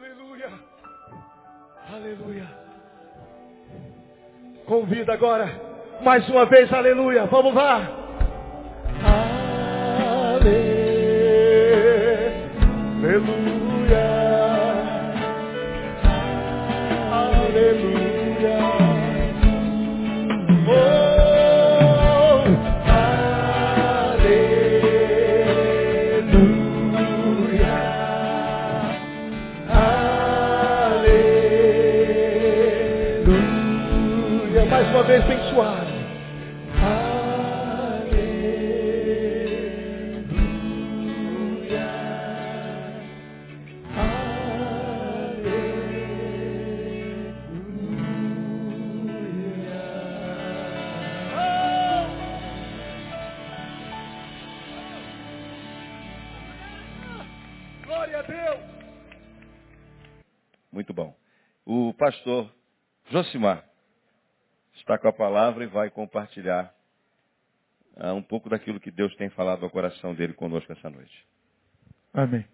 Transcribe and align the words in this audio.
Aleluia. 0.00 0.50
Aleluia. 1.92 2.48
Convida 4.64 5.12
agora, 5.12 5.50
mais 6.02 6.26
uma 6.30 6.46
vez, 6.46 6.72
aleluia. 6.72 7.26
Vamos 7.26 7.52
lá. 7.54 7.86
Aleluia. 13.02 13.59
Pastor 62.00 62.50
Josimar 63.10 63.62
está 64.74 64.96
com 64.98 65.06
a 65.06 65.12
palavra 65.12 65.64
e 65.64 65.66
vai 65.66 65.90
compartilhar 65.90 66.72
ah, 67.94 68.14
um 68.14 68.22
pouco 68.22 68.48
daquilo 68.48 68.80
que 68.80 68.90
Deus 68.90 69.14
tem 69.16 69.28
falado 69.28 69.64
ao 69.64 69.70
coração 69.70 70.14
dele 70.14 70.32
conosco 70.32 70.72
essa 70.72 70.88
noite. 70.88 71.26
Amém. 72.14 72.46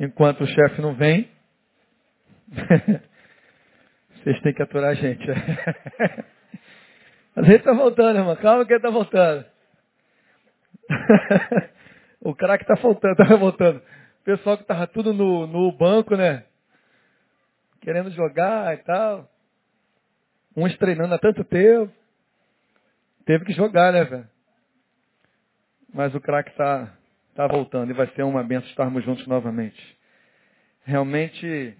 Enquanto 0.00 0.40
o 0.40 0.46
chefe 0.46 0.80
não 0.80 0.94
vem, 0.94 1.30
vocês 4.16 4.40
têm 4.40 4.54
que 4.54 4.62
aturar 4.62 4.92
a 4.92 4.94
gente. 4.94 5.22
A 7.36 7.42
gente 7.42 7.56
está 7.56 7.72
voltando, 7.72 8.18
irmão. 8.18 8.36
Calma 8.36 8.64
que 8.64 8.72
ele 8.72 8.78
está 8.78 8.90
voltando. 8.90 9.44
o 12.20 12.34
craque 12.34 12.64
está 12.64 12.74
voltando, 12.74 13.20
está 13.20 13.36
voltando. 13.36 13.78
O 13.78 14.24
pessoal 14.24 14.56
que 14.56 14.64
estava 14.64 14.86
tudo 14.86 15.12
no, 15.12 15.46
no 15.46 15.72
banco, 15.72 16.16
né? 16.16 16.44
Querendo 17.82 18.10
jogar 18.12 18.74
e 18.74 18.78
tal. 18.78 19.28
Uns 20.56 20.76
treinando 20.78 21.14
há 21.14 21.18
tanto 21.18 21.44
tempo. 21.44 21.92
Teve 23.26 23.44
que 23.44 23.52
jogar, 23.52 23.92
né, 23.92 24.04
velho? 24.04 24.28
Mas 25.92 26.14
o 26.14 26.20
craque 26.20 26.50
está 26.50 26.96
tá 27.34 27.46
voltando 27.46 27.90
e 27.90 27.94
vai 27.94 28.06
ser 28.14 28.22
uma 28.22 28.42
benção 28.42 28.68
estarmos 28.70 29.04
juntos 29.04 29.26
novamente. 29.26 29.98
Realmente, 30.84 31.76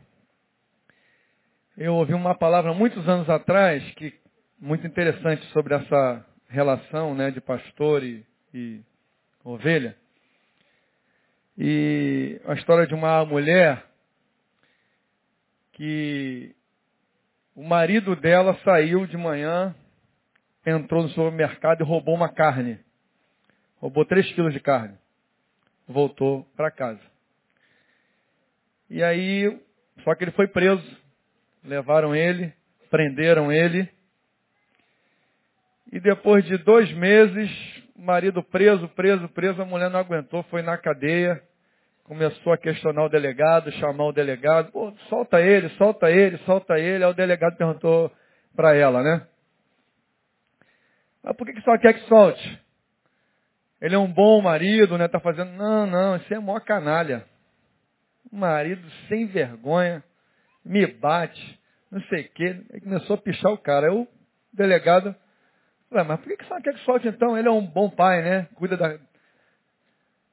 eu 1.77 1.95
ouvi 1.95 2.15
uma 2.15 2.35
palavra 2.35 2.75
muitos 2.75 3.09
anos 3.09 3.29
atrás 3.31 3.83
que 3.95 4.13
muito 4.61 4.87
interessante 4.87 5.45
sobre 5.47 5.75
essa 5.75 6.27
relação 6.49 7.15
né, 7.15 7.31
de 7.31 7.41
pastor 7.41 8.03
e, 8.03 8.25
e 8.53 8.81
ovelha. 9.45 9.97
E 11.57 12.41
a 12.45 12.55
história 12.55 12.87
de 12.87 12.95
uma 12.95 13.25
mulher 13.25 13.92
que 15.73 16.55
o 17.55 17.63
marido 17.63 18.17
dela 18.17 18.59
saiu 18.65 19.07
de 19.07 19.17
manhã, 19.17 19.75
entrou 20.65 21.03
no 21.03 21.09
supermercado 21.11 21.81
e 21.81 21.85
roubou 21.85 22.15
uma 22.15 22.29
carne. 22.29 22.79
Roubou 23.79 24.05
3 24.05 24.33
quilos 24.33 24.53
de 24.53 24.61
carne. 24.61 24.97
Voltou 25.87 26.45
para 26.57 26.71
casa. 26.71 27.01
E 28.89 29.03
aí, 29.03 29.61
só 30.05 30.15
que 30.15 30.25
ele 30.25 30.31
foi 30.33 30.47
preso. 30.47 30.85
Levaram 31.65 32.15
ele, 32.15 32.53
prenderam 32.91 33.51
ele. 33.51 33.89
E 35.91 36.01
depois 36.01 36.45
de 36.45 36.57
dois 36.59 36.91
meses, 36.93 37.51
marido 37.97 38.43
preso, 38.43 38.89
preso, 38.89 39.29
preso, 39.29 39.61
a 39.61 39.65
mulher 39.65 39.91
não 39.91 40.01
aguentou, 40.01 40.43
foi 40.45 40.63
na 40.63 40.79
cadeia, 40.79 41.43
começou 42.13 42.53
a 42.53 42.59
questionar 42.59 43.05
o 43.05 43.09
delegado, 43.09 43.73
chamar 43.73 44.05
o 44.05 44.13
delegado, 44.13 44.71
pô, 44.71 44.93
solta 45.09 45.41
ele, 45.41 45.71
solta 45.71 46.11
ele, 46.11 46.37
solta 46.39 46.79
ele. 46.79 47.03
Aí 47.03 47.11
o 47.11 47.15
delegado 47.15 47.57
perguntou 47.57 48.13
para 48.55 48.77
ela, 48.77 49.03
né? 49.03 49.27
Mas 51.23 51.35
por 51.37 51.47
que, 51.47 51.55
que 51.55 51.63
só 51.63 51.79
quer 51.79 51.95
que 51.95 52.07
solte? 52.09 52.61
Ele 53.81 53.95
é 53.95 53.99
um 53.99 54.13
bom 54.13 54.43
marido, 54.43 54.99
né? 54.99 55.09
Tá 55.09 55.21
fazendo. 55.21 55.53
Não, 55.53 55.87
não, 55.87 56.17
isso 56.17 56.35
é 56.35 56.39
mó 56.39 56.61
canalha. 56.61 57.25
Marido 58.31 58.87
sem 59.09 59.27
vergonha, 59.27 60.05
me 60.65 60.87
bate, 60.87 61.61
não 61.91 62.01
sei 62.03 62.27
o 62.27 62.29
quê. 62.31 62.63
Aí 62.75 62.81
começou 62.81 63.15
a 63.15 63.19
pichar 63.19 63.53
o 63.53 63.59
cara. 63.59 63.89
Aí 63.89 63.95
o 63.95 64.07
delegado 64.53 65.17
mas 65.91 66.21
por 66.21 66.29
que, 66.29 66.37
que 66.39 66.51
não 66.51 66.63
quer 66.63 66.73
que 66.73 66.81
solte 66.81 67.09
então? 67.09 67.37
Ele 67.37 67.49
é 67.49 67.51
um 67.51 67.67
bom 67.67 67.91
pai, 67.91 68.23
né? 68.23 68.49
Cuida 68.55 68.77
da, 68.79 68.99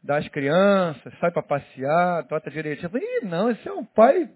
das 0.02 0.28
crianças, 0.30 1.14
sai 1.20 1.32
para 1.32 1.44
passear, 1.44 2.24
trata 2.26 2.50
direitinho. 2.50 2.90
Eu 2.94 3.00
Ih, 3.00 3.26
não, 3.26 3.52
esse 3.52 3.68
é 3.68 3.74
um 3.74 3.86
pai. 3.86 4.30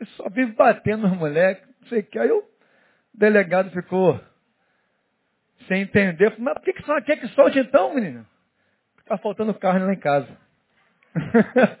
Ele 0.00 0.10
só 0.16 0.28
vive 0.28 0.52
batendo 0.52 1.08
nos 1.08 1.18
moleques, 1.18 1.66
não 1.80 1.88
sei 1.88 2.00
o 2.00 2.04
que. 2.04 2.18
Aí 2.18 2.30
o 2.30 2.44
delegado 3.12 3.70
ficou 3.70 4.20
sem 5.66 5.82
entender. 5.82 6.34
Mas 6.38 6.54
por 6.54 6.62
que, 6.62 6.72
que 6.72 6.88
não 6.88 7.02
quer 7.02 7.16
que 7.18 7.28
solte 7.28 7.58
então, 7.58 7.94
menino? 7.94 8.24
Está 8.98 9.18
faltando 9.18 9.54
carne 9.54 9.86
lá 9.86 9.92
em 9.92 9.98
casa. 9.98 10.28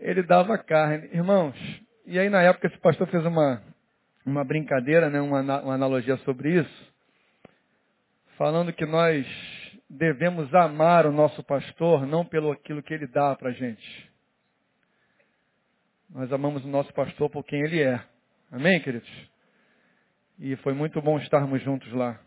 Ele 0.00 0.22
dava 0.22 0.58
carne. 0.58 1.08
Irmãos, 1.12 1.54
e 2.04 2.18
aí 2.18 2.28
na 2.28 2.42
época 2.42 2.66
esse 2.66 2.78
pastor 2.78 3.06
fez 3.08 3.24
uma, 3.24 3.62
uma 4.24 4.44
brincadeira, 4.44 5.08
né, 5.08 5.20
uma, 5.20 5.40
uma 5.40 5.74
analogia 5.74 6.16
sobre 6.18 6.60
isso, 6.60 6.92
falando 8.36 8.72
que 8.72 8.84
nós 8.84 9.26
devemos 9.88 10.52
amar 10.54 11.06
o 11.06 11.12
nosso 11.12 11.42
pastor 11.44 12.06
não 12.06 12.24
pelo 12.24 12.50
aquilo 12.50 12.82
que 12.82 12.92
ele 12.92 13.06
dá 13.06 13.34
para 13.36 13.50
a 13.50 13.52
gente. 13.52 14.10
Nós 16.10 16.32
amamos 16.32 16.64
o 16.64 16.68
nosso 16.68 16.92
pastor 16.92 17.30
por 17.30 17.44
quem 17.44 17.60
ele 17.62 17.82
é. 17.82 18.02
Amém, 18.50 18.80
queridos? 18.80 19.10
E 20.38 20.54
foi 20.56 20.72
muito 20.72 21.00
bom 21.00 21.18
estarmos 21.18 21.62
juntos 21.62 21.92
lá. 21.92 22.20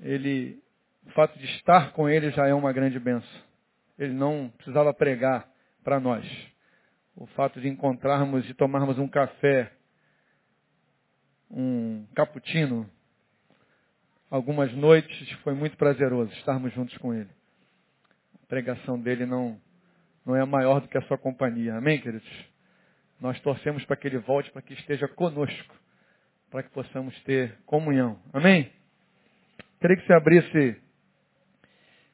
Ele, 0.00 0.62
o 1.06 1.10
fato 1.10 1.38
de 1.38 1.44
estar 1.56 1.92
com 1.92 2.08
ele 2.08 2.30
já 2.30 2.46
é 2.46 2.54
uma 2.54 2.72
grande 2.72 2.98
benção. 2.98 3.42
Ele 3.98 4.12
não 4.12 4.52
precisava 4.56 4.92
pregar 4.94 5.48
para 5.82 6.00
nós. 6.00 6.24
O 7.16 7.26
fato 7.26 7.60
de 7.60 7.68
encontrarmos 7.68 8.48
e 8.48 8.54
tomarmos 8.54 8.98
um 8.98 9.06
café, 9.06 9.72
um 11.50 12.06
cappuccino, 12.14 12.90
algumas 14.34 14.72
noites 14.72 15.30
foi 15.44 15.54
muito 15.54 15.76
prazeroso 15.76 16.32
estarmos 16.32 16.72
juntos 16.72 16.98
com 16.98 17.14
ele. 17.14 17.30
A 18.42 18.46
pregação 18.48 18.98
dele 19.00 19.24
não, 19.24 19.60
não 20.26 20.34
é 20.34 20.44
maior 20.44 20.80
do 20.80 20.88
que 20.88 20.98
a 20.98 21.02
sua 21.02 21.16
companhia. 21.16 21.76
Amém, 21.76 22.00
queridos? 22.00 22.28
Nós 23.20 23.38
torcemos 23.42 23.84
para 23.84 23.94
que 23.94 24.08
ele 24.08 24.18
volte, 24.18 24.50
para 24.50 24.60
que 24.60 24.74
esteja 24.74 25.06
conosco, 25.06 25.76
para 26.50 26.64
que 26.64 26.70
possamos 26.70 27.16
ter 27.22 27.56
comunhão. 27.64 28.18
Amém? 28.32 28.72
Queria 29.80 29.96
que 29.96 30.04
você 30.04 30.12
abrisse 30.12 30.82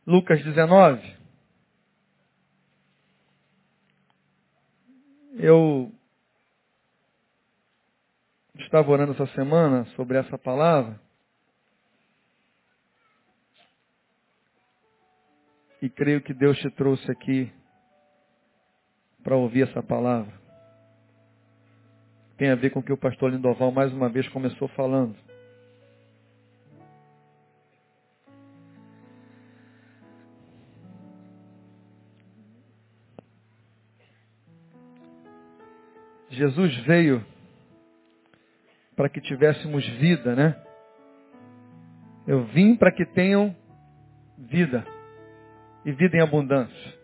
Lucas 0.06 0.44
19. 0.44 1.16
Eu 5.38 5.90
estava 8.56 8.90
orando 8.90 9.12
essa 9.12 9.26
semana 9.28 9.86
sobre 9.96 10.18
essa 10.18 10.36
palavra. 10.36 11.00
E 15.82 15.88
creio 15.88 16.20
que 16.20 16.34
Deus 16.34 16.58
te 16.58 16.70
trouxe 16.70 17.10
aqui 17.10 17.50
para 19.22 19.36
ouvir 19.36 19.62
essa 19.68 19.82
palavra. 19.82 20.32
Tem 22.36 22.50
a 22.50 22.54
ver 22.54 22.70
com 22.70 22.80
o 22.80 22.82
que 22.82 22.92
o 22.92 22.98
pastor 22.98 23.30
Lindoval 23.30 23.70
mais 23.72 23.92
uma 23.92 24.08
vez 24.08 24.28
começou 24.28 24.68
falando. 24.68 25.16
Jesus 36.30 36.76
veio 36.84 37.24
para 38.94 39.08
que 39.08 39.20
tivéssemos 39.20 39.86
vida, 39.98 40.34
né? 40.36 40.62
Eu 42.26 42.44
vim 42.44 42.76
para 42.76 42.92
que 42.92 43.04
tenham 43.04 43.54
vida 44.38 44.99
e 45.84 45.92
vida 45.92 46.16
em 46.16 46.20
abundância. 46.20 47.00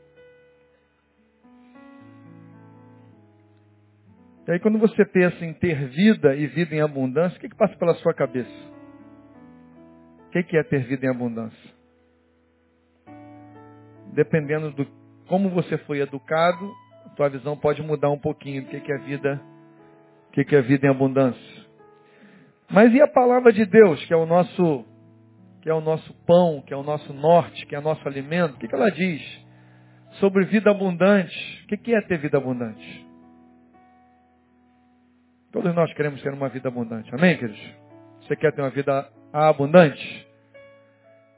E 4.47 4.53
aí 4.53 4.61
quando 4.61 4.79
você 4.79 5.05
pensa 5.05 5.45
em 5.45 5.53
ter 5.55 5.89
vida 5.89 6.35
e 6.37 6.47
vida 6.47 6.75
em 6.75 6.81
abundância, 6.81 7.37
o 7.37 7.41
que, 7.41 7.49
que 7.49 7.57
passa 7.57 7.77
pela 7.77 7.95
sua 7.95 8.15
cabeça? 8.15 8.51
O 10.27 10.31
que, 10.31 10.43
que 10.43 10.57
é 10.57 10.63
ter 10.63 10.85
vida 10.85 11.07
em 11.07 11.11
abundância? 11.11 11.75
Dependendo 14.13 14.71
do 14.71 14.87
como 15.27 15.51
você 15.51 15.77
foi 15.79 16.01
educado, 16.01 16.73
tua 17.17 17.31
visão 17.31 17.57
pode 17.57 17.83
mudar 17.83 18.11
um 18.11 18.19
pouquinho 18.19 18.63
do 18.63 18.69
que, 18.69 18.79
que 18.79 18.93
é 18.93 18.99
vida, 18.99 19.41
o 20.29 20.33
que, 20.33 20.45
que 20.45 20.55
é 20.55 20.61
vida 20.61 20.87
em 20.87 20.91
abundância. 20.91 21.67
Mas 22.71 22.93
e 22.93 23.01
a 23.01 23.09
palavra 23.09 23.53
de 23.53 23.65
Deus, 23.65 24.05
que 24.05 24.13
é 24.13 24.17
o 24.17 24.27
nosso, 24.27 24.85
que 25.67 25.71
é 25.71 25.75
o 25.75 25.81
nosso 25.81 26.15
pão, 26.25 26.63
que 26.65 26.73
é 26.73 26.77
o 26.77 26.85
nosso 26.85 27.13
norte, 27.13 27.67
que 27.67 27.75
é 27.75 27.79
o 27.81 27.83
nosso 27.83 28.07
alimento? 28.07 28.55
O 28.55 28.59
que, 28.59 28.69
que 28.69 28.75
ela 28.77 28.89
diz 28.89 29.21
sobre 30.21 30.45
vida 30.45 30.71
abundante? 30.71 31.65
O 31.65 31.67
que, 31.67 31.77
que 31.77 31.93
é 31.93 32.01
ter 32.03 32.19
vida 32.19 32.39
abundante? 32.39 33.05
Todos 35.51 35.75
nós 35.75 35.93
queremos 35.95 36.23
ter 36.23 36.33
uma 36.33 36.49
vida 36.49 36.69
abundante. 36.69 37.13
Amém, 37.13 37.37
queridos? 37.37 37.61
Você 38.21 38.37
quer 38.37 38.53
ter 38.53 38.63
uma 38.63 38.71
vida 38.71 39.11
abundante? 39.33 40.29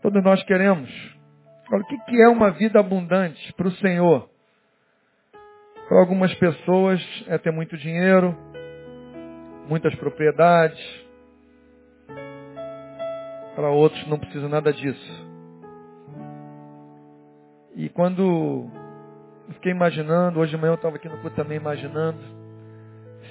Todos 0.02 0.22
nós 0.22 0.42
queremos. 0.42 0.90
Agora, 1.66 1.82
o 1.82 1.86
que 1.86 2.22
é 2.22 2.28
uma 2.28 2.50
vida 2.50 2.78
abundante 2.80 3.54
para 3.54 3.68
o 3.68 3.72
Senhor? 3.76 4.28
Para 5.88 6.00
algumas 6.00 6.34
pessoas 6.34 7.00
é 7.28 7.38
ter 7.38 7.50
muito 7.50 7.78
dinheiro, 7.78 8.36
muitas 9.70 9.94
propriedades. 9.94 11.07
Para 13.58 13.70
outros 13.70 14.06
não 14.06 14.20
precisa 14.20 14.48
nada 14.48 14.72
disso. 14.72 15.28
E 17.74 17.88
quando 17.88 18.70
eu 19.48 19.54
fiquei 19.54 19.72
imaginando, 19.72 20.38
hoje 20.38 20.52
de 20.52 20.56
manhã 20.56 20.70
eu 20.70 20.76
estava 20.76 20.94
aqui 20.94 21.08
no 21.08 21.18
culto 21.18 21.34
também 21.34 21.56
imaginando, 21.56 22.20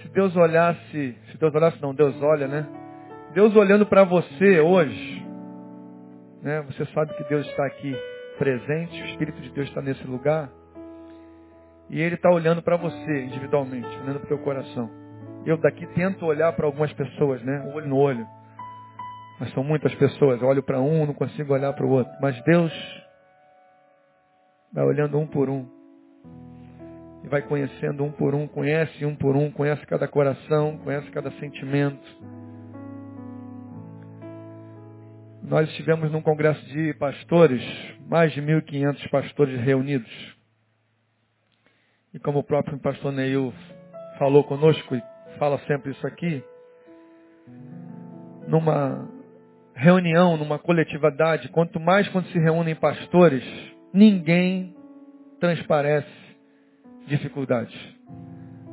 se 0.01 0.09
Deus 0.09 0.35
olhasse, 0.35 1.18
se 1.31 1.38
Deus 1.38 1.56
olhasse 1.56 1.81
não, 1.81 1.95
Deus 1.95 2.21
olha, 2.21 2.45
né? 2.45 2.68
Deus 3.33 3.56
olhando 3.56 3.85
para 3.85 4.03
você 4.03 4.59
hoje, 4.59 5.25
né? 6.41 6.62
Você 6.63 6.85
sabe 6.88 7.13
que 7.13 7.24
Deus 7.29 7.47
está 7.47 7.65
aqui 7.65 7.95
presente, 8.38 9.01
o 9.03 9.06
Espírito 9.06 9.39
de 9.39 9.50
Deus 9.51 9.69
está 9.69 9.81
nesse 9.81 10.06
lugar. 10.06 10.50
E 11.89 12.01
Ele 12.01 12.15
está 12.15 12.29
olhando 12.29 12.62
para 12.62 12.75
você 12.75 13.24
individualmente, 13.24 13.88
olhando 14.03 14.19
para 14.19 14.25
o 14.25 14.27
teu 14.27 14.39
coração. 14.39 14.89
Eu 15.45 15.56
daqui 15.56 15.88
tento 15.94 16.25
olhar 16.25 16.51
para 16.51 16.65
algumas 16.65 16.91
pessoas, 16.91 17.41
né? 17.44 17.71
Olho 17.74 17.88
no 17.88 17.95
olho. 17.95 18.27
Mas 19.39 19.54
são 19.54 19.63
muitas 19.63 19.94
pessoas. 19.95 20.42
Eu 20.42 20.48
olho 20.48 20.63
para 20.63 20.81
um, 20.81 21.06
não 21.06 21.13
consigo 21.13 21.54
olhar 21.54 21.74
para 21.74 21.86
o 21.86 21.89
outro. 21.89 22.12
Mas 22.22 22.42
Deus 22.44 22.74
vai 24.74 24.84
olhando 24.84 25.18
um 25.18 25.28
por 25.28 25.50
um 25.50 25.68
e 27.24 27.28
vai 27.28 27.42
conhecendo 27.42 28.04
um 28.04 28.12
por 28.12 28.34
um, 28.34 28.48
conhece 28.48 29.06
um 29.06 29.16
por 29.16 29.36
um, 29.36 29.51
conhece 29.51 29.86
cada 29.86 30.07
coração, 30.07 30.78
conhece 30.78 31.10
cada 31.12 31.31
sentimento. 31.31 32.07
Nós 35.44 35.69
estivemos 35.69 36.12
num 36.12 36.22
congresso 36.22 36.63
de 36.66 36.94
pastores, 36.95 37.63
mais 38.07 38.34
de 38.34 38.42
1.500 38.42 39.10
pastores 39.10 39.60
reunidos. 39.62 40.38
E 42.13 42.19
como 42.19 42.39
o 42.39 42.44
próprio 42.44 42.78
pastor 42.80 43.12
Neil 43.12 43.54
falou 44.18 44.44
conosco 44.44 44.95
e 44.95 45.01
fala 45.38 45.57
sempre 45.60 45.92
isso 45.92 46.06
aqui, 46.06 46.44
numa 48.48 49.16
reunião, 49.77 50.35
numa 50.35 50.57
coletividade, 50.57 51.50
quanto 51.50 51.79
mais 51.79 52.09
quando 52.09 52.25
se 52.29 52.39
reúnem 52.39 52.75
pastores, 52.75 53.44
ninguém 53.94 54.75
transparece 55.39 56.09
dificuldades. 57.06 57.75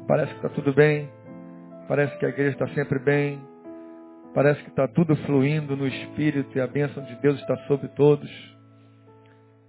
Parece 0.09 0.31
que 0.31 0.37
está 0.37 0.49
tudo 0.49 0.73
bem, 0.73 1.09
parece 1.87 2.17
que 2.19 2.25
a 2.25 2.31
igreja 2.31 2.53
está 2.53 2.69
sempre 2.69 2.99
bem, 2.99 3.39
parece 4.35 4.63
que 4.63 4.71
está 4.71 4.89
tudo 4.89 5.15
fluindo 5.27 5.77
no 5.77 5.87
Espírito 5.87 6.57
e 6.57 6.61
a 6.61 6.67
bênção 6.67 7.05
de 7.05 7.15
Deus 7.17 7.39
está 7.39 7.55
sobre 7.67 7.89
todos. 7.89 8.31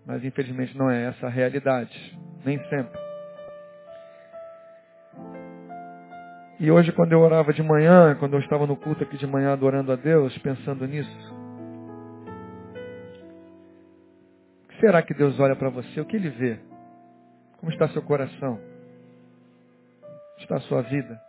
Mas 0.08 0.24
infelizmente 0.24 0.78
não 0.78 0.90
é 0.90 1.08
essa 1.08 1.28
a 1.28 1.30
realidade, 1.30 2.18
nem 2.46 2.58
sempre. 2.70 2.98
E 6.60 6.72
hoje 6.72 6.92
quando 6.94 7.12
eu 7.12 7.20
orava 7.20 7.52
de 7.52 7.62
manhã, 7.62 8.16
quando 8.16 8.34
eu 8.34 8.40
estava 8.40 8.66
no 8.66 8.78
culto 8.78 9.04
aqui 9.04 9.18
de 9.18 9.28
manhã 9.28 9.52
adorando 9.52 9.92
a 9.92 9.96
Deus, 9.96 10.38
pensando 10.38 10.88
nisso, 10.88 11.36
será 14.80 15.02
que 15.02 15.14
Deus 15.14 15.38
olha 15.40 15.56
para 15.56 15.70
você? 15.70 16.00
O 16.00 16.06
que 16.06 16.16
Ele 16.16 16.30
vê? 16.30 16.60
Como 17.58 17.72
está 17.72 17.90
seu 17.90 18.02
coração? 18.02 18.58
Como 20.02 20.40
está 20.40 20.56
a 20.56 20.62
sua 20.62 20.82
vida? 20.84 21.20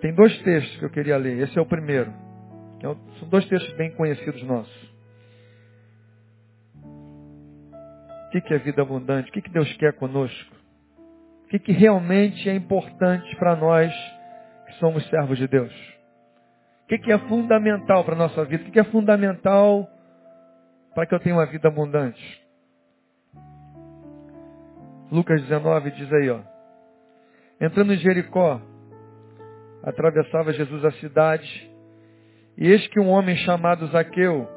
Tem 0.00 0.12
dois 0.12 0.36
textos 0.42 0.78
que 0.78 0.84
eu 0.84 0.90
queria 0.90 1.16
ler. 1.16 1.38
Esse 1.38 1.56
é 1.56 1.62
o 1.62 1.66
primeiro. 1.66 2.12
É 2.80 3.18
são 3.18 3.28
dois 3.28 3.46
textos 3.46 3.72
bem 3.76 3.92
conhecidos 3.92 4.42
nossos. 4.42 4.91
O 8.34 8.40
que 8.40 8.54
é 8.54 8.58
vida 8.58 8.82
abundante? 8.82 9.28
O 9.30 9.32
que 9.32 9.50
Deus 9.50 9.72
quer 9.76 9.92
conosco? 9.94 10.56
O 11.44 11.58
que 11.58 11.72
realmente 11.72 12.48
é 12.48 12.54
importante 12.54 13.36
para 13.36 13.54
nós 13.54 13.92
que 14.66 14.72
somos 14.74 15.06
servos 15.08 15.36
de 15.36 15.46
Deus? 15.46 15.72
O 16.84 16.98
que 16.98 17.12
é 17.12 17.18
fundamental 17.18 18.04
para 18.04 18.14
a 18.14 18.18
nossa 18.18 18.44
vida? 18.44 18.64
O 18.68 18.70
que 18.70 18.80
é 18.80 18.84
fundamental 18.84 19.88
para 20.94 21.06
que 21.06 21.14
eu 21.14 21.20
tenha 21.20 21.34
uma 21.34 21.46
vida 21.46 21.68
abundante. 21.68 22.42
Lucas 25.10 25.40
19 25.42 25.90
diz 25.92 26.12
aí, 26.12 26.30
ó. 26.30 26.40
Entrando 27.60 27.92
em 27.92 27.98
Jericó, 27.98 28.60
atravessava 29.82 30.52
Jesus 30.52 30.84
a 30.84 30.92
cidade, 30.92 31.70
e 32.56 32.68
eis 32.68 32.86
que 32.88 33.00
um 33.00 33.08
homem 33.08 33.36
chamado 33.36 33.86
Zaqueu, 33.88 34.48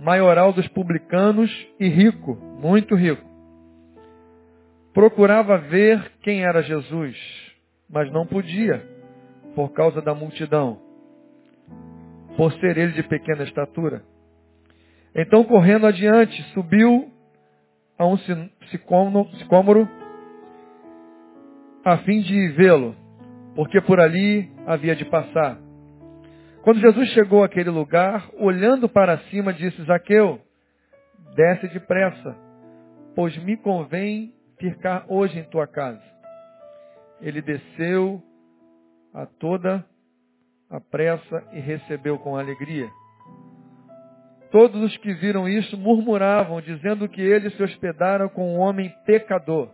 maioral 0.00 0.52
dos 0.52 0.66
publicanos 0.68 1.50
e 1.80 1.88
rico, 1.88 2.36
muito 2.60 2.94
rico, 2.94 3.24
procurava 4.92 5.58
ver 5.58 6.12
quem 6.22 6.42
era 6.44 6.62
Jesus, 6.62 7.16
mas 7.88 8.10
não 8.12 8.26
podia, 8.26 8.82
por 9.54 9.72
causa 9.72 10.00
da 10.00 10.14
multidão, 10.14 10.80
por 12.36 12.52
ser 12.54 12.76
ele 12.76 12.92
de 12.92 13.02
pequena 13.02 13.44
estatura. 13.44 14.02
Então, 15.14 15.44
correndo 15.44 15.86
adiante, 15.86 16.42
subiu 16.52 17.10
a 17.98 18.06
um 18.06 18.18
sicômoro 18.18 19.88
a 21.84 21.98
fim 21.98 22.20
de 22.20 22.48
vê-lo, 22.48 22.94
porque 23.54 23.80
por 23.80 23.98
ali 24.00 24.50
havia 24.66 24.94
de 24.94 25.04
passar. 25.06 25.58
Quando 26.66 26.80
Jesus 26.80 27.10
chegou 27.10 27.44
àquele 27.44 27.70
lugar, 27.70 28.28
olhando 28.40 28.88
para 28.88 29.18
cima, 29.30 29.52
disse, 29.52 29.80
Zaqueu, 29.84 30.40
desce 31.36 31.68
depressa, 31.68 32.36
pois 33.14 33.36
me 33.44 33.56
convém 33.56 34.34
ficar 34.58 35.04
hoje 35.06 35.38
em 35.38 35.44
tua 35.44 35.68
casa. 35.68 36.02
Ele 37.20 37.40
desceu 37.40 38.20
a 39.14 39.26
toda 39.26 39.86
a 40.68 40.80
pressa 40.80 41.44
e 41.52 41.60
recebeu 41.60 42.18
com 42.18 42.36
alegria. 42.36 42.88
Todos 44.50 44.82
os 44.82 44.96
que 44.96 45.14
viram 45.14 45.48
isso 45.48 45.78
murmuravam, 45.78 46.60
dizendo 46.60 47.08
que 47.08 47.22
ele 47.22 47.48
se 47.50 47.62
hospedara 47.62 48.28
com 48.28 48.56
um 48.56 48.58
homem 48.58 48.92
pecador. 49.04 49.70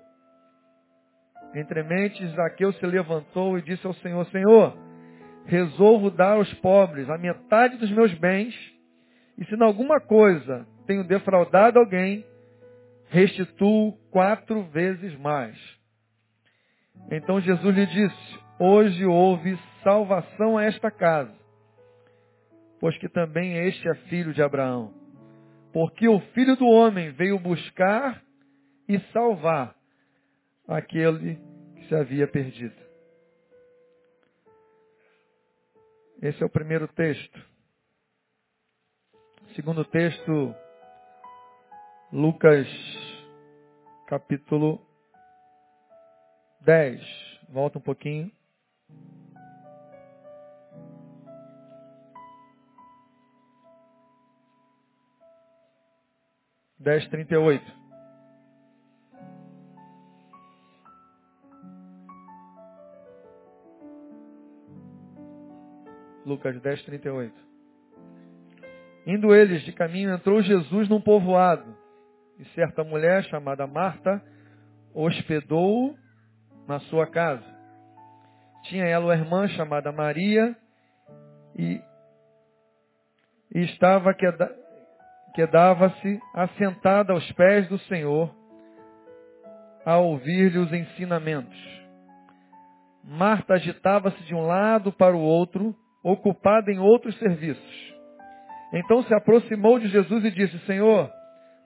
Entre 1.55 1.83
mentes, 1.85 2.31
Zaqueu 2.33 2.71
se 2.75 2.85
levantou 2.85 3.57
e 3.57 3.63
disse 3.63 3.87
ao 3.87 3.95
Senhor, 3.95 4.27
Senhor, 4.27 4.92
resolvo 5.47 6.11
dar 6.11 6.35
aos 6.35 6.53
pobres 6.55 7.09
a 7.11 7.19
metade 7.19 7.77
dos 7.77 7.91
meus 7.91 8.13
bens, 8.15 8.55
e 9.39 9.45
se 9.45 9.55
em 9.55 9.63
alguma 9.63 10.01
coisa 10.01 10.67
tenho 10.87 11.05
defraudado 11.05 11.79
alguém, 11.79 12.25
restituo 13.09 13.93
quatro 14.11 14.63
vezes 14.65 15.19
mais. 15.19 15.57
Então 17.11 17.41
Jesus 17.41 17.75
lhe 17.75 17.87
disse, 17.87 18.39
hoje 18.59 19.05
houve 19.05 19.59
salvação 19.83 20.57
a 20.57 20.65
esta 20.65 20.91
casa, 20.91 21.35
pois 22.81 22.97
que 22.99 23.09
também 23.09 23.57
este 23.67 23.89
é 23.89 23.95
filho 24.09 24.33
de 24.33 24.43
Abraão. 24.43 24.95
Porque 25.73 26.07
o 26.07 26.21
filho 26.35 26.55
do 26.57 26.67
homem 26.67 27.11
veio 27.13 27.39
buscar 27.39 28.23
e 28.87 28.99
salvar 29.13 29.75
aquele 30.69 31.37
que 31.77 31.89
se 31.89 31.95
havia 31.95 32.27
perdido. 32.27 32.92
Esse 36.23 36.41
é 36.41 36.47
o 36.47 36.49
primeiro 36.49 36.87
texto. 36.87 37.45
Segundo 39.57 39.85
texto, 39.85 40.55
Lucas 42.13 42.69
capítulo 44.07 44.81
10. 46.61 47.01
Volta 47.49 47.79
um 47.79 47.83
pouquinho. 47.83 48.31
10, 56.79 57.09
38. 57.09 57.82
Lucas 66.25 66.61
10, 66.61 66.83
38. 66.85 67.35
Indo 69.07 69.35
eles 69.35 69.63
de 69.63 69.73
caminho, 69.73 70.15
entrou 70.15 70.41
Jesus 70.43 70.89
num 70.89 71.01
povoado. 71.01 71.77
E 72.39 72.45
certa 72.55 72.85
mulher 72.85 73.25
chamada 73.25 73.67
Marta 73.67 74.23
hospedou 74.95 75.97
na 76.67 76.79
sua 76.81 77.07
casa. 77.07 77.45
Tinha 78.65 78.85
ela 78.85 79.07
uma 79.07 79.15
irmã 79.15 79.49
chamada 79.49 79.91
Maria 79.91 80.57
e, 81.57 81.81
e 83.55 83.61
estava 83.65 84.15
queda, 84.15 84.55
quedava-se 85.35 86.21
assentada 86.35 87.13
aos 87.13 87.33
pés 87.33 87.69
do 87.69 87.79
Senhor 87.81 88.33
a 89.85 89.99
ouvir-lhe 89.99 90.59
os 90.59 90.73
ensinamentos. 90.73 91.59
Marta 93.03 93.55
agitava-se 93.55 94.23
de 94.25 94.35
um 94.35 94.47
lado 94.47 94.93
para 94.93 95.17
o 95.17 95.21
outro, 95.21 95.77
ocupada 96.03 96.71
em 96.71 96.79
outros 96.79 97.17
serviços. 97.19 97.95
Então 98.73 99.03
se 99.03 99.15
aproximou 99.15 99.79
de 99.79 99.89
Jesus 99.89 100.25
e 100.25 100.31
disse, 100.31 100.59
Senhor, 100.61 101.11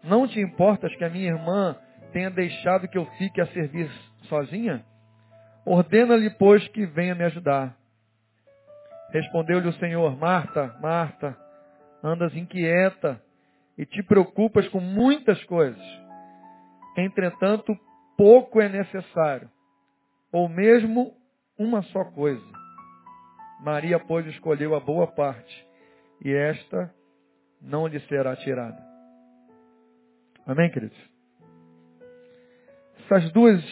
não 0.02 0.26
te 0.26 0.40
importas 0.40 0.94
que 0.96 1.04
a 1.04 1.10
minha 1.10 1.28
irmã 1.28 1.76
tenha 2.12 2.30
deixado 2.30 2.88
que 2.88 2.98
eu 2.98 3.06
fique 3.18 3.40
a 3.40 3.46
servir 3.48 3.90
sozinha? 4.28 4.84
Ordena-lhe, 5.64 6.30
pois, 6.30 6.66
que 6.68 6.86
venha 6.86 7.14
me 7.14 7.24
ajudar. 7.24 7.76
Respondeu-lhe 9.10 9.68
o 9.68 9.72
Senhor, 9.74 10.16
Marta, 10.16 10.76
Marta, 10.80 11.36
andas 12.02 12.34
inquieta 12.36 13.20
e 13.78 13.84
te 13.84 14.02
preocupas 14.02 14.68
com 14.68 14.80
muitas 14.80 15.42
coisas. 15.44 15.82
Entretanto, 16.96 17.76
pouco 18.16 18.60
é 18.60 18.68
necessário, 18.68 19.50
ou 20.32 20.48
mesmo 20.48 21.14
uma 21.58 21.82
só 21.82 22.04
coisa. 22.04 22.65
Maria, 23.60 23.98
pois, 23.98 24.26
escolheu 24.26 24.74
a 24.74 24.80
boa 24.80 25.06
parte, 25.06 25.66
e 26.24 26.32
esta 26.32 26.92
não 27.60 27.86
lhe 27.86 28.00
será 28.00 28.36
tirada. 28.36 28.84
Amém, 30.46 30.70
queridos? 30.70 30.98
Essas 33.04 33.30
duas 33.32 33.62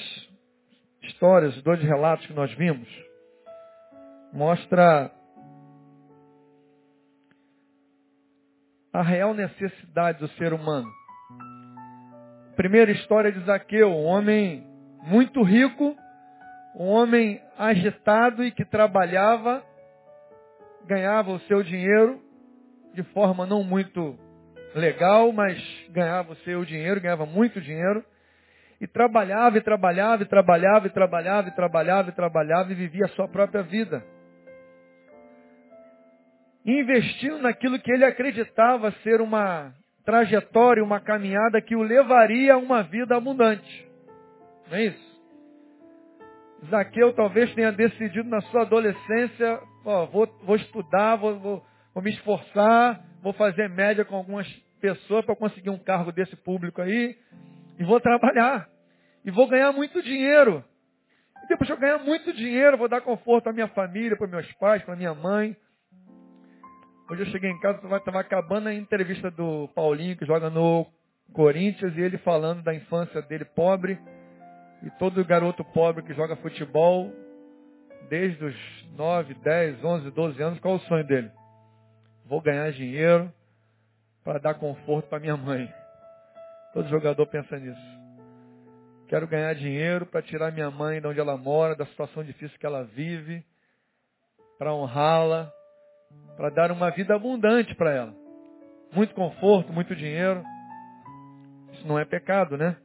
histórias, 1.03 1.61
dois 1.63 1.81
relatos 1.83 2.27
que 2.27 2.33
nós 2.33 2.53
vimos, 2.55 2.89
mostra 4.33 5.11
a 8.93 9.03
real 9.03 9.35
necessidade 9.35 10.19
do 10.21 10.29
ser 10.31 10.53
humano. 10.53 10.89
Primeira 12.57 12.93
história 12.93 13.33
de 13.33 13.41
Zaqueu, 13.41 13.89
um 13.89 14.05
homem 14.05 14.65
muito 15.03 15.43
rico, 15.43 15.97
um 16.77 16.87
homem 16.87 17.43
agitado 17.59 18.45
e 18.45 18.53
que 18.53 18.65
trabalhava, 18.65 19.65
ganhava 20.87 21.31
o 21.31 21.41
seu 21.41 21.63
dinheiro 21.63 22.21
de 22.95 23.03
forma 23.13 23.47
não 23.47 23.65
muito 23.65 24.19
legal, 24.75 25.33
mas 25.33 25.59
ganhava 25.91 26.33
o 26.33 26.37
seu 26.37 26.65
dinheiro, 26.65 27.01
ganhava 27.01 27.27
muito 27.27 27.61
dinheiro. 27.61 28.05
E 28.81 28.87
trabalhava, 28.87 29.57
e 29.59 29.61
trabalhava, 29.61 30.23
e 30.23 30.27
trabalhava, 30.27 30.87
e 30.87 30.91
trabalhava, 30.91 31.49
e 31.49 31.53
trabalhava, 31.53 32.09
e 32.09 32.13
trabalhava, 32.13 32.73
e 32.73 32.75
vivia 32.75 33.07
a 33.07 33.09
sua 33.09 33.29
própria 33.29 33.63
vida. 33.63 34.05
Investindo 36.65 37.39
naquilo 37.39 37.79
que 37.79 37.93
ele 37.93 38.05
acreditava 38.05 38.91
ser 39.03 39.21
uma 39.21 39.73
trajetória, 40.05 40.83
uma 40.83 41.01
caminhada 41.01 41.61
que 41.61 41.77
o 41.77 41.83
levaria 41.83 42.55
a 42.55 42.59
uma 42.59 42.83
vida 42.83 43.17
abundante. 43.17 43.89
Não 44.71 44.77
é 44.77 44.85
isso? 44.87 45.15
Zaqueu 46.71 47.13
talvez 47.13 47.53
tenha 47.55 47.71
decidido 47.71 48.29
na 48.29 48.41
sua 48.43 48.63
adolescência, 48.63 49.61
ó, 49.85 50.07
vou, 50.07 50.27
vou 50.43 50.57
estudar, 50.57 51.17
vou, 51.17 51.39
vou, 51.39 51.67
vou 51.95 52.03
me 52.03 52.11
esforçar, 52.11 53.05
vou 53.23 53.33
fazer 53.33 53.69
média 53.69 54.05
com 54.05 54.17
algumas 54.17 54.49
pessoas 54.81 55.25
para 55.25 55.37
conseguir 55.37 55.71
um 55.71 55.79
cargo 55.79 56.13
desse 56.13 56.37
público 56.37 56.81
aí, 56.81 57.17
e 57.79 57.85
vou 57.85 58.01
trabalhar. 58.01 58.69
E 59.25 59.31
vou 59.31 59.49
ganhar 59.49 59.73
muito 59.73 60.03
dinheiro. 60.03 60.63
E 61.43 61.47
depois 61.47 61.69
eu 61.69 61.77
ganhar 61.77 61.99
muito 61.99 62.33
dinheiro, 62.33 62.77
vou 62.77 62.89
dar 62.89 63.01
conforto 63.01 63.49
à 63.49 63.53
minha 63.53 63.69
família, 63.69 64.17
para 64.17 64.27
meus 64.27 64.51
pais, 64.55 64.83
para 64.83 64.97
minha 64.97 65.15
mãe. 65.15 65.57
Hoje 67.11 67.23
eu 67.23 67.27
cheguei 67.27 67.51
em 67.51 67.61
casa, 67.61 67.79
estava 67.97 68.21
acabando 68.21 68.69
a 68.69 68.75
entrevista 68.75 69.31
do 69.31 69.69
Paulinho, 69.75 70.17
que 70.17 70.25
joga 70.25 70.49
no 70.49 70.87
Corinthians, 71.33 71.97
e 71.97 72.01
ele 72.01 72.19
falando 72.19 72.63
da 72.63 72.75
infância 72.75 73.21
dele 73.23 73.45
pobre. 73.45 73.99
E 74.83 74.91
todo 74.99 75.25
garoto 75.25 75.65
pobre 75.65 76.03
que 76.03 76.15
joga 76.15 76.37
futebol, 76.37 77.11
desde 78.09 78.45
os 78.45 78.85
9, 78.97 79.35
10, 79.35 79.85
11, 79.85 80.11
12 80.11 80.43
anos, 80.43 80.61
qual 80.61 80.75
é 80.75 80.77
o 80.77 80.81
sonho 80.81 81.05
dele? 81.05 81.31
Vou 82.27 82.41
ganhar 82.41 82.71
dinheiro 82.73 83.33
para 84.25 84.39
dar 84.39 84.55
conforto 84.55 85.09
para 85.09 85.21
minha 85.21 85.37
mãe. 85.37 85.73
Todo 86.73 86.89
jogador 86.89 87.27
pensa 87.27 87.59
nisso. 87.59 87.95
Quero 89.09 89.27
ganhar 89.27 89.55
dinheiro 89.55 90.07
para 90.07 90.23
tirar 90.23 90.51
minha 90.51 90.71
mãe 90.71 91.01
de 91.01 91.07
onde 91.07 91.21
ela 91.21 91.37
mora, 91.37 91.77
da 91.77 91.87
situação 91.87 92.25
difícil 92.25 92.59
que 92.59 92.67
ela 92.67 92.85
vive, 92.85 93.45
para 94.59 94.75
honrá-la, 94.75 95.53
para 96.37 96.51
dar 96.51 96.73
uma 96.73 96.91
vida 96.91 97.15
abundante 97.15 97.75
para 97.75 97.93
ela. 97.93 98.15
Muito 98.93 99.15
conforto, 99.15 99.73
muito 99.73 99.95
dinheiro. 99.95 100.43
Isso 101.73 101.87
não 101.87 101.99
é 101.99 102.05
pecado, 102.05 102.57
né? 102.57 102.77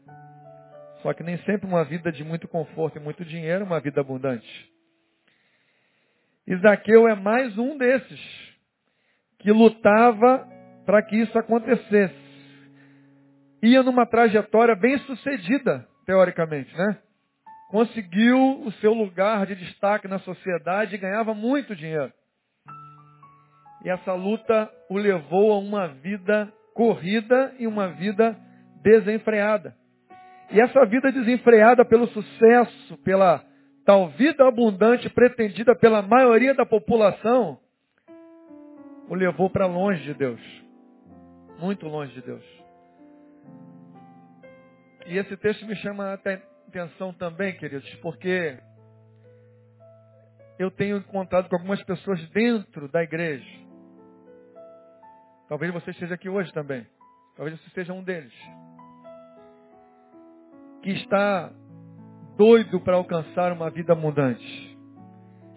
Só 1.02 1.14
que 1.14 1.24
nem 1.24 1.38
sempre 1.40 1.68
uma 1.68 1.86
vida 1.86 2.12
de 2.12 2.24
muito 2.24 2.48
conforto 2.48 2.98
e 2.98 3.02
muito 3.02 3.24
dinheiro 3.24 3.64
é 3.64 3.66
uma 3.66 3.80
vida 3.80 4.02
abundante. 4.02 4.70
Isaqueu 6.50 7.08
é 7.08 7.14
mais 7.14 7.56
um 7.60 7.78
desses 7.78 8.20
que 9.38 9.52
lutava 9.52 10.48
para 10.84 11.00
que 11.04 11.16
isso 11.16 11.38
acontecesse. 11.38 12.16
Ia 13.62 13.84
numa 13.84 14.04
trajetória 14.08 14.76
bem 14.76 14.98
sucedida 15.00 15.88
teoricamente, 16.08 16.76
né? 16.76 16.98
Conseguiu 17.70 18.62
o 18.62 18.72
seu 18.82 18.94
lugar 18.96 19.46
de 19.46 19.54
destaque 19.54 20.08
na 20.08 20.18
sociedade 20.18 20.96
e 20.96 20.98
ganhava 20.98 21.36
muito 21.36 21.76
dinheiro. 21.76 22.12
E 23.86 23.90
essa 23.92 24.14
luta 24.16 24.72
o 24.90 24.98
levou 24.98 25.54
a 25.54 25.60
uma 25.60 25.88
vida 25.90 26.52
corrida 26.74 27.54
e 27.60 27.68
uma 27.68 27.90
vida 27.90 28.36
desenfreada. 28.82 29.76
E 30.50 30.60
essa 30.60 30.84
vida 30.88 31.12
desenfreada 31.12 31.86
pelo 31.86 32.08
sucesso, 32.08 32.98
pela 33.04 33.48
tal 33.90 34.08
vida 34.10 34.48
abundante 34.48 35.10
pretendida 35.10 35.76
pela 35.76 36.04
maioria 36.04 36.54
da 36.54 36.64
população, 36.64 37.60
o 39.08 39.16
levou 39.16 39.50
para 39.50 39.66
longe 39.66 40.04
de 40.04 40.14
Deus. 40.14 40.40
Muito 41.58 41.88
longe 41.88 42.14
de 42.14 42.22
Deus. 42.22 42.46
E 45.08 45.18
esse 45.18 45.36
texto 45.38 45.66
me 45.66 45.76
chama 45.78 46.04
a 46.04 46.14
atenção 46.14 47.12
também, 47.14 47.58
queridos, 47.58 47.92
porque 47.96 48.60
eu 50.60 50.70
tenho 50.70 50.98
encontrado 50.98 51.50
com 51.50 51.56
algumas 51.56 51.82
pessoas 51.82 52.24
dentro 52.30 52.88
da 52.90 53.02
igreja. 53.02 53.44
Talvez 55.48 55.74
você 55.74 55.90
esteja 55.90 56.14
aqui 56.14 56.30
hoje 56.30 56.54
também. 56.54 56.86
Talvez 57.36 57.60
você 57.60 57.72
seja 57.72 57.92
um 57.92 58.04
deles. 58.04 58.34
Que 60.84 60.92
está 60.92 61.52
doido 62.40 62.80
para 62.80 62.96
alcançar 62.96 63.52
uma 63.52 63.70
vida 63.70 63.92
abundante. 63.92 64.78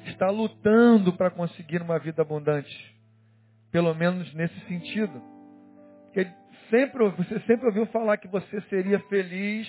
Está 0.07 0.29
lutando 0.31 1.13
para 1.13 1.31
conseguir 1.31 1.81
uma 1.81 1.97
vida 2.01 2.23
abundante. 2.23 2.77
Pelo 3.71 3.95
menos 3.95 4.35
nesse 4.35 4.59
sentido. 4.67 5.23
Porque 6.07 6.29
sempre, 6.69 7.09
você 7.11 7.39
sempre 7.47 7.67
ouviu 7.67 7.87
falar 7.87 8.17
que 8.17 8.27
você 8.27 8.61
seria 8.63 8.99
feliz 9.09 9.69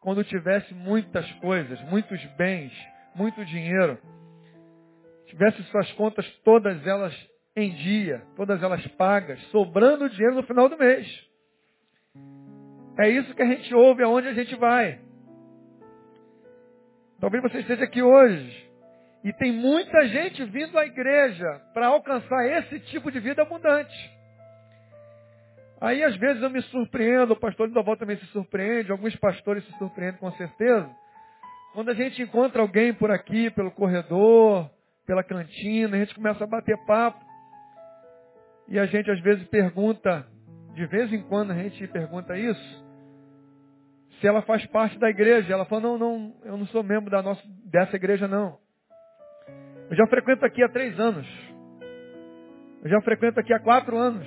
quando 0.00 0.22
tivesse 0.22 0.72
muitas 0.72 1.28
coisas, 1.40 1.80
muitos 1.90 2.24
bens, 2.36 2.72
muito 3.12 3.44
dinheiro. 3.44 3.98
Tivesse 5.26 5.60
suas 5.64 5.90
contas 5.94 6.24
todas 6.44 6.86
elas 6.86 7.12
em 7.56 7.74
dia, 7.74 8.22
todas 8.36 8.62
elas 8.62 8.86
pagas, 8.92 9.42
sobrando 9.48 10.08
dinheiro 10.10 10.36
no 10.36 10.44
final 10.44 10.68
do 10.68 10.78
mês. 10.78 11.08
É 13.00 13.10
isso 13.10 13.34
que 13.34 13.42
a 13.42 13.46
gente 13.46 13.74
ouve 13.74 14.04
aonde 14.04 14.28
a 14.28 14.32
gente 14.32 14.54
vai. 14.54 15.05
Talvez 17.26 17.42
você 17.42 17.58
esteja 17.58 17.82
aqui 17.82 18.00
hoje 18.00 18.70
e 19.24 19.32
tem 19.32 19.50
muita 19.50 20.06
gente 20.06 20.44
vindo 20.44 20.78
à 20.78 20.86
igreja 20.86 21.60
para 21.74 21.88
alcançar 21.88 22.46
esse 22.46 22.78
tipo 22.78 23.10
de 23.10 23.18
vida 23.18 23.42
abundante. 23.42 24.16
Aí 25.80 26.04
às 26.04 26.14
vezes 26.18 26.40
eu 26.40 26.48
me 26.48 26.62
surpreendo, 26.62 27.32
o 27.32 27.36
pastor 27.40 27.66
Lindoval 27.66 27.96
também 27.96 28.16
se 28.16 28.26
surpreende, 28.26 28.92
alguns 28.92 29.16
pastores 29.16 29.64
se 29.64 29.72
surpreendem 29.76 30.20
com 30.20 30.30
certeza. 30.34 30.88
Quando 31.74 31.88
a 31.88 31.94
gente 31.94 32.22
encontra 32.22 32.62
alguém 32.62 32.94
por 32.94 33.10
aqui, 33.10 33.50
pelo 33.50 33.72
corredor, 33.72 34.70
pela 35.04 35.24
cantina, 35.24 35.96
a 35.96 35.98
gente 35.98 36.14
começa 36.14 36.44
a 36.44 36.46
bater 36.46 36.78
papo. 36.86 37.26
E 38.68 38.78
a 38.78 38.86
gente 38.86 39.10
às 39.10 39.20
vezes 39.20 39.44
pergunta, 39.48 40.24
de 40.76 40.86
vez 40.86 41.12
em 41.12 41.22
quando 41.22 41.50
a 41.50 41.56
gente 41.56 41.88
pergunta 41.88 42.38
isso, 42.38 42.85
se 44.20 44.26
ela 44.26 44.42
faz 44.42 44.64
parte 44.66 44.98
da 44.98 45.10
igreja. 45.10 45.52
Ela 45.52 45.64
fala, 45.64 45.82
não, 45.82 45.98
não, 45.98 46.34
eu 46.44 46.56
não 46.56 46.66
sou 46.66 46.82
membro 46.82 47.10
da 47.10 47.22
nossa, 47.22 47.42
dessa 47.64 47.96
igreja 47.96 48.26
não. 48.26 48.58
Eu 49.90 49.96
já 49.96 50.06
frequento 50.06 50.44
aqui 50.44 50.62
há 50.62 50.68
três 50.68 50.98
anos. 50.98 51.26
Eu 52.82 52.90
já 52.90 53.00
frequento 53.02 53.38
aqui 53.40 53.52
há 53.52 53.60
quatro 53.60 53.96
anos. 53.96 54.26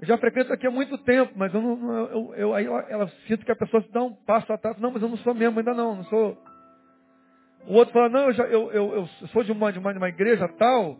Eu 0.00 0.06
já 0.06 0.16
frequento 0.16 0.52
aqui 0.52 0.66
há 0.66 0.70
muito 0.70 0.96
tempo, 0.98 1.32
mas 1.36 1.52
eu 1.52 1.60
não, 1.60 1.92
eu, 2.08 2.34
eu, 2.34 2.54
aí 2.54 2.64
ela 2.64 3.06
sinto 3.26 3.44
que 3.44 3.52
a 3.52 3.56
pessoa 3.56 3.82
se 3.82 3.92
dá 3.92 4.02
um 4.02 4.14
passo 4.14 4.50
atrás. 4.52 4.78
Não, 4.78 4.90
mas 4.90 5.02
eu 5.02 5.08
não 5.08 5.18
sou 5.18 5.34
mesmo, 5.34 5.58
ainda 5.58 5.74
não, 5.74 5.96
não 5.96 6.04
sou. 6.04 6.38
O 7.66 7.74
outro 7.74 7.92
fala, 7.92 8.08
não, 8.08 8.20
eu, 8.28 8.32
já, 8.32 8.44
eu, 8.44 8.72
eu, 8.72 8.94
eu 8.94 9.06
sou 9.28 9.44
de 9.44 9.52
uma, 9.52 9.70
de, 9.70 9.78
uma, 9.78 9.92
de 9.92 9.98
uma 9.98 10.08
igreja 10.08 10.48
tal. 10.56 10.96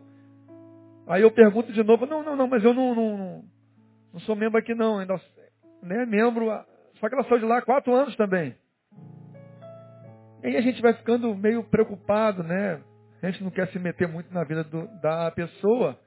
Aí 1.07 1.23
eu 1.23 1.31
pergunto 1.31 1.73
de 1.73 1.83
novo, 1.83 2.05
não, 2.05 2.21
não, 2.21 2.35
não, 2.35 2.47
mas 2.47 2.63
eu 2.63 2.73
não, 2.73 2.93
não, 2.93 3.43
não 4.13 4.19
sou 4.21 4.35
membro 4.35 4.59
aqui 4.59 4.75
não, 4.75 4.99
ainda 4.99 5.19
nem 5.81 5.99
é 5.99 6.05
membro. 6.05 6.47
Só 6.99 7.09
que 7.09 7.15
ela 7.15 7.23
saiu 7.25 7.39
de 7.39 7.45
lá 7.45 7.57
há 7.57 7.61
quatro 7.61 7.93
anos 7.93 8.15
também. 8.15 8.55
E 10.43 10.47
aí 10.47 10.57
a 10.57 10.61
gente 10.61 10.81
vai 10.81 10.93
ficando 10.93 11.35
meio 11.35 11.63
preocupado, 11.63 12.43
né? 12.43 12.81
A 13.21 13.29
gente 13.29 13.43
não 13.43 13.51
quer 13.51 13.67
se 13.67 13.77
meter 13.77 14.07
muito 14.07 14.33
na 14.33 14.43
vida 14.43 14.63
do, 14.63 14.87
da 14.99 15.29
pessoa, 15.31 15.97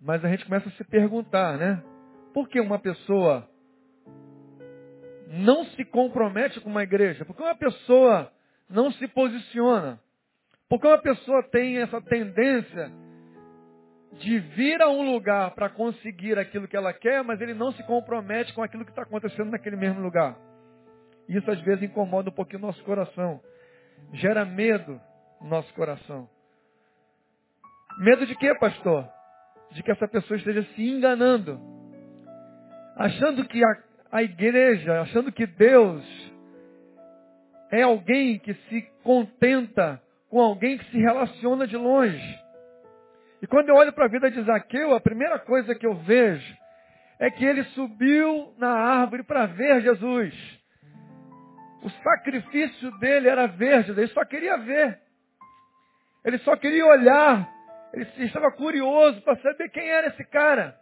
mas 0.00 0.22
a 0.24 0.28
gente 0.28 0.44
começa 0.44 0.68
a 0.68 0.72
se 0.72 0.84
perguntar, 0.84 1.56
né? 1.56 1.82
Por 2.34 2.48
que 2.48 2.60
uma 2.60 2.78
pessoa 2.78 3.48
não 5.28 5.64
se 5.64 5.84
compromete 5.86 6.60
com 6.60 6.68
uma 6.68 6.82
igreja? 6.82 7.24
Por 7.24 7.34
que 7.34 7.42
uma 7.42 7.54
pessoa 7.54 8.30
não 8.68 8.90
se 8.92 9.08
posiciona? 9.08 9.98
Por 10.68 10.80
que 10.80 10.86
uma 10.86 10.98
pessoa 10.98 11.42
tem 11.50 11.78
essa 11.78 12.00
tendência 12.02 12.92
de 14.12 14.38
vir 14.38 14.82
a 14.82 14.88
um 14.88 15.12
lugar 15.12 15.52
para 15.52 15.68
conseguir 15.68 16.38
aquilo 16.38 16.66
que 16.66 16.76
ela 16.76 16.92
quer, 16.92 17.22
mas 17.22 17.40
ele 17.40 17.54
não 17.54 17.72
se 17.72 17.82
compromete 17.84 18.52
com 18.52 18.62
aquilo 18.62 18.84
que 18.84 18.90
está 18.90 19.02
acontecendo 19.02 19.50
naquele 19.50 19.76
mesmo 19.76 20.00
lugar? 20.00 20.36
Isso 21.28 21.48
às 21.50 21.60
vezes 21.60 21.84
incomoda 21.84 22.28
um 22.28 22.32
pouquinho 22.32 22.58
o 22.58 22.66
nosso 22.66 22.82
coração. 22.82 23.40
Gera 24.14 24.44
medo 24.44 25.00
no 25.40 25.48
nosso 25.48 25.72
coração. 25.74 26.28
Medo 28.00 28.26
de 28.26 28.34
quê, 28.36 28.54
pastor? 28.56 29.08
De 29.70 29.82
que 29.82 29.92
essa 29.92 30.08
pessoa 30.08 30.36
esteja 30.36 30.62
se 30.74 30.82
enganando. 30.82 31.60
Achando 32.96 33.46
que 33.46 33.62
a, 33.64 33.68
a 34.10 34.22
igreja, 34.22 35.02
achando 35.02 35.30
que 35.30 35.46
Deus 35.46 36.04
é 37.70 37.82
alguém 37.82 38.38
que 38.38 38.54
se 38.54 38.82
contenta 39.04 40.02
com 40.28 40.40
alguém 40.40 40.78
que 40.78 40.84
se 40.90 40.98
relaciona 40.98 41.66
de 41.66 41.76
longe. 41.76 42.38
E 43.42 43.46
quando 43.46 43.68
eu 43.70 43.74
olho 43.74 43.92
para 43.92 44.04
a 44.04 44.08
vida 44.08 44.30
de 44.30 44.42
Zaqueu, 44.42 44.94
a 44.94 45.00
primeira 45.00 45.38
coisa 45.38 45.74
que 45.74 45.86
eu 45.86 45.94
vejo 45.94 46.56
é 47.18 47.30
que 47.30 47.44
ele 47.44 47.64
subiu 47.64 48.54
na 48.58 48.70
árvore 48.70 49.22
para 49.22 49.46
ver 49.46 49.80
Jesus. 49.82 50.60
O 51.82 51.90
sacrifício 52.02 52.90
dele 52.98 53.28
era 53.28 53.46
ver 53.46 53.80
Jesus, 53.80 53.98
ele 53.98 54.08
só 54.08 54.24
queria 54.24 54.56
ver. 54.58 54.98
Ele 56.24 56.38
só 56.38 56.54
queria 56.56 56.84
olhar. 56.86 57.48
Ele 57.92 58.06
estava 58.18 58.50
curioso 58.52 59.20
para 59.22 59.36
saber 59.36 59.68
quem 59.70 59.88
era 59.88 60.08
esse 60.08 60.24
cara. 60.24 60.76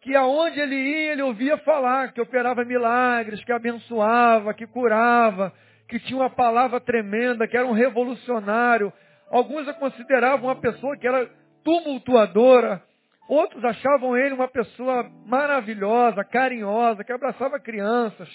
Que 0.00 0.14
aonde 0.14 0.60
ele 0.60 0.74
ia, 0.74 1.12
ele 1.12 1.22
ouvia 1.22 1.56
falar, 1.58 2.12
que 2.12 2.20
operava 2.20 2.64
milagres, 2.64 3.42
que 3.44 3.52
abençoava, 3.52 4.52
que 4.52 4.66
curava, 4.66 5.52
que 5.88 5.98
tinha 6.00 6.18
uma 6.18 6.28
palavra 6.28 6.80
tremenda, 6.80 7.46
que 7.46 7.56
era 7.56 7.66
um 7.66 7.72
revolucionário. 7.72 8.92
Alguns 9.30 9.66
o 9.66 9.74
consideravam 9.74 10.48
uma 10.48 10.60
pessoa 10.60 10.96
que 10.96 11.06
era 11.06 11.28
tumultuadora. 11.64 12.82
Outros 13.28 13.64
achavam 13.64 14.16
ele 14.16 14.34
uma 14.34 14.48
pessoa 14.48 15.10
maravilhosa, 15.26 16.22
carinhosa, 16.24 17.02
que 17.02 17.12
abraçava 17.12 17.58
crianças. 17.58 18.28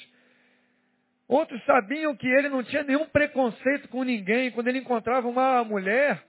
Outros 1.27 1.63
sabiam 1.63 2.15
que 2.15 2.27
ele 2.27 2.49
não 2.49 2.63
tinha 2.63 2.83
nenhum 2.83 3.05
preconceito 3.05 3.87
com 3.89 4.03
ninguém. 4.03 4.49
Quando 4.51 4.67
ele 4.67 4.79
encontrava 4.79 5.27
uma 5.27 5.63
mulher 5.63 6.23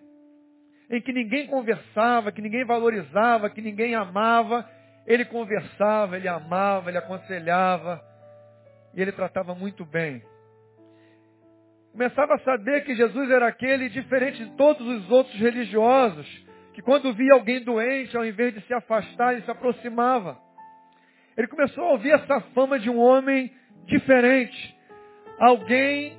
em 0.91 1.01
que 1.01 1.13
ninguém 1.13 1.47
conversava, 1.47 2.31
que 2.31 2.43
ninguém 2.43 2.65
valorizava, 2.67 3.49
que 3.49 3.63
ninguém 3.63 3.95
amava, 3.95 4.69
ele 5.07 5.25
conversava, 5.25 6.17
ele 6.17 6.29
amava, 6.29 6.91
ele 6.91 6.99
aconselhava 6.99 8.03
e 8.95 9.01
ele 9.01 9.13
tratava 9.13 9.55
muito 9.55 9.85
bem. 9.87 10.23
Começava 11.93 12.35
a 12.35 12.39
saber 12.41 12.85
que 12.85 12.95
Jesus 12.95 13.31
era 13.31 13.49
aquele 13.49 13.89
diferente 13.89 14.45
de 14.45 14.51
todos 14.57 14.87
os 14.87 15.11
outros 15.11 15.35
religiosos, 15.41 16.27
que 16.81 16.83
quando 16.83 17.13
via 17.13 17.35
alguém 17.35 17.63
doente, 17.63 18.17
ao 18.17 18.25
invés 18.25 18.55
de 18.55 18.63
se 18.63 18.73
afastar, 18.73 19.35
ele 19.35 19.43
se 19.43 19.51
aproximava. 19.51 20.39
Ele 21.37 21.47
começou 21.47 21.85
a 21.85 21.91
ouvir 21.91 22.13
essa 22.13 22.41
fama 22.55 22.79
de 22.79 22.89
um 22.89 22.99
homem 22.99 23.53
diferente. 23.85 24.77
Alguém 25.39 26.19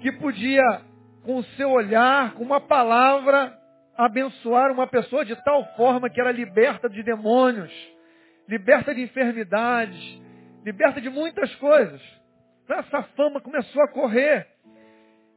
que 0.00 0.10
podia, 0.12 0.80
com 1.22 1.36
o 1.36 1.44
seu 1.56 1.70
olhar, 1.70 2.32
com 2.32 2.42
uma 2.42 2.62
palavra, 2.62 3.52
abençoar 3.94 4.72
uma 4.72 4.86
pessoa 4.86 5.22
de 5.22 5.36
tal 5.44 5.66
forma 5.76 6.08
que 6.08 6.20
era 6.20 6.32
liberta 6.32 6.88
de 6.88 7.02
demônios, 7.02 7.72
liberta 8.48 8.94
de 8.94 9.02
enfermidades, 9.02 10.20
liberta 10.64 10.98
de 10.98 11.10
muitas 11.10 11.54
coisas. 11.56 12.00
Então, 12.64 12.78
essa 12.78 13.02
fama 13.14 13.38
começou 13.38 13.82
a 13.82 13.88
correr. 13.88 14.46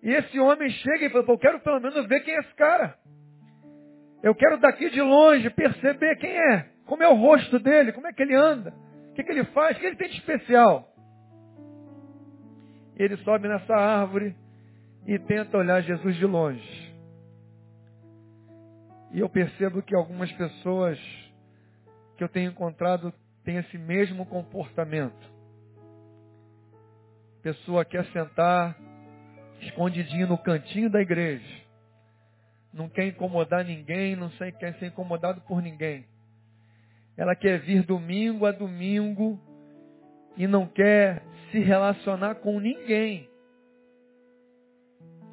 E 0.01 0.09
esse 0.09 0.39
homem 0.39 0.69
chega 0.69 1.05
e 1.05 1.09
fala, 1.09 1.25
eu 1.27 1.37
quero 1.37 1.59
pelo 1.59 1.81
menos 1.81 2.07
ver 2.07 2.21
quem 2.21 2.33
é 2.33 2.39
esse 2.39 2.55
cara. 2.55 2.95
Eu 4.25 4.33
quero 4.33 4.57
daqui 4.57 4.89
de 4.89 4.99
longe 5.03 5.51
perceber 5.51 6.15
quem 6.15 6.35
é, 6.35 6.67
como 6.87 7.03
é 7.03 7.07
o 7.07 7.13
rosto 7.13 7.59
dele, 7.59 7.93
como 7.93 8.07
é 8.07 8.11
que 8.11 8.23
ele 8.23 8.33
anda, 8.33 8.73
o 9.11 9.13
que, 9.13 9.23
que 9.23 9.31
ele 9.31 9.43
faz, 9.45 9.77
o 9.77 9.79
que 9.79 9.85
ele 9.85 9.95
tem 9.95 10.09
de 10.09 10.15
especial. 10.15 10.91
Ele 12.97 13.15
sobe 13.17 13.47
nessa 13.47 13.75
árvore 13.75 14.35
e 15.05 15.19
tenta 15.19 15.59
olhar 15.59 15.79
Jesus 15.81 16.15
de 16.15 16.25
longe. 16.25 16.91
E 19.11 19.19
eu 19.19 19.29
percebo 19.29 19.83
que 19.83 19.95
algumas 19.95 20.31
pessoas 20.31 20.97
que 22.17 22.23
eu 22.23 22.27
tenho 22.27 22.49
encontrado 22.49 23.13
têm 23.43 23.57
esse 23.57 23.77
mesmo 23.77 24.25
comportamento. 24.25 25.31
Pessoa 27.43 27.85
quer 27.85 28.05
sentar 28.07 28.75
escondidinho 29.61 30.25
no 30.25 30.37
cantinho 30.39 30.89
da 30.89 30.99
igreja 30.99 31.64
não 32.75 32.89
quer 32.89 33.07
incomodar 33.07 33.63
ninguém, 33.63 34.17
não 34.17 34.29
quer 34.59 34.75
ser 34.75 34.87
incomodado 34.87 35.39
por 35.47 35.61
ninguém. 35.61 36.05
Ela 37.15 37.33
quer 37.33 37.61
vir 37.61 37.85
domingo 37.85 38.45
a 38.45 38.51
domingo 38.51 39.39
e 40.35 40.45
não 40.45 40.67
quer 40.67 41.23
se 41.49 41.59
relacionar 41.59 42.35
com 42.35 42.59
ninguém. 42.59 43.29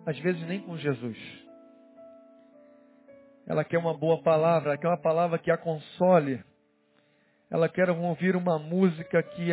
Às 0.07 0.17
vezes 0.21 0.41
nem 0.47 0.61
com 0.61 0.77
Jesus. 0.77 1.19
Ela 3.45 3.65
quer 3.65 3.79
uma 3.79 3.93
boa 3.99 4.23
palavra, 4.23 4.71
ela 4.71 4.79
quer 4.79 4.87
uma 4.87 5.03
palavra 5.03 5.37
que 5.37 5.51
a 5.51 5.59
console. 5.59 6.45
Ela 7.51 7.69
quer 7.69 7.91
ouvir 7.91 8.37
uma 8.37 8.57
música 8.57 9.21
que 9.21 9.51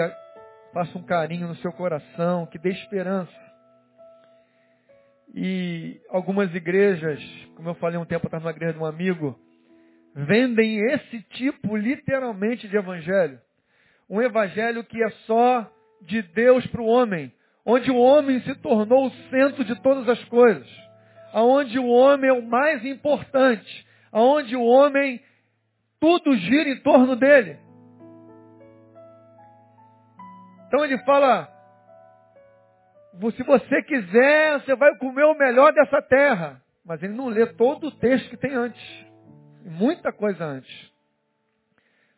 faça 0.72 0.96
um 0.96 1.04
carinho 1.04 1.48
no 1.48 1.56
seu 1.56 1.74
coração, 1.74 2.46
que 2.46 2.60
dê 2.60 2.70
esperança. 2.70 3.49
E 5.34 6.00
algumas 6.10 6.54
igrejas, 6.54 7.22
como 7.56 7.70
eu 7.70 7.76
falei 7.76 7.98
um 7.98 8.06
tempo 8.06 8.26
atrás 8.26 8.44
numa 8.44 8.52
igreja 8.52 8.74
de 8.74 8.80
um 8.80 8.86
amigo, 8.86 9.40
vendem 10.16 10.80
esse 10.92 11.22
tipo 11.30 11.76
literalmente 11.76 12.68
de 12.68 12.76
evangelho. 12.76 13.40
Um 14.10 14.22
evangelho 14.22 14.84
que 14.84 15.02
é 15.04 15.10
só 15.28 15.70
de 16.02 16.22
Deus 16.22 16.66
para 16.68 16.82
o 16.82 16.88
homem, 16.88 17.32
onde 17.66 17.92
o 17.92 17.98
homem 17.98 18.42
se 18.42 18.56
tornou 18.56 19.08
o 19.08 19.12
centro 19.30 19.64
de 19.64 19.80
todas 19.82 20.08
as 20.10 20.24
coisas, 20.26 20.68
aonde 21.32 21.78
o 21.78 21.88
homem 21.88 22.30
é 22.30 22.34
o 22.34 22.42
mais 22.42 22.84
importante, 22.84 23.86
aonde 24.12 24.56
o 24.56 24.64
homem 24.64 25.22
tudo 26.00 26.36
gira 26.36 26.70
em 26.70 26.80
torno 26.82 27.16
dele. 27.16 27.58
Então 30.68 30.86
ele 30.86 30.98
fala, 31.00 31.48
se 33.36 33.44
você 33.44 33.82
quiser, 33.84 34.62
você 34.62 34.76
vai 34.76 34.96
comer 34.98 35.26
o 35.26 35.38
melhor 35.38 35.74
dessa 35.74 36.02
terra. 36.02 36.62
Mas 36.86 37.02
ele 37.04 37.14
não 37.14 37.28
lê 37.28 37.46
todo 37.46 37.88
o 37.88 37.92
texto 37.92 38.30
que 38.30 38.38
tem 38.38 38.54
antes. 38.54 38.82
Muita 39.64 40.12
coisa 40.12 40.44
antes. 40.44 40.92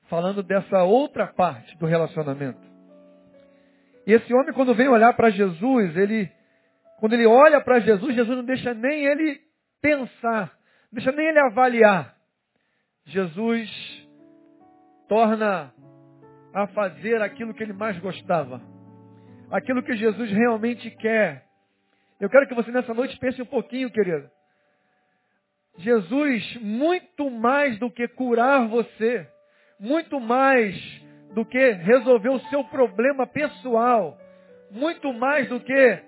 Falando 0.09 0.43
dessa 0.43 0.83
outra 0.83 1.27
parte 1.27 1.77
do 1.77 1.85
relacionamento. 1.85 2.59
E 4.05 4.13
esse 4.13 4.33
homem, 4.33 4.53
quando 4.53 4.75
vem 4.75 4.87
olhar 4.87 5.13
para 5.13 5.29
Jesus, 5.29 5.95
ele, 5.95 6.29
quando 6.99 7.13
ele 7.13 7.25
olha 7.25 7.61
para 7.61 7.79
Jesus, 7.79 8.15
Jesus 8.15 8.37
não 8.37 8.43
deixa 8.43 8.73
nem 8.73 9.05
ele 9.05 9.39
pensar, 9.81 10.51
não 10.91 10.93
deixa 10.93 11.11
nem 11.11 11.27
ele 11.27 11.39
avaliar. 11.39 12.15
Jesus 13.05 13.69
torna 15.07 15.73
a 16.53 16.67
fazer 16.67 17.21
aquilo 17.21 17.53
que 17.53 17.63
ele 17.63 17.73
mais 17.73 17.97
gostava 17.99 18.61
aquilo 19.51 19.83
que 19.83 19.95
Jesus 19.95 20.31
realmente 20.31 20.89
quer. 20.91 21.43
Eu 22.19 22.29
quero 22.29 22.47
que 22.47 22.55
você 22.55 22.71
nessa 22.71 22.93
noite 22.93 23.17
pense 23.19 23.41
um 23.41 23.45
pouquinho, 23.45 23.91
querido. 23.91 24.29
Jesus, 25.77 26.57
muito 26.61 27.29
mais 27.29 27.77
do 27.79 27.89
que 27.89 28.07
curar 28.07 28.67
você, 28.67 29.27
muito 29.79 30.19
mais 30.19 30.75
do 31.33 31.45
que 31.45 31.71
resolver 31.71 32.29
o 32.29 32.39
seu 32.49 32.63
problema 32.65 33.25
pessoal, 33.25 34.17
muito 34.69 35.11
mais 35.13 35.47
do 35.47 35.59
que 35.59 36.03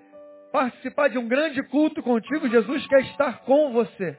participar 0.52 1.08
de 1.08 1.18
um 1.18 1.26
grande 1.26 1.62
culto 1.64 2.02
contigo, 2.02 2.48
Jesus 2.48 2.86
quer 2.86 3.00
estar 3.00 3.40
com 3.40 3.72
você. 3.72 4.16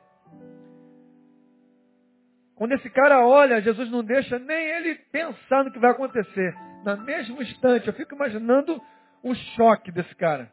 Quando 2.55 2.73
esse 2.73 2.89
cara 2.89 3.25
olha, 3.25 3.61
Jesus 3.61 3.89
não 3.89 4.03
deixa 4.03 4.39
nem 4.39 4.57
ele 4.57 4.95
pensar 5.11 5.63
no 5.63 5.71
que 5.71 5.79
vai 5.79 5.91
acontecer. 5.91 6.53
No 6.83 6.97
mesmo 7.05 7.41
instante, 7.41 7.87
eu 7.87 7.93
fico 7.93 8.15
imaginando 8.15 8.81
o 9.25 9.33
choque 9.33 9.91
desse 9.91 10.13
cara. 10.15 10.51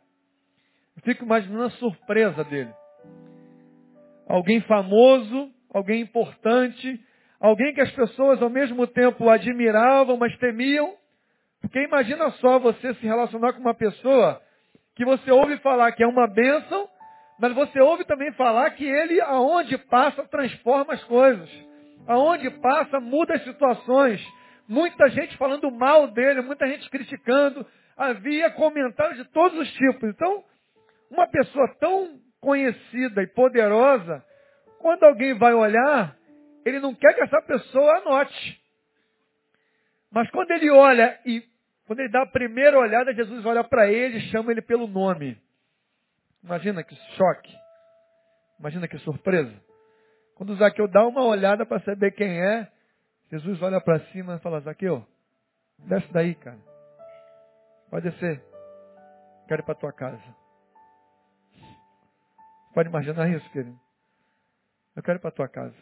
Eu 0.97 1.03
fico 1.03 1.25
imaginando 1.27 1.65
a 1.65 1.71
surpresa 1.73 2.43
dele. 2.45 2.73
Alguém 4.27 4.63
famoso, 4.63 5.51
alguém 5.75 6.01
importante, 6.01 6.99
alguém 7.39 7.75
que 7.75 7.83
as 7.83 7.93
pessoas 7.93 8.41
ao 8.41 8.49
mesmo 8.49 8.87
tempo 8.87 9.29
admiravam, 9.29 10.17
mas 10.17 10.35
temiam. 10.39 10.95
Porque 11.61 11.85
imagina 11.85 12.31
só 12.33 12.59
você 12.59 12.95
se 12.95 13.07
relacionar 13.07 13.53
com 13.53 13.61
uma 13.61 13.75
pessoa 13.75 14.41
que 14.95 15.05
você 15.05 15.31
ouve 15.31 15.59
falar 15.59 15.93
que 15.93 16.03
é 16.03 16.07
uma 16.07 16.27
bênção, 16.27 16.89
mas 17.39 17.55
você 17.55 17.79
ouve 17.79 18.07
também 18.07 18.33
falar 18.33 18.71
que 18.71 18.87
ele, 18.87 19.21
aonde 19.21 19.77
passa, 19.77 20.25
transforma 20.29 20.95
as 20.95 21.05
coisas. 21.05 21.51
Aonde 22.07 22.49
passa, 22.49 22.99
muda 23.01 23.35
as 23.35 23.45
situações. 23.45 24.27
Muita 24.67 25.11
gente 25.11 25.37
falando 25.37 25.71
mal 25.71 26.09
dele, 26.09 26.41
muita 26.41 26.67
gente 26.67 26.89
criticando. 26.89 27.67
Havia 28.03 28.51
comentários 28.51 29.17
de 29.17 29.25
todos 29.31 29.57
os 29.57 29.73
tipos. 29.75 30.11
Então, 30.11 30.45
uma 31.09 31.29
pessoa 31.29 31.69
tão 31.79 32.19
conhecida 32.41 33.23
e 33.23 33.29
poderosa, 33.29 34.25
quando 34.81 35.05
alguém 35.05 35.39
vai 35.39 35.55
olhar, 35.55 36.17
ele 36.65 36.81
não 36.81 36.93
quer 36.97 37.15
que 37.15 37.23
essa 37.23 37.41
pessoa 37.43 37.99
anote. 37.99 38.61
Mas 40.11 40.29
quando 40.33 40.51
ele 40.51 40.69
olha 40.71 41.17
e 41.25 41.45
quando 41.87 42.01
ele 42.01 42.09
dá 42.09 42.23
a 42.23 42.27
primeira 42.27 42.77
olhada, 42.77 43.15
Jesus 43.15 43.47
olha 43.47 43.63
para 43.63 43.89
ele 43.89 44.19
e 44.19 44.31
chama 44.33 44.51
ele 44.51 44.63
pelo 44.63 44.89
nome. 44.89 45.41
Imagina 46.43 46.83
que 46.83 46.97
choque. 47.17 47.55
Imagina 48.59 48.89
que 48.89 48.99
surpresa. 48.99 49.55
Quando 50.35 50.57
Zaqueu 50.57 50.89
dá 50.89 51.07
uma 51.07 51.23
olhada 51.23 51.65
para 51.65 51.79
saber 51.85 52.11
quem 52.13 52.41
é, 52.41 52.69
Jesus 53.31 53.63
olha 53.63 53.81
para 53.81 54.01
cima 54.07 54.35
e 54.35 54.41
fala, 54.41 54.61
Zaqueu, 54.61 55.07
desce 55.79 56.13
daí, 56.13 56.35
cara. 56.35 56.72
Pode 57.93 58.09
descer. 58.09 58.43
Quero 59.47 59.61
ir 59.61 59.65
para 59.67 59.75
tua 59.75 59.93
casa. 59.93 60.25
Pode 62.73 62.89
imaginar 62.89 63.29
isso, 63.29 63.47
querido? 63.51 63.79
Eu 64.97 65.03
quero 65.03 65.19
ir 65.19 65.21
para 65.21 65.31
tua 65.31 65.47
casa. 65.47 65.77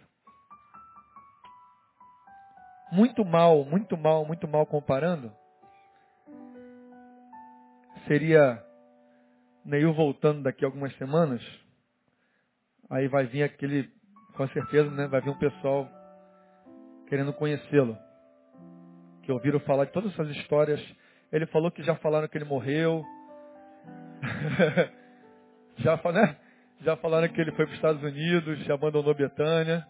Muito 2.90 3.24
mal, 3.24 3.64
muito 3.64 3.96
mal, 3.96 4.24
muito 4.24 4.48
mal 4.48 4.66
comparando. 4.66 5.32
Seria 8.08 8.60
Neil 9.64 9.94
voltando 9.94 10.42
daqui 10.42 10.64
a 10.64 10.68
algumas 10.68 10.92
semanas. 10.96 11.40
Aí 12.90 13.06
vai 13.06 13.26
vir 13.26 13.44
aquele 13.44 13.88
com 14.36 14.48
certeza 14.48 14.90
né, 14.90 15.06
vai 15.06 15.20
vir 15.20 15.30
um 15.30 15.38
pessoal 15.38 15.88
querendo 17.06 17.32
conhecê-lo. 17.32 17.96
Que 19.22 19.30
ouviram 19.30 19.60
falar 19.60 19.84
de 19.84 19.92
todas 19.92 20.12
essas 20.12 20.28
histórias. 20.38 20.80
Ele 21.32 21.46
falou 21.46 21.70
que 21.70 21.82
já 21.82 21.94
falaram 21.96 22.28
que 22.28 22.36
ele 22.36 22.44
morreu. 22.44 23.04
já, 25.78 25.96
né? 26.12 26.36
já 26.80 26.96
falaram 26.96 27.28
que 27.28 27.40
ele 27.40 27.52
foi 27.52 27.66
para 27.66 27.72
os 27.72 27.78
Estados 27.78 28.02
Unidos, 28.02 28.58
já 28.64 28.74
abandonou 28.74 29.14
Betânia. 29.14 29.86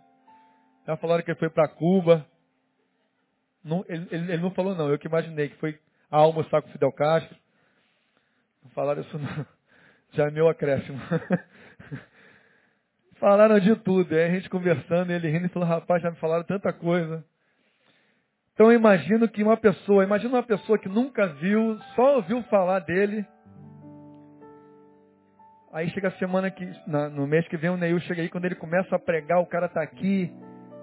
Já 0.86 0.96
falaram 0.96 1.22
que 1.22 1.30
ele 1.30 1.38
foi 1.38 1.50
para 1.50 1.68
Cuba. 1.68 2.26
Não, 3.64 3.84
ele, 3.88 4.06
ele, 4.10 4.32
ele, 4.32 4.42
não 4.42 4.50
falou 4.50 4.74
não, 4.74 4.88
eu 4.90 4.98
que 4.98 5.06
imaginei 5.06 5.48
que 5.48 5.56
foi 5.56 5.78
almoçar 6.10 6.62
com 6.62 6.68
Fidel 6.70 6.92
Castro. 6.92 7.36
Não 8.62 8.70
falaram 8.70 9.02
isso 9.02 9.18
não. 9.18 9.46
Já 10.12 10.26
é 10.26 10.30
meu 10.30 10.48
acréscimo. 10.48 10.98
Falaram 13.20 13.60
de 13.60 13.76
tudo. 13.76 14.14
Aí 14.14 14.24
a 14.24 14.30
gente 14.30 14.48
conversando, 14.48 15.12
ele 15.12 15.30
rindo 15.30 15.46
e 15.46 15.50
falou, 15.50 15.68
rapaz, 15.68 16.02
já 16.02 16.10
me 16.10 16.16
falaram 16.16 16.42
tanta 16.42 16.72
coisa. 16.72 17.22
Então 18.60 18.70
eu 18.70 18.78
imagino 18.78 19.26
que 19.26 19.42
uma 19.42 19.56
pessoa, 19.56 20.04
imagina 20.04 20.34
uma 20.34 20.42
pessoa 20.42 20.78
que 20.78 20.86
nunca 20.86 21.26
viu, 21.28 21.78
só 21.96 22.16
ouviu 22.16 22.42
falar 22.42 22.80
dele. 22.80 23.24
Aí 25.72 25.88
chega 25.88 26.08
a 26.08 26.18
semana 26.18 26.50
que, 26.50 26.70
no 26.86 27.26
mês 27.26 27.48
que 27.48 27.56
vem 27.56 27.70
o 27.70 27.78
Neil 27.78 27.98
chega 28.00 28.20
aí, 28.20 28.28
quando 28.28 28.44
ele 28.44 28.56
começa 28.56 28.94
a 28.94 28.98
pregar, 28.98 29.40
o 29.40 29.46
cara 29.46 29.64
está 29.64 29.80
aqui, 29.80 30.30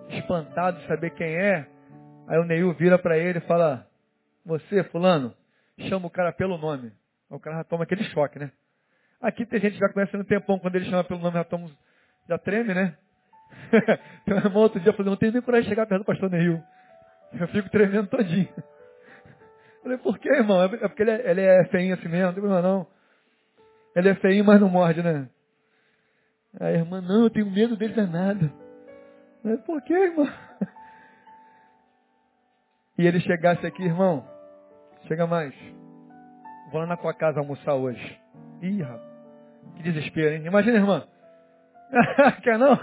espantado 0.10 0.80
de 0.80 0.88
saber 0.88 1.12
quem 1.12 1.28
é. 1.28 1.68
Aí 2.28 2.40
o 2.40 2.46
Neil 2.46 2.74
vira 2.74 2.98
para 2.98 3.16
ele 3.16 3.38
e 3.38 3.42
fala, 3.48 3.86
você, 4.44 4.84
fulano, 4.86 5.32
chama 5.82 6.08
o 6.08 6.10
cara 6.10 6.34
pelo 6.34 6.58
nome. 6.58 6.92
O 7.30 7.40
cara 7.40 7.58
já 7.58 7.64
toma 7.64 7.84
aquele 7.84 8.06
choque, 8.06 8.40
né? 8.40 8.50
Aqui 9.22 9.46
tem 9.46 9.60
gente 9.60 9.74
que 9.74 9.80
já 9.82 9.90
conhece 9.90 10.18
no 10.18 10.26
tempão, 10.26 10.58
quando 10.58 10.78
ele 10.78 10.86
chama 10.86 11.04
pelo 11.04 11.20
nome, 11.20 11.36
já 11.36 11.44
toma 11.44 11.70
já 12.28 12.40
treme, 12.40 12.74
né? 12.74 12.98
Tem 14.26 14.34
um 14.34 14.40
irmão 14.40 14.64
outro 14.64 14.80
dia 14.80 14.92
falou, 14.94 15.12
não 15.12 15.16
tenho 15.16 15.32
nem 15.32 15.44
coragem 15.44 15.66
de 15.66 15.70
chegar 15.70 15.86
perto 15.86 16.02
do 16.02 16.06
pastor 16.06 16.32
Neil. 16.32 16.60
Eu 17.34 17.48
fico 17.50 17.70
tremendo 17.70 18.08
todinho. 18.08 18.50
Eu 18.58 19.84
falei, 19.84 19.98
por 19.98 20.20
que, 20.20 20.30
irmão? 20.30 20.62
É 20.64 20.68
porque 20.68 21.04
ele 21.04 21.12
é, 21.12 21.32
ele 21.32 21.42
é 21.42 21.66
feinho 21.66 21.94
assim 21.96 22.08
mesmo, 22.08 22.28
não 22.28 22.34
tem 22.34 22.42
problema 22.42 22.62
não. 22.62 22.88
Ele 23.96 24.10
é 24.10 24.16
feinho, 24.16 24.46
mas 24.46 24.62
não 24.62 24.70
morde, 24.70 25.02
né? 25.02 25.28
A 26.60 26.72
irmã, 26.72 27.02
não, 27.02 27.24
eu 27.24 27.30
tenho 27.30 27.50
medo 27.50 27.76
dele 27.76 27.94
danado. 27.94 28.52
Mas 29.44 29.60
por 29.62 29.82
que, 29.82 29.94
irmão? 29.94 30.28
E 33.00 33.06
ele 33.06 33.20
chegasse 33.20 33.64
aqui, 33.64 33.84
irmão, 33.84 34.28
chega 35.08 35.28
mais. 35.28 35.54
Vou 36.72 36.82
lá 36.82 36.88
na 36.88 36.98
tua 36.98 37.14
casa 37.14 37.40
almoçar 37.40 37.76
hoje. 37.76 38.20
Ih, 38.60 38.82
rapaz, 38.82 39.08
que 39.76 39.84
desespero, 39.84 40.34
hein? 40.34 40.48
Imagina, 40.48 40.78
irmã. 40.78 41.08
Quer 42.42 42.58
não? 42.58 42.74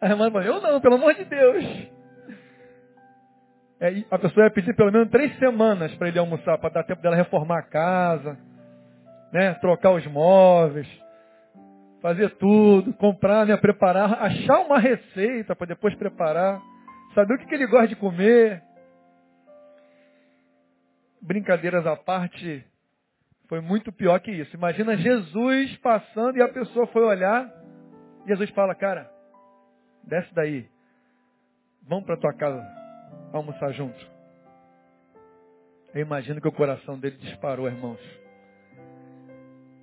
A 0.00 0.08
irmã 0.10 0.30
falou, 0.30 0.46
eu 0.46 0.60
não, 0.60 0.78
pelo 0.78 0.96
amor 0.96 1.14
de 1.14 1.24
Deus. 1.24 1.64
É, 3.80 4.04
a 4.10 4.18
pessoa 4.18 4.44
ia 4.46 4.50
pedir 4.50 4.74
pelo 4.74 4.90
menos 4.90 5.10
três 5.10 5.36
semanas 5.38 5.94
para 5.96 6.08
ele 6.08 6.18
almoçar, 6.18 6.56
para 6.58 6.70
dar 6.70 6.84
tempo 6.84 7.02
dela 7.02 7.14
reformar 7.14 7.58
a 7.58 7.62
casa, 7.62 8.38
né, 9.32 9.52
trocar 9.54 9.90
os 9.92 10.06
móveis, 10.06 10.88
fazer 12.00 12.30
tudo, 12.36 12.94
comprar, 12.94 13.44
né, 13.46 13.56
preparar, 13.56 14.22
achar 14.22 14.60
uma 14.60 14.78
receita 14.78 15.54
para 15.54 15.66
depois 15.66 15.94
preparar, 15.94 16.60
saber 17.14 17.34
o 17.34 17.38
que, 17.38 17.46
que 17.46 17.54
ele 17.54 17.66
gosta 17.66 17.88
de 17.88 17.96
comer. 17.96 18.62
Brincadeiras 21.20 21.86
à 21.86 21.96
parte, 21.96 22.64
foi 23.48 23.60
muito 23.60 23.92
pior 23.92 24.18
que 24.20 24.30
isso. 24.30 24.56
Imagina 24.56 24.96
Jesus 24.96 25.76
passando 25.78 26.38
e 26.38 26.42
a 26.42 26.48
pessoa 26.48 26.86
foi 26.86 27.02
olhar 27.02 27.52
Jesus 28.26 28.50
fala, 28.50 28.74
cara, 28.74 29.08
desce 30.02 30.34
daí. 30.34 30.68
Vamos 31.82 32.04
para 32.04 32.16
tua 32.16 32.34
casa 32.34 32.85
almoçar 33.32 33.72
junto. 33.72 33.98
Eu 35.94 36.02
imagino 36.02 36.40
que 36.40 36.48
o 36.48 36.52
coração 36.52 36.98
dele 36.98 37.16
disparou, 37.16 37.66
irmãos. 37.66 38.00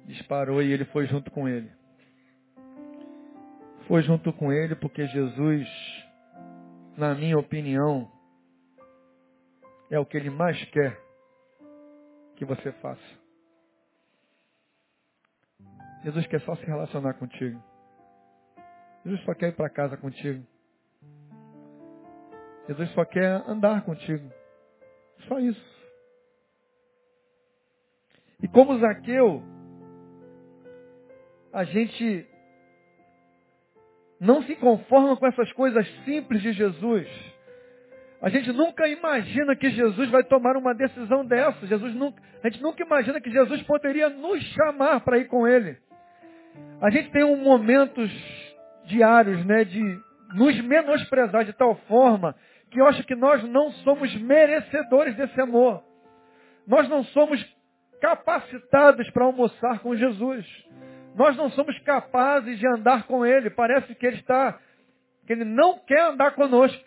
Disparou 0.06 0.62
e 0.62 0.72
ele 0.72 0.86
foi 0.86 1.08
junto 1.08 1.32
com 1.32 1.48
ele. 1.48 1.72
Foi 3.88 4.02
junto 4.04 4.32
com 4.34 4.52
ele 4.52 4.76
porque 4.76 5.08
Jesus, 5.08 5.68
na 6.98 7.16
minha 7.16 7.38
opinião, 7.38 8.12
é 9.90 10.00
o 10.00 10.06
que 10.06 10.18
ele 10.18 10.30
mais 10.30 10.64
quer 10.66 11.00
que 12.36 12.46
você 12.46 12.72
faça. 12.74 13.24
Jesus 16.04 16.28
quer 16.28 16.42
só 16.42 16.56
se 16.56 16.66
relacionar 16.66 17.14
contigo. 17.14 17.62
Jesus 19.06 19.24
só 19.26 19.34
quer 19.34 19.50
ir 19.50 19.56
para 19.56 19.70
casa 19.70 19.98
contigo. 19.98 20.46
Jesus 22.68 22.90
só 22.92 23.04
quer 23.06 23.44
andar 23.48 23.84
contigo. 23.84 24.30
Só 25.28 25.40
isso. 25.40 25.74
E 28.42 28.48
como 28.48 28.78
Zaqueu, 28.80 29.42
a 31.54 31.64
gente 31.64 32.28
não 34.20 34.42
se 34.44 34.56
conforma 34.56 35.16
com 35.18 35.28
essas 35.28 35.52
coisas 35.54 35.88
simples 36.06 36.42
de 36.42 36.54
Jesus. 36.54 37.08
A 38.22 38.30
gente 38.30 38.54
nunca 38.54 38.88
imagina 38.88 39.56
que 39.56 39.70
Jesus 39.70 40.10
vai 40.10 40.24
tomar 40.24 40.56
uma 40.56 40.74
decisão 40.74 41.26
dessa. 41.26 41.68
Jesus 41.68 41.94
nunca, 41.94 42.22
a 42.42 42.50
gente 42.50 42.62
nunca 42.62 42.82
imagina 42.82 43.20
que 43.20 43.30
Jesus 43.30 43.62
poderia 43.64 44.10
nos 44.10 44.42
chamar 44.54 45.02
para 45.02 45.18
ir 45.18 45.28
com 45.28 45.46
Ele. 45.46 45.78
A 46.82 46.90
gente 46.90 47.12
tem 47.12 47.24
um 47.24 47.36
momentos 47.38 48.10
diários, 48.86 49.46
né, 49.46 49.64
de 49.66 50.00
nos 50.36 50.60
menosprezar 50.62 51.46
de 51.46 51.54
tal 51.54 51.76
forma 51.88 52.36
que 52.74 52.82
eu 52.82 52.88
acho 52.88 53.04
que 53.04 53.16
nós 53.16 53.44
não 53.44 53.72
somos 53.84 54.14
merecedores 54.16 55.16
desse 55.16 55.40
amor. 55.40 55.84
Nós 56.66 56.90
não 56.90 57.04
somos 57.06 57.40
capacitados 58.02 59.10
para 59.12 59.26
almoçar 59.26 59.80
com 59.80 59.96
Jesus. 59.96 60.46
Nós 61.16 61.38
não 61.38 61.52
somos 61.52 61.78
capazes 61.80 62.58
de 62.58 62.68
andar 62.68 63.04
com 63.04 63.24
Ele. 63.24 63.52
Parece 63.52 63.94
que 63.94 64.08
Ele 64.08 64.18
está, 64.18 64.60
que 65.28 65.34
Ele 65.34 65.46
não 65.46 65.78
quer 65.78 66.02
andar 66.02 66.32
conosco. 66.32 66.84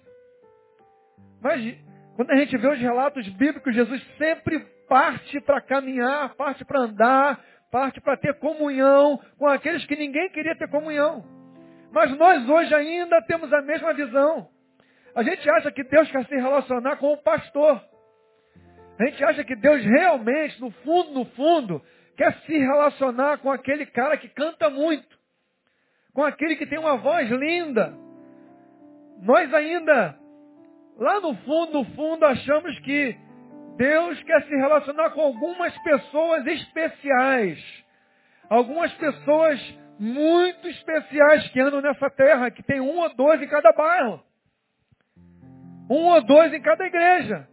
Mas 1.41 1.79
quando 2.17 2.33
a 2.33 2.37
gente 2.37 2.57
vê 2.57 2.69
os 2.69 2.81
relatos 2.81 3.29
bíblicos, 3.29 3.73
Jesus 3.73 4.03
sempre 4.19 4.59
parte 4.89 5.41
para 5.43 5.61
caminhar, 5.61 6.35
parte 6.35 6.65
para 6.65 6.81
andar, 6.81 7.41
parte 7.71 8.01
para 8.01 8.17
ter 8.17 8.35
comunhão 8.41 9.21
com 9.39 9.47
aqueles 9.47 9.85
que 9.87 9.95
ninguém 9.95 10.31
queria 10.31 10.57
ter 10.57 10.69
comunhão. 10.69 11.25
Mas 11.93 12.11
nós 12.19 12.49
hoje 12.49 12.75
ainda 12.75 13.23
temos 13.23 13.53
a 13.53 13.63
mesma 13.63 13.95
visão. 13.95 14.49
A 15.17 15.23
gente 15.23 15.49
acha 15.49 15.73
que 15.73 15.83
Deus 15.83 16.11
quer 16.11 16.27
se 16.27 16.37
relacionar 16.37 16.97
com 16.97 17.15
o 17.15 17.17
pastor. 17.17 17.83
A 18.99 19.05
gente 19.07 19.25
acha 19.25 19.43
que 19.45 19.57
Deus 19.57 19.83
realmente, 19.83 20.61
no 20.61 20.71
fundo, 20.71 21.11
no 21.13 21.25
fundo, 21.25 21.83
quer 22.19 22.35
se 22.41 22.59
relacionar 22.59 23.39
com 23.39 23.51
aquele 23.51 23.87
cara 23.87 24.19
que 24.19 24.29
canta 24.29 24.69
muito. 24.69 25.09
Com 26.13 26.23
aquele 26.23 26.57
que 26.57 26.67
tem 26.67 26.79
uma 26.79 26.99
voz 26.99 27.31
linda. 27.31 27.95
Nós 29.23 29.53
ainda, 29.55 30.19
lá 30.99 31.19
no 31.19 31.35
fundo, 31.35 31.73
no 31.79 31.85
fundo, 31.97 32.27
achamos 32.27 32.79
que 32.81 33.17
Deus 33.79 34.23
quer 34.23 34.43
se 34.43 34.55
relacionar 34.55 35.11
com 35.11 35.23
algumas 35.23 35.75
pessoas 35.79 36.47
especiais. 36.47 37.85
Algumas 38.51 38.93
pessoas 38.93 39.59
muito 39.99 40.69
especiais 40.69 41.49
que 41.49 41.61
andam 41.61 41.81
nessa 41.81 42.11
terra, 42.11 42.51
que 42.51 42.63
tem 42.63 42.83
um 42.83 42.99
ou 42.99 43.15
dois 43.15 43.41
em 43.41 43.49
cada 43.49 43.73
bairro. 43.73 44.26
Um 45.89 46.07
ou 46.07 46.23
dois 46.23 46.53
em 46.53 46.61
cada 46.61 46.87
igreja. 46.87 47.49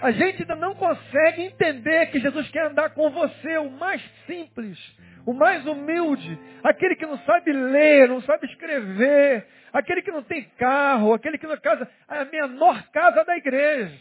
A 0.00 0.10
gente 0.12 0.42
ainda 0.42 0.54
não 0.54 0.74
consegue 0.74 1.42
entender 1.42 2.06
que 2.06 2.20
Jesus 2.20 2.48
quer 2.50 2.66
andar 2.66 2.90
com 2.90 3.10
você, 3.10 3.58
o 3.58 3.70
mais 3.70 4.00
simples, 4.26 4.78
o 5.26 5.32
mais 5.32 5.66
humilde, 5.66 6.38
aquele 6.62 6.94
que 6.94 7.04
não 7.04 7.18
sabe 7.18 7.52
ler, 7.52 8.08
não 8.08 8.20
sabe 8.22 8.46
escrever, 8.46 9.46
aquele 9.72 10.02
que 10.02 10.12
não 10.12 10.22
tem 10.22 10.44
carro, 10.56 11.12
aquele 11.12 11.36
que 11.36 11.46
não 11.46 11.56
casa, 11.58 11.88
a 12.06 12.24
menor 12.26 12.80
casa 12.90 13.24
da 13.24 13.36
igreja. 13.36 13.98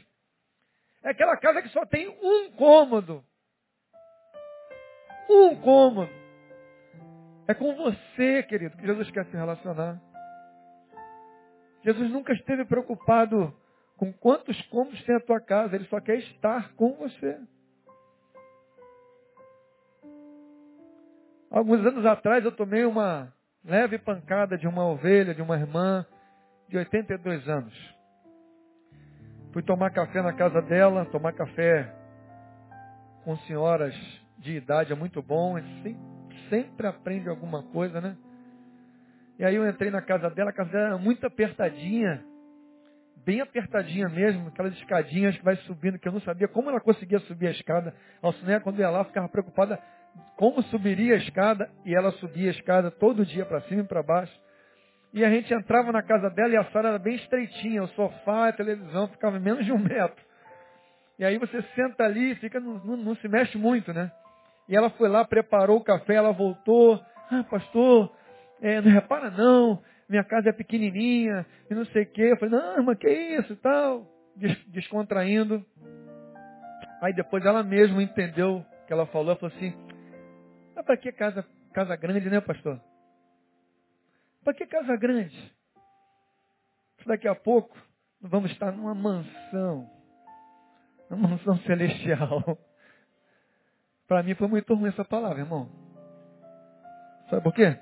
É 1.03 1.09
aquela 1.09 1.35
casa 1.37 1.61
que 1.61 1.69
só 1.69 1.85
tem 1.85 2.07
um 2.07 2.51
cômodo. 2.51 3.23
Um 5.29 5.55
cômodo. 5.55 6.11
É 7.47 7.53
com 7.53 7.73
você, 7.75 8.43
querido, 8.43 8.77
que 8.77 8.85
Jesus 8.85 9.09
quer 9.09 9.25
se 9.25 9.35
relacionar. 9.35 9.99
Jesus 11.87 12.11
nunca 12.11 12.33
esteve 12.33 12.65
preocupado 12.65 13.53
com 13.95 14.11
quantos 14.11 14.61
cômodos 14.63 15.01
tem 15.05 15.15
a 15.15 15.21
tua 15.21 15.39
casa, 15.39 15.73
ele 15.73 15.85
só 15.85 16.01
quer 16.01 16.17
estar 16.17 16.73
com 16.73 16.91
você. 16.95 17.39
Alguns 21.49 21.85
anos 21.85 22.05
atrás 22.05 22.43
eu 22.43 22.51
tomei 22.51 22.83
uma 22.83 23.33
leve 23.63 23.97
pancada 23.97 24.57
de 24.57 24.67
uma 24.67 24.85
ovelha, 24.85 25.33
de 25.33 25.41
uma 25.41 25.55
irmã 25.55 26.05
de 26.67 26.77
82 26.77 27.47
anos. 27.47 27.95
Fui 29.53 29.63
tomar 29.63 29.89
café 29.91 30.21
na 30.21 30.33
casa 30.33 30.61
dela, 30.61 31.05
tomar 31.05 31.31
café 31.31 31.89
com 33.23 33.37
senhoras 33.47 33.95
de 34.39 34.57
idade 34.57 34.91
é 34.91 34.95
muito 34.95 35.21
bom, 35.21 35.57
sempre, 35.81 36.49
sempre 36.49 36.85
aprende 36.85 37.29
alguma 37.29 37.63
coisa, 37.63 38.01
né? 38.01 38.17
E 39.39 39.45
aí 39.45 39.55
eu 39.55 39.67
entrei 39.67 39.91
na 39.91 40.01
casa 40.01 40.29
dela, 40.29 40.49
a 40.49 40.53
casa 40.53 40.71
dela 40.71 40.85
era 40.87 40.97
muito 40.97 41.25
apertadinha 41.25 42.23
bem 43.27 43.41
apertadinha 43.41 44.07
mesmo, 44.07 44.47
aquelas 44.47 44.73
escadinhas 44.75 45.35
que 45.35 45.43
vai 45.43 45.57
subindo, 45.57 45.99
que 45.99 46.07
eu 46.07 46.13
não 46.13 46.21
sabia 46.21 46.47
como 46.47 46.69
ela 46.69 46.79
conseguia 46.79 47.19
subir 47.19 47.47
a 47.47 47.51
escada. 47.51 47.93
A 48.23 48.27
Alcineia, 48.27 48.61
quando 48.61 48.79
ia 48.79 48.89
lá, 48.89 49.03
ficava 49.03 49.27
preocupada 49.27 49.77
como 50.37 50.63
subiria 50.63 51.15
a 51.15 51.17
escada, 51.17 51.69
e 51.85 51.93
ela 51.93 52.11
subia 52.13 52.47
a 52.47 52.51
escada 52.51 52.89
todo 52.89 53.25
dia 53.25 53.45
para 53.45 53.59
cima 53.63 53.81
e 53.81 53.83
para 53.83 54.01
baixo. 54.01 54.33
E 55.13 55.25
a 55.25 55.29
gente 55.29 55.53
entrava 55.53 55.91
na 55.91 56.01
casa 56.01 56.29
dela 56.29 56.53
e 56.53 56.55
a 56.55 56.63
sala 56.71 56.87
era 56.87 56.99
bem 56.99 57.15
estreitinha, 57.15 57.83
o 57.83 57.87
sofá, 57.89 58.47
a 58.47 58.53
televisão 58.53 59.09
ficava 59.09 59.37
menos 59.41 59.65
de 59.65 59.73
um 59.73 59.77
metro. 59.77 60.25
E 61.19 61.25
aí 61.25 61.37
você 61.37 61.61
senta 61.75 62.05
ali 62.05 62.31
e 62.31 62.35
fica, 62.35 62.61
não, 62.61 62.75
não, 62.75 62.95
não 62.95 63.15
se 63.17 63.27
mexe 63.27 63.57
muito, 63.57 63.91
né? 63.91 64.09
E 64.69 64.75
ela 64.75 64.89
foi 64.91 65.09
lá, 65.09 65.25
preparou 65.25 65.77
o 65.79 65.83
café, 65.83 66.15
ela 66.15 66.31
voltou. 66.31 66.97
Ah, 67.29 67.43
pastor, 67.43 68.09
é, 68.61 68.81
não 68.81 68.91
repara 68.91 69.29
não, 69.31 69.81
minha 70.09 70.23
casa 70.23 70.49
é 70.49 70.53
pequenininha 70.53 71.45
e 71.69 71.75
não 71.75 71.85
sei 71.85 72.03
o 72.03 72.11
quê. 72.11 72.31
Eu 72.31 72.37
falei, 72.37 72.59
não, 72.59 72.83
mas 72.83 72.97
que 72.97 73.09
isso 73.09 73.53
e 73.53 73.57
tal. 73.57 74.07
Descontraindo. 74.67 75.65
Aí 77.01 77.13
depois 77.13 77.45
ela 77.45 77.63
mesma 77.63 78.01
entendeu 78.01 78.57
o 78.57 78.85
que 78.85 78.93
ela 78.93 79.05
falou. 79.07 79.35
Falou 79.35 79.55
assim, 79.55 79.73
mas 80.75 80.85
para 80.85 80.97
que 80.97 81.11
casa, 81.11 81.45
casa 81.73 81.95
grande, 81.95 82.29
né, 82.29 82.39
pastor? 82.39 82.81
Para 84.43 84.53
que 84.53 84.65
casa 84.65 84.95
grande? 84.95 85.55
Daqui 87.05 87.27
a 87.27 87.35
pouco 87.35 87.77
vamos 88.21 88.51
estar 88.51 88.71
numa 88.71 88.95
mansão. 88.95 89.89
Uma 91.09 91.29
mansão 91.29 91.57
celestial. 91.59 92.57
Para 94.07 94.23
mim 94.23 94.35
foi 94.35 94.47
muito 94.47 94.73
ruim 94.73 94.89
essa 94.89 95.03
palavra, 95.03 95.39
irmão. 95.39 95.69
Sabe 97.29 97.43
por 97.43 97.53
quê? 97.53 97.77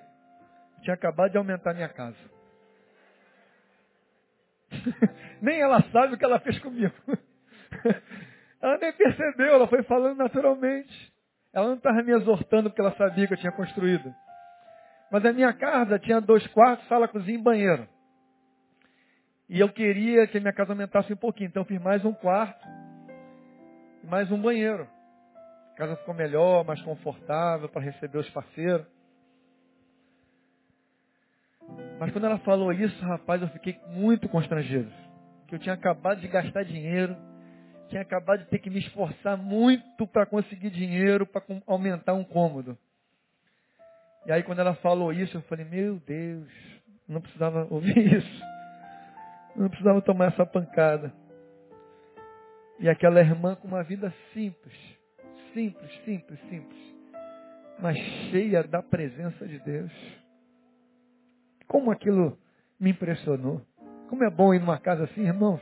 Tinha 0.86 0.94
acabado 0.94 1.32
de 1.32 1.38
aumentar 1.38 1.74
minha 1.74 1.90
casa. 1.90 2.16
nem 5.42 5.60
ela 5.60 5.82
sabe 5.92 6.14
o 6.14 6.18
que 6.18 6.24
ela 6.24 6.40
fez 6.40 6.58
comigo. 6.60 6.94
ela 8.62 8.78
nem 8.78 8.94
percebeu, 8.94 9.56
ela 9.56 9.68
foi 9.68 9.84
falando 9.84 10.18
naturalmente. 10.18 11.14
Ela 11.52 11.68
não 11.68 11.76
estava 11.76 12.02
me 12.04 12.12
exortando 12.14 12.70
porque 12.70 12.82
ela 12.82 12.96
sabia 12.96 13.28
que 13.28 13.34
eu 13.34 13.38
tinha 13.38 13.52
construído. 13.52 14.14
Mas 15.12 15.26
a 15.26 15.34
minha 15.34 15.52
casa 15.54 16.00
tinha 16.00 16.22
dois 16.22 16.46
quartos, 16.48 16.88
sala, 16.88 17.08
cozinha 17.08 17.38
e 17.38 17.42
banheiro. 17.42 17.88
E 19.50 19.60
eu 19.60 19.70
queria 19.70 20.28
que 20.28 20.38
a 20.38 20.42
minha 20.42 20.54
casa 20.54 20.72
aumentasse 20.74 21.12
um 21.12 21.18
pouquinho. 21.18 21.48
Então 21.48 21.64
eu 21.64 21.68
fiz 21.68 21.82
mais 21.82 22.06
um 22.06 22.14
quarto 22.14 22.66
mais 24.06 24.32
um 24.32 24.40
banheiro. 24.40 24.88
A 25.74 25.76
casa 25.76 25.96
ficou 25.98 26.14
melhor, 26.14 26.64
mais 26.64 26.82
confortável 26.82 27.68
para 27.68 27.82
receber 27.82 28.20
os 28.20 28.30
parceiros. 28.30 28.86
Mas 32.06 32.14
quando 32.14 32.26
ela 32.26 32.38
falou 32.38 32.72
isso, 32.72 33.04
rapaz, 33.04 33.42
eu 33.42 33.48
fiquei 33.48 33.80
muito 33.88 34.30
constrangido. 34.30 34.92
Que 35.48 35.56
eu 35.56 35.60
tinha 35.60 35.74
acabado 35.74 36.22
de 36.22 36.28
gastar 36.28 36.64
dinheiro, 36.64 37.18
tinha 37.90 38.04
acabado 38.04 38.42
de 38.42 38.46
ter 38.46 38.60
que 38.60 38.70
me 38.70 38.78
esforçar 38.78 39.36
muito 39.36 40.06
para 40.06 40.24
conseguir 40.24 40.70
dinheiro 40.70 41.26
para 41.26 41.42
aumentar 41.66 42.14
um 42.14 42.24
cômodo. 42.24 42.78
E 44.24 44.32
aí 44.32 44.44
quando 44.44 44.60
ela 44.60 44.76
falou 44.76 45.12
isso, 45.12 45.36
eu 45.36 45.42
falei, 45.42 45.66
meu 45.66 46.00
Deus, 46.06 46.48
não 47.08 47.20
precisava 47.20 47.66
ouvir 47.72 47.98
isso. 48.18 48.42
Não 49.56 49.68
precisava 49.68 50.00
tomar 50.00 50.28
essa 50.28 50.46
pancada. 50.46 51.12
E 52.80 52.88
aquela 52.88 53.20
irmã 53.20 53.56
com 53.56 53.68
uma 53.68 53.82
vida 53.82 54.14
simples, 54.32 54.76
simples, 55.56 55.92
simples, 56.06 56.40
simples, 56.50 56.96
mas 57.80 57.98
cheia 58.30 58.62
da 58.62 58.84
presença 58.84 59.48
de 59.48 59.58
Deus. 59.58 60.25
Como 61.68 61.92
aquilo 61.92 62.38
me 62.80 62.92
impressionou. 62.92 63.62
Como 64.10 64.24
é 64.24 64.30
bom 64.30 64.54
ir 64.54 64.60
numa 64.60 64.80
casa 64.80 65.06
assim, 65.06 65.26
irmãos. 65.26 65.62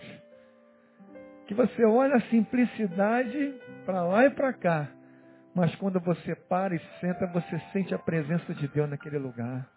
Que 1.47 1.53
você 1.53 1.83
olha 1.85 2.15
a 2.15 2.21
simplicidade 2.29 3.53
para 3.85 4.03
lá 4.03 4.25
e 4.25 4.29
para 4.29 4.53
cá. 4.53 4.89
Mas 5.55 5.73
quando 5.75 5.99
você 5.99 6.35
para 6.35 6.75
e 6.75 6.79
senta, 6.99 7.27
você 7.27 7.59
sente 7.71 7.93
a 7.93 7.99
presença 7.99 8.53
de 8.53 8.67
Deus 8.67 8.89
naquele 8.89 9.17
lugar. 9.17 9.69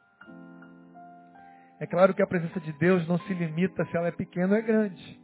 É 1.79 1.87
claro 1.87 2.15
que 2.15 2.23
a 2.23 2.27
presença 2.27 2.59
de 2.61 2.73
Deus 2.75 3.07
não 3.07 3.19
se 3.19 3.35
limita 3.35 3.85
se 3.85 3.97
ela 3.97 4.09
é 4.09 4.13
pequena 4.13 4.55
ou 4.55 4.59
é 4.59 4.63
grande. 4.63 5.21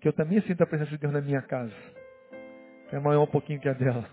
Que 0.00 0.08
eu 0.08 0.12
também 0.12 0.40
sinto 0.42 0.62
a 0.62 0.66
presença 0.66 0.90
de 0.90 0.98
Deus 0.98 1.12
na 1.12 1.20
minha 1.20 1.42
casa. 1.42 1.74
É 2.90 2.98
maior 2.98 3.22
um 3.24 3.30
pouquinho 3.30 3.60
que 3.60 3.68
a 3.68 3.74
dela. 3.74 4.08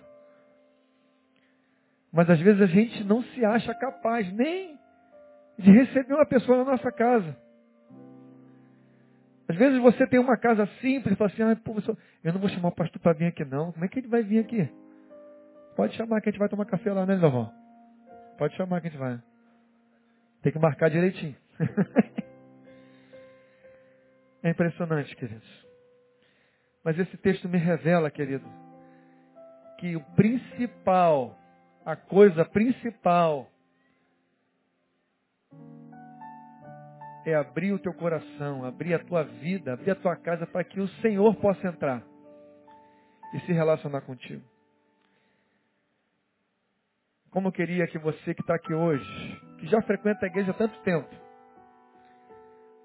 Mas 2.11 2.29
às 2.29 2.39
vezes 2.41 2.61
a 2.61 2.65
gente 2.65 3.03
não 3.05 3.23
se 3.23 3.45
acha 3.45 3.73
capaz 3.75 4.31
nem 4.33 4.77
de 5.61 5.71
receber 5.71 6.13
uma 6.13 6.25
pessoa 6.25 6.59
na 6.59 6.71
nossa 6.71 6.91
casa. 6.91 7.35
Às 9.47 9.57
vezes 9.57 9.81
você 9.81 10.07
tem 10.07 10.19
uma 10.19 10.37
casa 10.37 10.65
simples 10.79 11.13
e 11.13 11.17
fala 11.17 11.29
assim, 11.29 11.43
ah, 11.43 11.55
pô, 11.55 11.75
eu 12.23 12.33
não 12.33 12.39
vou 12.39 12.49
chamar 12.49 12.69
o 12.69 12.75
pastor 12.75 13.01
para 13.01 13.13
vir 13.13 13.25
aqui 13.25 13.43
não. 13.43 13.71
Como 13.71 13.83
é 13.83 13.87
que 13.87 13.99
ele 13.99 14.07
vai 14.07 14.23
vir 14.23 14.39
aqui? 14.39 14.69
Pode 15.75 15.95
chamar 15.95 16.21
que 16.21 16.29
a 16.29 16.31
gente 16.31 16.39
vai 16.39 16.49
tomar 16.49 16.65
café 16.65 16.93
lá, 16.93 17.05
né, 17.05 17.15
Lovão? 17.15 17.51
Pode 18.37 18.55
chamar 18.55 18.81
que 18.81 18.87
a 18.87 18.89
gente 18.89 18.99
vai. 18.99 19.21
Tem 20.41 20.51
que 20.51 20.59
marcar 20.59 20.89
direitinho. 20.89 21.35
é 24.41 24.49
impressionante, 24.49 25.15
queridos. 25.15 25.67
Mas 26.83 26.97
esse 26.97 27.15
texto 27.17 27.47
me 27.47 27.57
revela, 27.57 28.09
querido, 28.09 28.45
que 29.77 29.95
o 29.95 30.01
principal, 30.15 31.37
a 31.85 31.95
coisa 31.95 32.43
principal 32.45 33.47
é 37.25 37.35
abrir 37.35 37.71
o 37.71 37.79
teu 37.79 37.93
coração, 37.93 38.65
abrir 38.65 38.93
a 38.93 38.99
tua 38.99 39.23
vida, 39.23 39.73
abrir 39.73 39.91
a 39.91 39.95
tua 39.95 40.15
casa 40.15 40.47
para 40.47 40.63
que 40.63 40.79
o 40.79 40.87
Senhor 41.01 41.35
possa 41.35 41.67
entrar 41.67 42.03
e 43.33 43.39
se 43.41 43.53
relacionar 43.53 44.01
contigo. 44.01 44.43
Como 47.29 47.47
eu 47.47 47.51
queria 47.51 47.87
que 47.87 47.97
você 47.97 48.33
que 48.33 48.41
está 48.41 48.55
aqui 48.55 48.73
hoje, 48.73 49.41
que 49.59 49.67
já 49.67 49.81
frequenta 49.83 50.25
a 50.25 50.27
igreja 50.27 50.51
há 50.51 50.53
tanto 50.53 50.77
tempo, 50.81 51.09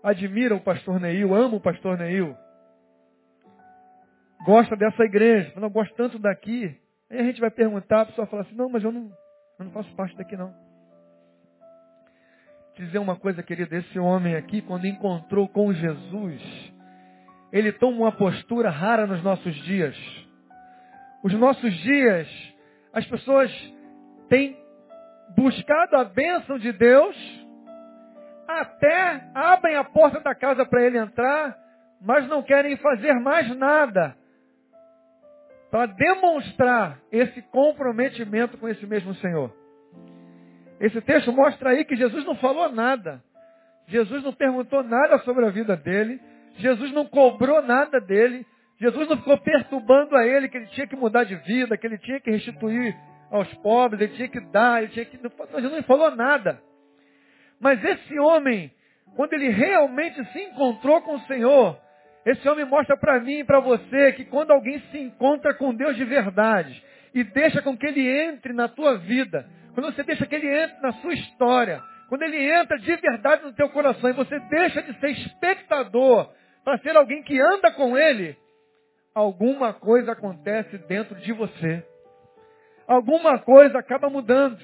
admira 0.02 0.54
o 0.54 0.60
pastor 0.60 1.00
Neil, 1.00 1.34
ama 1.34 1.56
o 1.56 1.60
pastor 1.60 1.98
Neil, 1.98 2.36
gosta 4.44 4.76
dessa 4.76 5.02
igreja, 5.02 5.52
não 5.58 5.68
gosta 5.68 5.92
tanto 5.96 6.18
daqui, 6.18 6.78
aí 7.10 7.18
a 7.18 7.24
gente 7.24 7.40
vai 7.40 7.50
perguntar, 7.50 8.02
a 8.02 8.06
pessoa 8.06 8.26
fala 8.28 8.42
assim, 8.42 8.54
não, 8.54 8.68
mas 8.68 8.84
eu 8.84 8.92
não, 8.92 9.10
eu 9.58 9.64
não 9.64 9.72
faço 9.72 9.92
parte 9.96 10.16
daqui 10.16 10.36
não. 10.36 10.65
Dizer 12.76 12.98
uma 12.98 13.16
coisa, 13.16 13.42
querido. 13.42 13.74
Esse 13.74 13.98
homem 13.98 14.36
aqui, 14.36 14.60
quando 14.62 14.86
encontrou 14.86 15.48
com 15.48 15.72
Jesus, 15.72 16.72
ele 17.52 17.72
toma 17.72 17.96
uma 17.96 18.12
postura 18.12 18.70
rara 18.70 19.06
nos 19.06 19.22
nossos 19.22 19.54
dias. 19.64 19.96
Os 21.22 21.32
nossos 21.34 21.72
dias, 21.78 22.28
as 22.92 23.06
pessoas 23.06 23.50
têm 24.28 24.56
buscado 25.36 25.96
a 25.96 26.04
bênção 26.04 26.58
de 26.58 26.72
Deus, 26.72 27.16
até 28.46 29.28
abrem 29.34 29.76
a 29.76 29.84
porta 29.84 30.20
da 30.20 30.34
casa 30.34 30.64
para 30.64 30.82
ele 30.82 30.98
entrar, 30.98 31.56
mas 32.00 32.28
não 32.28 32.42
querem 32.42 32.76
fazer 32.76 33.14
mais 33.14 33.48
nada 33.56 34.16
para 35.70 35.86
demonstrar 35.86 37.00
esse 37.10 37.42
comprometimento 37.42 38.56
com 38.58 38.68
esse 38.68 38.86
mesmo 38.86 39.14
Senhor. 39.16 39.52
Esse 40.80 41.00
texto 41.00 41.32
mostra 41.32 41.70
aí 41.70 41.84
que 41.84 41.96
Jesus 41.96 42.24
não 42.24 42.34
falou 42.36 42.70
nada. 42.70 43.22
Jesus 43.88 44.22
não 44.22 44.32
perguntou 44.32 44.82
nada 44.82 45.18
sobre 45.18 45.46
a 45.46 45.50
vida 45.50 45.76
dele. 45.76 46.20
Jesus 46.58 46.92
não 46.92 47.06
cobrou 47.06 47.62
nada 47.62 48.00
dele. 48.00 48.44
Jesus 48.78 49.08
não 49.08 49.16
ficou 49.16 49.38
perturbando 49.38 50.16
a 50.16 50.26
ele 50.26 50.48
que 50.48 50.56
ele 50.58 50.66
tinha 50.66 50.86
que 50.86 50.96
mudar 50.96 51.24
de 51.24 51.34
vida, 51.36 51.76
que 51.78 51.86
ele 51.86 51.98
tinha 51.98 52.20
que 52.20 52.30
restituir 52.30 52.94
aos 53.30 53.52
pobres, 53.54 54.00
ele 54.00 54.14
tinha 54.14 54.28
que 54.28 54.40
dar, 54.52 54.82
ele 54.82 54.92
tinha 54.92 55.04
que. 55.04 55.16
Jesus 55.16 55.72
não 55.72 55.82
falou 55.84 56.14
nada. 56.14 56.60
Mas 57.58 57.82
esse 57.82 58.18
homem, 58.18 58.70
quando 59.16 59.32
ele 59.32 59.48
realmente 59.48 60.22
se 60.32 60.40
encontrou 60.40 61.00
com 61.00 61.14
o 61.14 61.20
Senhor, 61.20 61.78
esse 62.26 62.46
homem 62.48 62.66
mostra 62.66 62.96
para 62.98 63.18
mim 63.18 63.38
e 63.38 63.44
para 63.44 63.60
você 63.60 64.12
que 64.12 64.24
quando 64.26 64.50
alguém 64.50 64.78
se 64.90 64.98
encontra 64.98 65.54
com 65.54 65.74
Deus 65.74 65.96
de 65.96 66.04
verdade 66.04 66.84
e 67.16 67.24
deixa 67.24 67.62
com 67.62 67.74
que 67.74 67.86
ele 67.86 68.06
entre 68.06 68.52
na 68.52 68.68
tua 68.68 68.98
vida, 68.98 69.48
quando 69.72 69.90
você 69.90 70.02
deixa 70.02 70.26
que 70.26 70.34
ele 70.34 70.46
entre 70.46 70.78
na 70.82 70.92
sua 70.92 71.14
história, 71.14 71.82
quando 72.10 72.22
ele 72.24 72.36
entra 72.36 72.78
de 72.78 72.94
verdade 72.94 73.42
no 73.42 73.54
teu 73.54 73.70
coração 73.70 74.10
e 74.10 74.12
você 74.12 74.38
deixa 74.50 74.82
de 74.82 75.00
ser 75.00 75.12
espectador 75.12 76.30
para 76.62 76.76
ser 76.78 76.94
alguém 76.94 77.22
que 77.22 77.40
anda 77.40 77.70
com 77.70 77.96
ele, 77.96 78.36
alguma 79.14 79.72
coisa 79.72 80.12
acontece 80.12 80.76
dentro 80.86 81.14
de 81.14 81.32
você. 81.32 81.82
Alguma 82.86 83.38
coisa 83.38 83.78
acaba 83.78 84.10
mudando. 84.10 84.60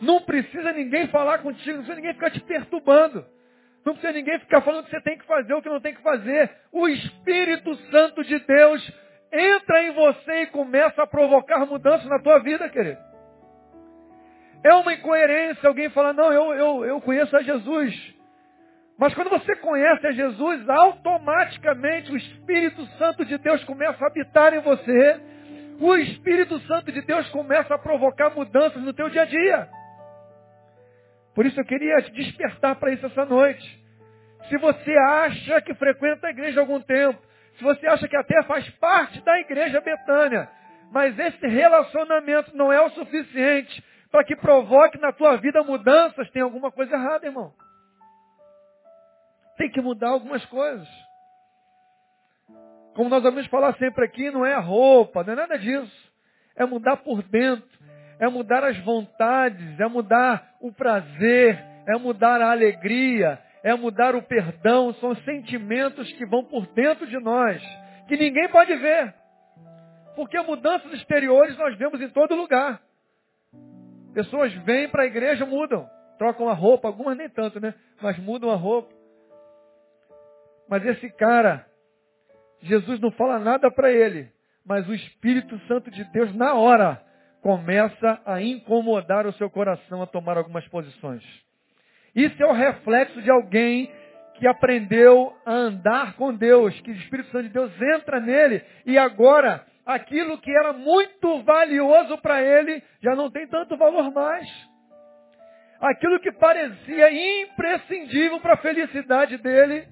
Não 0.00 0.20
precisa 0.20 0.72
ninguém 0.72 1.08
falar 1.08 1.38
contigo, 1.38 1.78
não 1.78 1.84
precisa 1.84 1.96
ninguém 1.96 2.14
ficar 2.14 2.30
te 2.30 2.40
perturbando. 2.40 3.26
Não 3.84 3.94
precisa 3.94 4.12
ninguém 4.12 4.38
ficar 4.38 4.60
falando 4.60 4.84
que 4.84 4.90
você 4.92 5.00
tem 5.00 5.18
que 5.18 5.26
fazer, 5.26 5.52
o 5.52 5.60
que 5.60 5.68
não 5.68 5.80
tem 5.80 5.94
que 5.94 6.02
fazer. 6.02 6.52
O 6.70 6.86
Espírito 6.86 7.74
Santo 7.90 8.22
de 8.22 8.38
Deus 8.38 8.92
entra 9.34 9.82
em 9.82 9.92
você 9.92 10.42
e 10.42 10.46
começa 10.46 11.02
a 11.02 11.06
provocar 11.06 11.66
mudanças 11.66 12.06
na 12.06 12.20
tua 12.20 12.38
vida, 12.38 12.68
querido. 12.68 13.00
É 14.62 14.72
uma 14.74 14.94
incoerência 14.94 15.68
alguém 15.68 15.90
falar, 15.90 16.12
não, 16.12 16.32
eu, 16.32 16.54
eu, 16.54 16.84
eu 16.84 17.00
conheço 17.00 17.36
a 17.36 17.42
Jesus. 17.42 18.14
Mas 18.96 19.12
quando 19.14 19.28
você 19.28 19.56
conhece 19.56 20.06
a 20.06 20.12
Jesus, 20.12 20.68
automaticamente 20.68 22.12
o 22.12 22.16
Espírito 22.16 22.86
Santo 22.96 23.24
de 23.24 23.36
Deus 23.38 23.62
começa 23.64 24.02
a 24.04 24.06
habitar 24.06 24.54
em 24.54 24.60
você. 24.60 25.20
O 25.80 25.96
Espírito 25.96 26.58
Santo 26.60 26.92
de 26.92 27.02
Deus 27.02 27.28
começa 27.30 27.74
a 27.74 27.78
provocar 27.78 28.30
mudanças 28.30 28.80
no 28.82 28.94
teu 28.94 29.10
dia 29.10 29.22
a 29.22 29.26
dia. 29.26 29.68
Por 31.34 31.44
isso 31.44 31.58
eu 31.58 31.64
queria 31.64 32.00
te 32.02 32.12
despertar 32.12 32.76
para 32.76 32.92
isso 32.92 33.04
essa 33.04 33.24
noite. 33.24 33.84
Se 34.48 34.56
você 34.58 34.92
acha 34.96 35.60
que 35.62 35.74
frequenta 35.74 36.28
a 36.28 36.30
igreja 36.30 36.60
há 36.60 36.62
algum 36.62 36.80
tempo, 36.80 37.20
se 37.56 37.62
você 37.62 37.86
acha 37.86 38.08
que 38.08 38.16
até 38.16 38.42
faz 38.44 38.68
parte 38.76 39.20
da 39.22 39.38
igreja 39.40 39.80
Betânia, 39.80 40.48
mas 40.90 41.18
esse 41.18 41.46
relacionamento 41.46 42.56
não 42.56 42.72
é 42.72 42.80
o 42.80 42.90
suficiente 42.90 43.84
para 44.10 44.24
que 44.24 44.36
provoque 44.36 44.98
na 44.98 45.12
tua 45.12 45.36
vida 45.36 45.62
mudanças, 45.62 46.30
tem 46.30 46.42
alguma 46.42 46.70
coisa 46.70 46.94
errada, 46.94 47.26
irmão. 47.26 47.52
Tem 49.56 49.70
que 49.70 49.80
mudar 49.80 50.10
algumas 50.10 50.44
coisas. 50.46 50.88
Como 52.94 53.10
nós 53.10 53.22
vamos 53.22 53.46
falar 53.48 53.74
sempre 53.74 54.04
aqui, 54.04 54.30
não 54.30 54.46
é 54.46 54.54
a 54.54 54.60
roupa, 54.60 55.24
não 55.24 55.32
é 55.32 55.36
nada 55.36 55.58
disso. 55.58 56.12
É 56.54 56.64
mudar 56.64 56.98
por 56.98 57.22
dentro, 57.24 57.68
é 58.20 58.28
mudar 58.28 58.62
as 58.62 58.78
vontades, 58.84 59.80
é 59.80 59.86
mudar 59.88 60.54
o 60.60 60.72
prazer, 60.72 61.58
é 61.88 61.98
mudar 61.98 62.40
a 62.40 62.52
alegria, 62.52 63.40
é 63.64 63.74
mudar 63.74 64.14
o 64.14 64.22
perdão. 64.22 64.92
São 64.94 65.16
sentimentos 65.16 66.12
que 66.12 66.26
vão 66.26 66.44
por 66.44 66.66
dentro 66.68 67.06
de 67.06 67.18
nós, 67.18 67.60
que 68.06 68.16
ninguém 68.16 68.48
pode 68.50 68.76
ver. 68.76 69.12
Porque 70.14 70.38
mudanças 70.42 70.92
exteriores 70.92 71.56
nós 71.56 71.76
vemos 71.76 72.00
em 72.00 72.08
todo 72.10 72.36
lugar. 72.36 72.80
Pessoas 74.12 74.52
vêm 74.62 74.88
para 74.88 75.02
a 75.02 75.06
igreja, 75.06 75.44
mudam. 75.44 75.88
Trocam 76.18 76.48
a 76.48 76.52
roupa, 76.52 76.86
algumas 76.86 77.16
nem 77.16 77.28
tanto, 77.28 77.58
né? 77.58 77.74
Mas 78.00 78.16
mudam 78.18 78.50
a 78.50 78.54
roupa. 78.54 78.92
Mas 80.68 80.84
esse 80.86 81.10
cara, 81.10 81.66
Jesus 82.60 83.00
não 83.00 83.10
fala 83.10 83.38
nada 83.38 83.70
para 83.72 83.90
ele. 83.90 84.30
Mas 84.64 84.88
o 84.88 84.94
Espírito 84.94 85.58
Santo 85.66 85.90
de 85.90 86.04
Deus, 86.12 86.34
na 86.36 86.54
hora, 86.54 87.02
começa 87.42 88.20
a 88.24 88.40
incomodar 88.40 89.26
o 89.26 89.32
seu 89.32 89.50
coração 89.50 90.00
a 90.00 90.06
tomar 90.06 90.38
algumas 90.38 90.66
posições. 90.68 91.43
Isso 92.14 92.42
é 92.42 92.46
o 92.46 92.52
reflexo 92.52 93.20
de 93.20 93.30
alguém 93.30 93.90
que 94.34 94.46
aprendeu 94.46 95.32
a 95.44 95.52
andar 95.52 96.14
com 96.14 96.34
Deus, 96.34 96.78
que 96.80 96.90
o 96.90 96.94
Espírito 96.94 97.30
Santo 97.30 97.44
de 97.44 97.50
Deus 97.50 97.72
entra 97.80 98.20
nele 98.20 98.62
e 98.84 98.98
agora 98.98 99.64
aquilo 99.86 100.38
que 100.38 100.50
era 100.50 100.72
muito 100.72 101.42
valioso 101.42 102.18
para 102.18 102.42
ele 102.42 102.82
já 103.00 103.14
não 103.14 103.30
tem 103.30 103.46
tanto 103.46 103.76
valor 103.76 104.12
mais. 104.12 104.48
Aquilo 105.80 106.20
que 106.20 106.32
parecia 106.32 107.42
imprescindível 107.42 108.40
para 108.40 108.54
a 108.54 108.58
felicidade 108.58 109.36
dele 109.38 109.86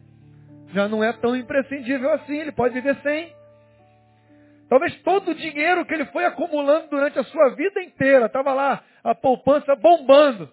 já 0.73 0.89
não 0.89 1.05
é 1.05 1.13
tão 1.13 1.37
imprescindível 1.37 2.11
assim, 2.13 2.39
ele 2.39 2.53
pode 2.53 2.75
viver 2.75 2.97
sem. 3.03 3.33
Talvez 4.69 4.95
todo 5.03 5.33
o 5.33 5.35
dinheiro 5.35 5.85
que 5.85 5.93
ele 5.93 6.07
foi 6.07 6.25
acumulando 6.25 6.89
durante 6.89 7.19
a 7.19 7.25
sua 7.25 7.51
vida 7.55 7.83
inteira, 7.83 8.27
estava 8.27 8.55
lá 8.55 8.83
a 9.05 9.15
poupança 9.15 9.77
bombando. 9.77 10.51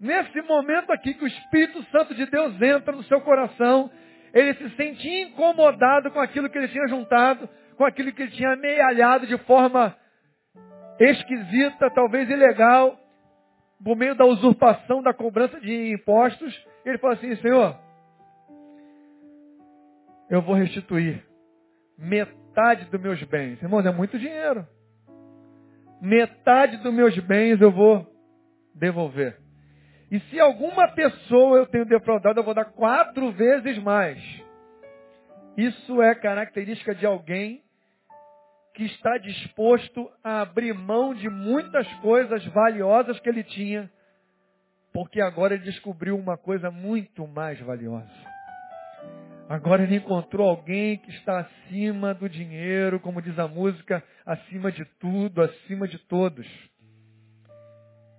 Nesse 0.00 0.40
momento 0.42 0.90
aqui 0.92 1.12
que 1.12 1.24
o 1.24 1.28
Espírito 1.28 1.82
Santo 1.90 2.14
de 2.14 2.24
Deus 2.24 2.54
entra 2.62 2.90
no 2.96 3.02
seu 3.04 3.20
coração, 3.20 3.90
ele 4.32 4.54
se 4.54 4.70
sente 4.76 5.06
incomodado 5.06 6.10
com 6.10 6.18
aquilo 6.18 6.48
que 6.48 6.56
ele 6.56 6.68
tinha 6.68 6.88
juntado, 6.88 7.46
com 7.76 7.84
aquilo 7.84 8.10
que 8.10 8.22
ele 8.22 8.30
tinha 8.30 8.54
amealhado 8.54 9.26
de 9.26 9.36
forma 9.38 9.94
esquisita, 10.98 11.90
talvez 11.90 12.30
ilegal, 12.30 12.98
por 13.84 13.94
meio 13.94 14.14
da 14.14 14.24
usurpação, 14.24 15.02
da 15.02 15.12
cobrança 15.12 15.60
de 15.60 15.92
impostos. 15.92 16.66
Ele 16.84 16.96
fala 16.96 17.14
assim, 17.14 17.36
Senhor, 17.36 17.76
eu 20.30 20.40
vou 20.40 20.54
restituir 20.54 21.22
metade 21.98 22.86
dos 22.86 23.00
meus 23.00 23.22
bens. 23.24 23.60
Irmãos, 23.60 23.84
é 23.84 23.92
muito 23.92 24.18
dinheiro. 24.18 24.66
Metade 26.00 26.78
dos 26.78 26.94
meus 26.94 27.18
bens 27.18 27.60
eu 27.60 27.70
vou 27.70 28.06
devolver. 28.74 29.49
E 30.10 30.18
se 30.20 30.40
alguma 30.40 30.88
pessoa 30.88 31.58
eu 31.58 31.66
tenho 31.66 31.84
defraudado, 31.84 32.40
eu 32.40 32.44
vou 32.44 32.54
dar 32.54 32.64
quatro 32.64 33.30
vezes 33.32 33.78
mais. 33.78 34.18
Isso 35.56 36.02
é 36.02 36.14
característica 36.14 36.94
de 36.94 37.06
alguém 37.06 37.62
que 38.74 38.84
está 38.84 39.18
disposto 39.18 40.10
a 40.22 40.42
abrir 40.42 40.72
mão 40.72 41.14
de 41.14 41.28
muitas 41.28 41.86
coisas 41.94 42.44
valiosas 42.46 43.20
que 43.20 43.28
ele 43.28 43.44
tinha, 43.44 43.90
porque 44.92 45.20
agora 45.20 45.54
ele 45.54 45.64
descobriu 45.64 46.16
uma 46.16 46.36
coisa 46.36 46.70
muito 46.70 47.26
mais 47.26 47.60
valiosa. 47.60 48.10
Agora 49.48 49.82
ele 49.82 49.96
encontrou 49.96 50.48
alguém 50.48 50.96
que 50.98 51.10
está 51.10 51.40
acima 51.40 52.14
do 52.14 52.28
dinheiro, 52.28 53.00
como 53.00 53.20
diz 53.20 53.36
a 53.38 53.48
música, 53.48 54.02
acima 54.24 54.70
de 54.70 54.84
tudo, 55.00 55.42
acima 55.42 55.88
de 55.88 55.98
todos. 55.98 56.46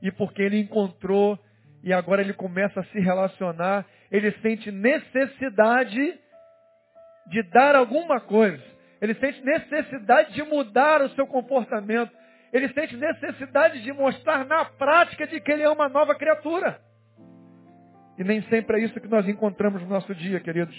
E 0.02 0.12
porque 0.12 0.42
ele 0.42 0.60
encontrou 0.60 1.40
e 1.84 1.92
agora 1.92 2.22
ele 2.22 2.34
começa 2.34 2.80
a 2.80 2.84
se 2.86 3.00
relacionar, 3.00 3.86
ele 4.12 4.32
sente 4.42 4.72
necessidade 4.72 6.20
de 7.28 7.44
dar 7.44 7.76
alguma 7.76 8.20
coisa. 8.20 8.62
Ele 9.02 9.16
sente 9.16 9.44
necessidade 9.44 10.34
de 10.34 10.44
mudar 10.44 11.02
o 11.02 11.10
seu 11.10 11.26
comportamento. 11.26 12.12
Ele 12.54 12.70
sente 12.70 12.96
necessidade 12.96 13.82
de 13.82 13.92
mostrar 13.94 14.46
na 14.46 14.66
prática 14.66 15.26
de 15.26 15.40
que 15.40 15.52
ele 15.52 15.64
é 15.64 15.70
uma 15.70 15.90
nova 15.90 16.14
criatura. 16.14 16.80
E 18.18 18.24
nem 18.24 18.42
sempre 18.44 18.80
é 18.80 18.84
isso 18.84 19.00
que 19.00 19.08
nós 19.08 19.28
encontramos 19.28 19.82
no 19.82 19.88
nosso 19.88 20.14
dia, 20.14 20.40
queridos. 20.40 20.76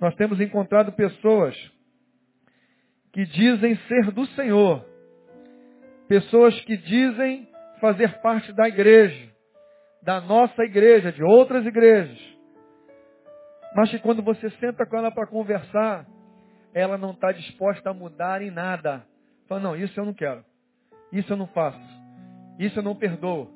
Nós 0.00 0.14
temos 0.16 0.40
encontrado 0.40 0.90
pessoas 0.92 1.54
que 3.12 3.24
dizem 3.26 3.76
ser 3.86 4.10
do 4.10 4.26
Senhor. 4.28 4.84
Pessoas 6.08 6.58
que 6.62 6.76
dizem 6.76 7.48
fazer 7.80 8.20
parte 8.20 8.52
da 8.52 8.66
igreja, 8.66 9.28
da 10.02 10.20
nossa 10.20 10.62
igreja, 10.64 11.12
de 11.12 11.22
outras 11.22 11.64
igrejas. 11.66 12.18
Mas 13.74 13.90
que 13.90 13.98
quando 13.98 14.22
você 14.22 14.50
senta 14.50 14.86
com 14.86 14.96
ela 14.96 15.10
para 15.10 15.26
conversar, 15.26 16.06
ela 16.72 16.96
não 16.96 17.10
está 17.10 17.32
disposta 17.32 17.90
a 17.90 17.94
mudar 17.94 18.42
em 18.42 18.50
nada. 18.50 19.04
Fala, 19.48 19.60
não, 19.60 19.76
isso 19.76 19.98
eu 19.98 20.04
não 20.04 20.14
quero. 20.14 20.44
Isso 21.12 21.32
eu 21.32 21.36
não 21.36 21.46
faço. 21.48 21.80
Isso 22.58 22.78
eu 22.78 22.82
não 22.82 22.94
perdoo. 22.94 23.50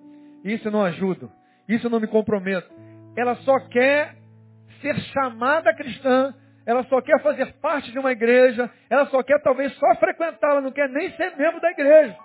Isso 0.44 0.68
eu 0.68 0.72
não 0.72 0.84
ajudo. 0.84 1.30
Isso 1.68 1.86
eu 1.86 1.90
não 1.90 2.00
me 2.00 2.06
comprometo. 2.06 2.70
Ela 3.16 3.36
só 3.36 3.58
quer 3.68 4.16
ser 4.80 4.96
chamada 5.12 5.74
cristã, 5.74 6.34
ela 6.66 6.82
só 6.84 7.00
quer 7.00 7.20
fazer 7.22 7.52
parte 7.60 7.90
de 7.92 7.98
uma 7.98 8.12
igreja, 8.12 8.70
ela 8.90 9.06
só 9.06 9.22
quer 9.22 9.40
talvez 9.42 9.72
só 9.74 9.94
frequentar, 9.96 10.50
ela 10.50 10.60
não 10.60 10.72
quer 10.72 10.88
nem 10.88 11.10
ser 11.12 11.36
membro 11.36 11.60
da 11.60 11.70
igreja. 11.70 12.16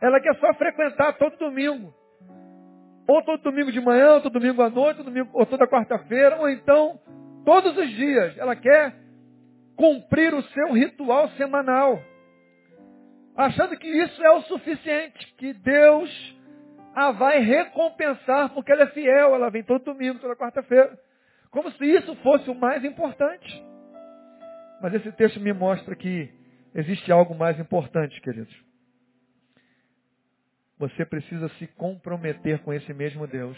Ela 0.00 0.20
quer 0.20 0.34
só 0.36 0.52
frequentar 0.54 1.14
todo 1.14 1.38
domingo. 1.38 1.92
Ou 3.08 3.22
todo 3.22 3.42
domingo 3.42 3.70
de 3.70 3.80
manhã, 3.80 4.14
ou 4.14 4.20
todo 4.20 4.38
domingo 4.38 4.62
à 4.62 4.70
noite, 4.70 4.98
ou, 4.98 5.04
domingo, 5.04 5.30
ou 5.32 5.46
toda 5.46 5.66
quarta-feira, 5.66 6.36
ou 6.38 6.48
então 6.48 6.98
todos 7.44 7.76
os 7.76 7.88
dias. 7.90 8.36
Ela 8.38 8.56
quer 8.56 8.94
cumprir 9.76 10.34
o 10.34 10.42
seu 10.42 10.72
ritual 10.72 11.28
semanal. 11.30 12.00
Achando 13.36 13.76
que 13.76 13.86
isso 13.86 14.24
é 14.24 14.30
o 14.30 14.42
suficiente, 14.42 15.34
que 15.36 15.52
Deus 15.52 16.36
a 16.94 17.12
vai 17.12 17.40
recompensar 17.40 18.48
porque 18.54 18.72
ela 18.72 18.84
é 18.84 18.86
fiel, 18.86 19.34
ela 19.34 19.50
vem 19.50 19.62
todo 19.62 19.84
domingo, 19.84 20.18
toda 20.18 20.34
quarta-feira. 20.34 20.98
Como 21.50 21.70
se 21.72 21.84
isso 21.84 22.14
fosse 22.16 22.50
o 22.50 22.54
mais 22.54 22.82
importante. 22.84 23.64
Mas 24.80 24.94
esse 24.94 25.12
texto 25.12 25.38
me 25.38 25.52
mostra 25.52 25.94
que 25.94 26.30
existe 26.74 27.12
algo 27.12 27.34
mais 27.34 27.58
importante, 27.60 28.18
queridos. 28.22 28.54
Você 30.78 31.06
precisa 31.06 31.48
se 31.58 31.66
comprometer 31.68 32.60
com 32.62 32.72
esse 32.72 32.92
mesmo 32.92 33.26
Deus. 33.26 33.56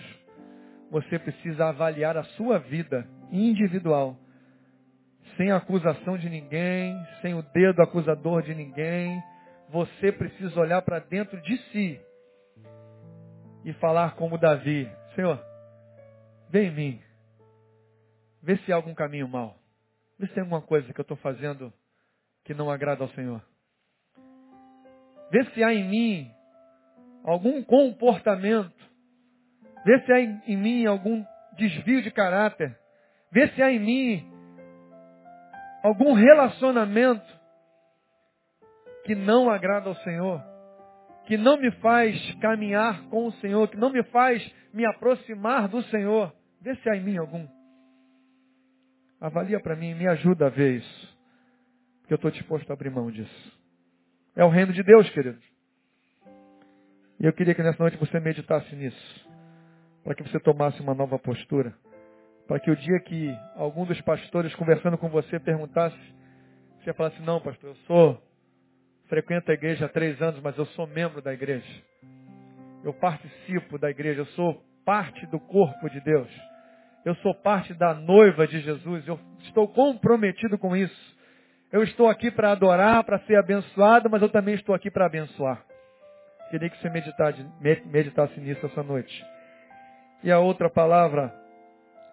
Você 0.91 1.19
precisa 1.19 1.67
avaliar 1.67 2.17
a 2.17 2.25
sua 2.25 2.59
vida 2.59 3.07
individual, 3.31 4.17
sem 5.37 5.51
acusação 5.51 6.17
de 6.17 6.29
ninguém, 6.29 6.97
sem 7.21 7.35
o 7.35 7.43
dedo 7.43 7.83
acusador 7.83 8.43
de 8.43 8.55
ninguém. 8.55 9.23
Você 9.71 10.13
precisa 10.13 10.59
olhar 10.61 10.81
para 10.83 11.01
dentro 11.01 11.41
de 11.43 11.57
si 11.71 12.01
e 13.65 13.73
falar 13.75 14.15
como 14.15 14.39
Davi: 14.39 14.91
Senhor, 15.15 15.43
vem 16.51 16.69
em 16.69 16.75
mim. 16.75 17.03
Vê 18.43 18.57
se 18.59 18.73
há 18.73 18.77
algum 18.77 18.95
caminho 18.95 19.29
mau. 19.29 19.59
Vê 20.19 20.27
se 20.29 20.35
tem 20.35 20.43
alguma 20.43 20.63
coisa 20.63 20.93
que 20.93 21.01
eu 21.01 21.03
estou 21.03 21.17
fazendo 21.19 21.73
que 22.45 22.55
não 22.55 22.71
agrada 22.71 23.03
ao 23.03 23.11
Senhor. 23.11 23.43
Vê 25.31 25.45
se 25.51 25.63
há 25.63 25.75
em 25.75 25.87
mim 25.87 26.38
algum 27.29 27.63
comportamento. 27.63 28.73
Vê 29.85 30.01
se 30.01 30.13
há 30.13 30.21
em, 30.21 30.57
mim 30.57 30.87
algum 30.87 31.25
desvio 31.57 32.03
de 32.03 32.11
caráter. 32.11 32.77
Vê 33.31 33.49
se 33.49 33.63
há 33.63 33.71
em 33.71 33.79
mim 33.79 34.33
algum 35.83 36.15
relacionamento 36.15 37.27
que 39.05 39.15
não 39.15 39.51
agrada 39.51 39.89
ao 39.89 39.95
Senhor, 39.97 40.43
que 41.27 41.37
não 41.37 41.59
me 41.59 41.71
faz 41.73 42.35
caminhar 42.37 43.03
com 43.09 43.27
o 43.27 43.33
Senhor, 43.33 43.69
que 43.69 43.77
não 43.77 43.91
me 43.91 44.03
faz 44.05 44.43
me 44.73 44.87
aproximar 44.87 45.69
do 45.69 45.83
Senhor. 45.85 46.35
Vê 46.63 46.75
se 46.77 46.89
há 46.89 46.97
em 46.97 47.03
mim 47.03 47.19
algum. 47.19 47.47
Avalia 49.21 49.61
para 49.61 49.77
mim, 49.77 49.95
me 49.95 50.09
ajuda 50.09 50.47
a 50.47 50.51
ver 50.51 50.79
isso. 50.79 51.19
Porque 52.01 52.15
eu 52.15 52.17
estou 52.17 52.31
disposto 52.31 52.71
a 52.71 52.73
abrir 52.73 52.91
mão 52.91 53.11
disso. 53.11 53.59
É 54.35 54.45
o 54.45 54.49
reino 54.49 54.73
de 54.73 54.83
Deus, 54.83 55.09
querido. 55.11 55.48
E 57.21 57.27
eu 57.27 57.33
queria 57.33 57.55
que 57.55 57.63
nessa 57.63 57.83
noite 57.83 57.97
você 57.97 58.21
meditasse 58.21 58.75
nisso. 58.77 59.29
Para 60.05 60.15
que 60.15 60.23
você 60.23 60.39
tomasse 60.41 60.81
uma 60.81 60.95
nova 60.95 61.19
postura. 61.19 61.75
Para 62.47 62.61
que 62.61 62.71
o 62.71 62.77
dia 62.77 63.01
que 63.01 63.37
algum 63.57 63.85
dos 63.85 64.01
pastores 64.03 64.55
conversando 64.55 64.97
com 64.97 65.09
você 65.09 65.39
perguntasse, 65.39 65.99
você 66.81 66.93
falasse, 66.95 67.21
não, 67.23 67.41
pastor, 67.41 67.71
eu 67.71 67.77
sou, 67.87 68.23
frequento 69.09 69.51
a 69.51 69.55
igreja 69.55 69.87
há 69.87 69.89
três 69.89 70.21
anos, 70.23 70.41
mas 70.41 70.57
eu 70.57 70.65
sou 70.67 70.87
membro 70.87 71.21
da 71.21 71.33
igreja. 71.33 71.67
Eu 72.85 72.95
participo 72.95 73.79
da 73.79 73.91
igreja, 73.91 74.21
eu 74.21 74.27
sou 74.27 74.63
parte 74.85 75.27
do 75.27 75.41
corpo 75.41 75.91
de 75.91 76.01
Deus. 76.01 76.29
Eu 77.05 77.15
sou 77.17 77.35
parte 77.35 77.75
da 77.75 77.95
noiva 77.95 78.47
de 78.47 78.61
Jesus. 78.61 79.07
Eu 79.07 79.19
estou 79.41 79.69
comprometido 79.69 80.57
com 80.57 80.77
isso. 80.77 81.19
Eu 81.71 81.83
estou 81.83 82.09
aqui 82.09 82.31
para 82.31 82.53
adorar, 82.53 83.05
para 83.05 83.19
ser 83.21 83.37
abençoado, 83.37 84.09
mas 84.09 84.23
eu 84.23 84.29
também 84.29 84.55
estou 84.55 84.75
aqui 84.75 84.91
para 84.91 85.07
abençoar. 85.07 85.68
Queria 86.51 86.71
que 86.71 86.81
você 86.81 86.89
meditasse, 86.89 87.47
meditasse 87.87 88.41
nisso 88.41 88.65
essa 88.65 88.83
noite. 88.83 89.25
E 90.23 90.33
a 90.33 90.39
outra 90.39 90.71
palavra, 90.71 91.35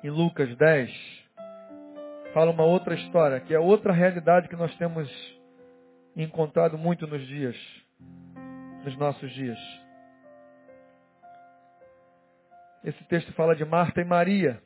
em 0.03 0.09
Lucas 0.09 0.55
10, 0.57 0.91
fala 2.33 2.51
uma 2.51 2.65
outra 2.65 2.95
história, 2.95 3.39
que 3.39 3.53
é 3.53 3.59
outra 3.59 3.93
realidade 3.93 4.49
que 4.49 4.55
nós 4.55 4.75
temos 4.77 5.09
encontrado 6.15 6.77
muito 6.77 7.07
nos 7.07 7.25
dias, 7.27 7.55
nos 8.83 8.97
nossos 8.97 9.31
dias. 9.33 9.57
Esse 12.83 13.03
texto 13.05 13.33
fala 13.33 13.55
de 13.55 13.65
Marta 13.65 14.01
e 14.01 14.05
Maria. 14.05 14.61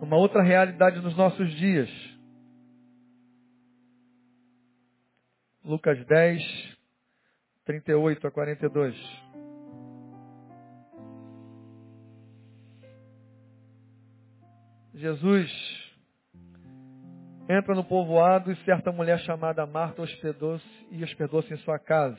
Uma 0.00 0.16
outra 0.16 0.42
realidade 0.42 1.00
nos 1.00 1.16
nossos 1.16 1.52
dias. 1.54 1.90
Lucas 5.62 6.02
10, 6.06 6.73
38 7.64 8.26
a 8.26 8.30
42. 8.30 9.24
Jesus 14.94 15.50
entra 17.48 17.74
no 17.74 17.84
povoado 17.84 18.52
e 18.52 18.56
certa 18.64 18.92
mulher 18.92 19.18
chamada 19.20 19.66
Marta 19.66 20.02
hospedou-se 20.02 20.86
e 20.90 21.02
hospedou-se 21.02 21.52
em 21.52 21.58
sua 21.58 21.78
casa. 21.78 22.18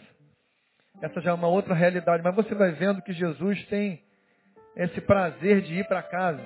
Essa 1.01 1.21
já 1.21 1.31
é 1.31 1.33
uma 1.33 1.47
outra 1.47 1.73
realidade, 1.73 2.23
mas 2.23 2.35
você 2.35 2.53
vai 2.53 2.71
vendo 2.71 3.01
que 3.01 3.13
Jesus 3.13 3.65
tem 3.67 4.03
esse 4.75 5.01
prazer 5.01 5.61
de 5.61 5.75
ir 5.75 5.87
para 5.87 6.03
casa. 6.03 6.43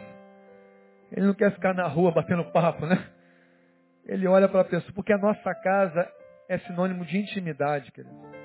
Ele 1.12 1.26
não 1.26 1.34
quer 1.34 1.52
ficar 1.52 1.74
na 1.74 1.88
rua 1.88 2.12
batendo 2.12 2.52
papo, 2.52 2.86
né? 2.86 3.10
Ele 4.06 4.28
olha 4.28 4.48
para 4.48 4.62
a 4.62 4.66
pessoa, 4.66 4.94
porque 4.94 5.14
a 5.14 5.18
nossa 5.18 5.54
casa 5.56 6.08
é 6.48 6.58
sinônimo 6.60 7.06
de 7.06 7.18
intimidade, 7.18 7.92
querido. 7.92 8.39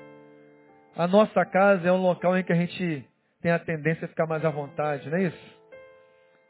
A 0.97 1.07
nossa 1.07 1.43
casa 1.45 1.85
é 1.85 1.91
um 1.91 2.01
local 2.01 2.37
em 2.37 2.43
que 2.43 2.53
a 2.53 2.55
gente 2.55 3.05
tem 3.41 3.51
a 3.51 3.59
tendência 3.59 4.05
a 4.05 4.07
ficar 4.07 4.25
mais 4.25 4.45
à 4.45 4.49
vontade, 4.49 5.09
não 5.09 5.17
é 5.17 5.23
isso? 5.23 5.55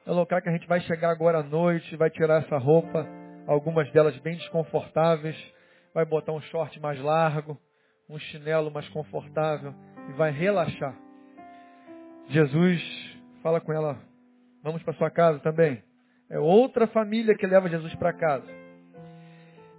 É 0.06 0.12
um 0.12 0.14
local 0.14 0.40
que 0.40 0.48
a 0.48 0.52
gente 0.52 0.68
vai 0.68 0.80
chegar 0.82 1.10
agora 1.10 1.40
à 1.40 1.44
noite, 1.44 1.96
vai 1.96 2.12
tirar 2.12 2.44
essa 2.44 2.56
roupa, 2.60 3.08
algumas 3.48 3.92
delas 3.92 4.16
bem 4.20 4.36
desconfortáveis, 4.36 5.36
vai 5.96 6.06
botar 6.06 6.32
um 6.32 6.42
short 6.42 6.80
mais 6.80 7.02
largo, 7.02 7.60
um 8.08 8.20
chinelo 8.20 8.70
mais 8.70 8.88
confortável 8.90 9.74
e 10.10 10.14
vai 10.14 10.30
relaxar. 10.30 10.96
Jesus 12.30 12.84
fala 13.42 13.60
com 13.60 13.74
ela, 13.74 13.98
vamos 14.62 14.84
para 14.84 14.94
sua 14.94 15.10
casa 15.10 15.40
também. 15.40 15.82
É 16.30 16.38
outra 16.38 16.86
família 16.86 17.36
que 17.36 17.48
leva 17.48 17.68
Jesus 17.68 17.96
para 17.96 18.14
casa. 18.14 18.46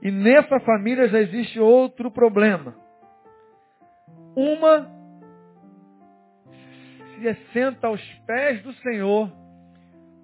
E 0.03 0.11
nessa 0.11 0.59
família 0.59 1.09
já 1.09 1.21
existe 1.21 1.61
outro 1.61 2.11
problema. 2.11 2.85
Uma 4.37 4.95
se 7.15 7.35
senta 7.53 7.87
aos 7.87 8.03
pés 8.27 8.63
do 8.63 8.73
Senhor 8.75 9.33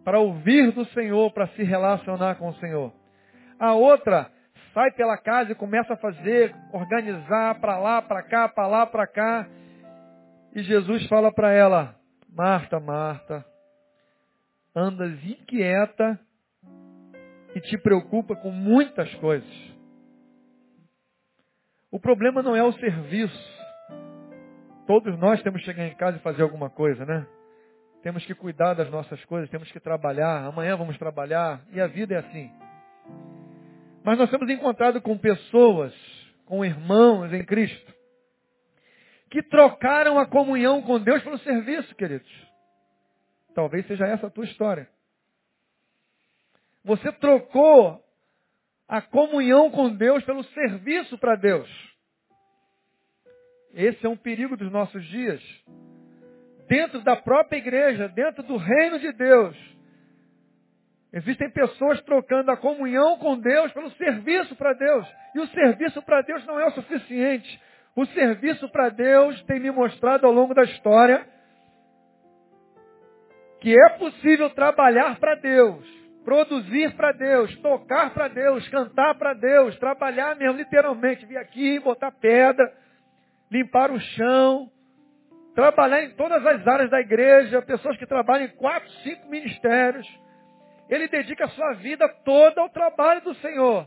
para 0.05 0.19
ouvir 0.21 0.73
do 0.73 0.85
Senhor, 0.87 1.33
para 1.33 1.47
se 1.49 1.63
relacionar 1.63 2.35
com 2.35 2.49
o 2.49 2.55
Senhor. 2.57 2.93
A 3.59 3.73
outra 3.73 4.31
sai 4.75 4.91
pela 4.93 5.17
casa 5.17 5.53
e 5.53 5.55
começa 5.55 5.95
a 5.95 5.97
fazer, 5.97 6.55
organizar 6.73 7.61
para 7.61 7.79
lá, 7.79 8.03
para 8.03 8.23
cá, 8.23 8.49
para 8.49 8.67
lá, 8.67 8.87
para 8.87 9.07
cá. 9.07 9.49
E 10.55 10.63
Jesus 10.63 11.07
fala 11.07 11.33
para 11.33 11.53
ela: 11.53 11.95
Marta, 12.29 12.79
Marta, 12.79 13.45
andas 14.75 15.25
inquieta 15.25 16.19
e 17.55 17.61
te 17.61 17.79
preocupa 17.79 18.35
com 18.37 18.51
muitas 18.51 19.13
coisas. 19.17 19.73
O 21.91 22.01
problema 22.01 22.43
não 22.43 22.57
é 22.57 22.63
o 22.63 22.73
serviço. 22.73 23.62
Todos 24.93 25.19
nós 25.19 25.43
temos 25.43 25.61
que 25.61 25.65
chegar 25.65 25.87
em 25.87 25.95
casa 25.95 26.19
e 26.19 26.21
fazer 26.21 26.43
alguma 26.43 26.69
coisa, 26.69 27.07
né? 27.07 27.27
Temos 28.03 28.27
que 28.27 28.35
cuidar 28.35 28.75
das 28.75 28.91
nossas 28.91 29.25
coisas, 29.25 29.49
temos 29.49 29.73
que 29.73 29.81
trabalhar. 29.81 30.45
Amanhã 30.45 30.77
vamos 30.77 30.99
trabalhar 30.99 31.65
e 31.71 31.81
a 31.81 31.87
vida 31.87 32.15
é 32.15 32.19
assim. 32.19 32.53
Mas 34.05 34.19
nós 34.19 34.29
temos 34.29 34.51
encontrado 34.51 35.01
com 35.01 35.17
pessoas, 35.17 35.95
com 36.45 36.63
irmãos 36.63 37.33
em 37.33 37.43
Cristo, 37.43 37.91
que 39.31 39.43
trocaram 39.43 40.19
a 40.19 40.27
comunhão 40.27 40.83
com 40.83 41.01
Deus 41.01 41.23
pelo 41.23 41.39
serviço, 41.39 41.95
queridos. 41.95 42.31
Talvez 43.55 43.87
seja 43.87 44.07
essa 44.07 44.27
a 44.27 44.31
tua 44.31 44.45
história. 44.45 44.87
Você 46.85 47.11
trocou 47.13 47.99
a 48.87 49.01
comunhão 49.01 49.71
com 49.71 49.89
Deus 49.89 50.23
pelo 50.25 50.45
serviço 50.45 51.17
para 51.17 51.35
Deus. 51.35 51.92
Esse 53.75 54.05
é 54.05 54.09
um 54.09 54.17
perigo 54.17 54.57
dos 54.57 54.71
nossos 54.71 55.05
dias. 55.07 55.41
Dentro 56.69 57.01
da 57.03 57.17
própria 57.17 57.59
igreja, 57.59 58.09
dentro 58.09 58.43
do 58.43 58.57
reino 58.57 58.99
de 58.99 59.13
Deus, 59.13 59.57
existem 61.13 61.51
pessoas 61.51 62.01
trocando 62.03 62.51
a 62.51 62.57
comunhão 62.57 63.19
com 63.19 63.39
Deus 63.39 63.73
pelo 63.73 63.91
serviço 63.93 64.55
para 64.57 64.73
Deus. 64.73 65.07
E 65.35 65.41
o 65.41 65.47
serviço 65.49 66.03
para 66.03 66.23
Deus 66.23 66.45
não 66.47 66.61
é 66.61 66.67
o 66.67 66.73
suficiente. 66.73 67.61
O 67.95 68.07
serviço 68.07 68.69
para 68.71 68.89
Deus 68.89 69.43
tem 69.45 69.61
me 69.61 69.71
mostrado 69.71 70.27
ao 70.27 70.33
longo 70.33 70.55
da 70.55 70.63
história 70.63 71.27
que 73.63 73.73
é 73.79 73.89
possível 73.91 74.51
trabalhar 74.51 75.21
para 75.21 75.37
Deus, 75.37 75.87
produzir 76.25 76.97
para 76.97 77.13
Deus, 77.13 77.55
tocar 77.59 78.13
para 78.13 78.27
Deus, 78.27 78.69
cantar 78.69 79.15
para 79.15 79.35
Deus, 79.35 79.79
trabalhar 79.79 80.35
mesmo 80.35 80.57
literalmente, 80.57 81.25
vir 81.25 81.37
aqui, 81.37 81.79
botar 81.79 82.11
pedra, 82.11 82.73
limpar 83.53 83.91
o 83.91 84.01
chão, 84.01 84.71
trabalhar 85.55 86.03
em 86.05 86.11
todas 86.15 86.45
as 86.45 86.67
áreas 86.67 86.89
da 86.89 87.01
igreja, 87.01 87.61
pessoas 87.61 87.99
que 87.99 88.07
trabalham 88.07 88.47
em 88.47 88.57
quatro, 88.57 88.91
cinco 89.03 89.29
ministérios. 89.29 90.09
Ele 90.89 91.07
dedica 91.07 91.45
a 91.45 91.51
sua 91.51 91.75
vida 91.75 92.09
toda 92.25 92.63
ao 92.63 92.71
trabalho 92.71 93.21
do 93.21 93.35
Senhor. 93.37 93.87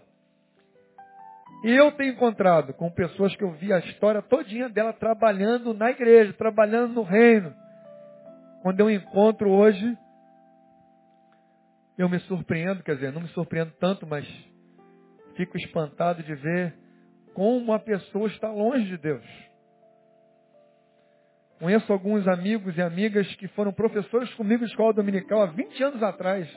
E 1.63 1.71
eu 1.71 1.91
tenho 1.93 2.13
encontrado 2.13 2.73
com 2.75 2.91
pessoas 2.91 3.35
que 3.35 3.43
eu 3.43 3.51
vi 3.53 3.73
a 3.73 3.79
história 3.79 4.21
todinha 4.21 4.69
dela 4.69 4.93
trabalhando 4.93 5.73
na 5.73 5.89
igreja, 5.89 6.31
trabalhando 6.33 6.93
no 6.93 7.01
reino. 7.01 7.51
Quando 8.61 8.79
eu 8.79 8.89
encontro 8.91 9.49
hoje, 9.49 9.97
eu 11.97 12.07
me 12.07 12.19
surpreendo, 12.19 12.83
quer 12.83 12.95
dizer, 12.95 13.11
não 13.11 13.21
me 13.21 13.29
surpreendo 13.29 13.71
tanto, 13.79 14.05
mas 14.05 14.27
fico 15.35 15.57
espantado 15.57 16.21
de 16.21 16.35
ver 16.35 16.75
como 17.33 17.73
a 17.73 17.79
pessoa 17.79 18.27
está 18.27 18.51
longe 18.51 18.85
de 18.85 18.97
Deus. 18.97 19.25
Conheço 21.59 21.91
alguns 21.91 22.27
amigos 22.27 22.77
e 22.77 22.81
amigas 22.81 23.33
que 23.35 23.47
foram 23.49 23.71
professores 23.71 24.33
comigo 24.33 24.63
em 24.63 24.67
escola 24.67 24.93
dominical 24.93 25.41
há 25.41 25.45
20 25.47 25.83
anos 25.83 26.03
atrás. 26.03 26.49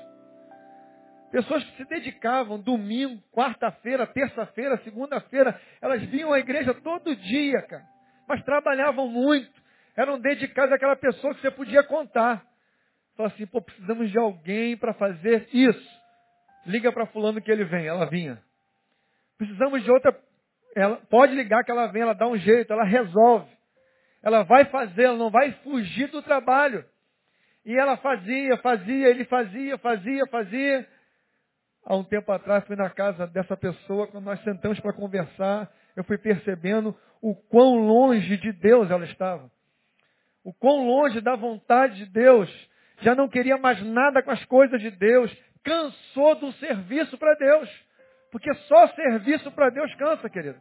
Pessoas 1.30 1.62
que 1.62 1.76
se 1.76 1.84
dedicavam 1.84 2.58
domingo, 2.58 3.22
quarta-feira, 3.30 4.06
terça-feira, 4.06 4.78
segunda-feira, 4.78 5.60
elas 5.80 6.02
vinham 6.04 6.32
à 6.32 6.38
igreja 6.38 6.74
todo 6.74 7.14
dia, 7.14 7.62
cara. 7.62 7.84
Mas 8.26 8.42
trabalhavam 8.44 9.08
muito. 9.08 9.50
Eram 9.96 10.18
dedicadas 10.18 10.72
àquela 10.72 10.96
pessoa 10.96 11.34
que 11.34 11.40
você 11.42 11.50
podia 11.50 11.82
contar. 11.82 12.44
Falou 13.16 13.30
assim, 13.32 13.46
pô, 13.46 13.60
precisamos 13.60 14.10
de 14.10 14.18
alguém 14.18 14.76
para 14.76 14.94
fazer 14.94 15.48
isso. 15.52 15.98
Liga 16.66 16.92
para 16.92 17.06
fulano 17.06 17.42
que 17.42 17.50
ele 17.50 17.64
vem. 17.64 17.86
Ela 17.86 18.06
vinha. 18.06 18.40
Precisamos 19.36 19.82
de 19.82 19.90
outra. 19.90 20.18
Ela 20.74 20.96
pode 21.10 21.34
ligar 21.34 21.62
que 21.62 21.70
ela 21.70 21.86
vem, 21.88 22.02
ela 22.02 22.14
dá 22.14 22.26
um 22.26 22.36
jeito, 22.36 22.72
ela 22.72 22.84
resolve. 22.84 23.57
Ela 24.22 24.42
vai 24.42 24.64
fazer, 24.66 25.04
ela 25.04 25.16
não 25.16 25.30
vai 25.30 25.52
fugir 25.62 26.08
do 26.08 26.22
trabalho. 26.22 26.84
E 27.64 27.76
ela 27.76 27.96
fazia, 27.98 28.56
fazia, 28.58 29.08
ele 29.08 29.24
fazia, 29.24 29.78
fazia, 29.78 30.26
fazia. 30.26 30.88
Há 31.84 31.96
um 31.96 32.04
tempo 32.04 32.30
atrás 32.32 32.64
fui 32.66 32.76
na 32.76 32.90
casa 32.90 33.26
dessa 33.26 33.56
pessoa, 33.56 34.06
quando 34.06 34.24
nós 34.24 34.42
sentamos 34.42 34.78
para 34.80 34.92
conversar, 34.92 35.70
eu 35.96 36.04
fui 36.04 36.18
percebendo 36.18 36.96
o 37.20 37.34
quão 37.34 37.76
longe 37.76 38.36
de 38.36 38.52
Deus 38.52 38.90
ela 38.90 39.04
estava. 39.04 39.50
O 40.44 40.52
quão 40.52 40.86
longe 40.86 41.20
da 41.20 41.36
vontade 41.36 42.04
de 42.04 42.06
Deus. 42.06 42.48
Já 43.00 43.14
não 43.14 43.28
queria 43.28 43.56
mais 43.58 43.80
nada 43.82 44.22
com 44.22 44.30
as 44.30 44.44
coisas 44.46 44.80
de 44.80 44.90
Deus. 44.90 45.34
Cansou 45.62 46.36
do 46.36 46.52
serviço 46.52 47.18
para 47.18 47.34
Deus. 47.34 47.68
Porque 48.30 48.52
só 48.54 48.88
serviço 48.88 49.50
para 49.52 49.70
Deus 49.70 49.94
cansa, 49.96 50.28
querido. 50.28 50.58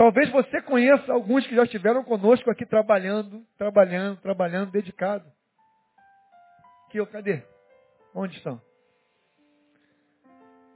Talvez 0.00 0.30
você 0.30 0.62
conheça 0.62 1.12
alguns 1.12 1.46
que 1.46 1.54
já 1.54 1.62
estiveram 1.64 2.02
conosco 2.02 2.50
aqui 2.50 2.64
trabalhando, 2.64 3.44
trabalhando, 3.58 4.18
trabalhando, 4.22 4.70
dedicado. 4.70 5.30
Que 6.88 7.04
cadê? 7.04 7.42
Onde 8.14 8.34
estão? 8.38 8.58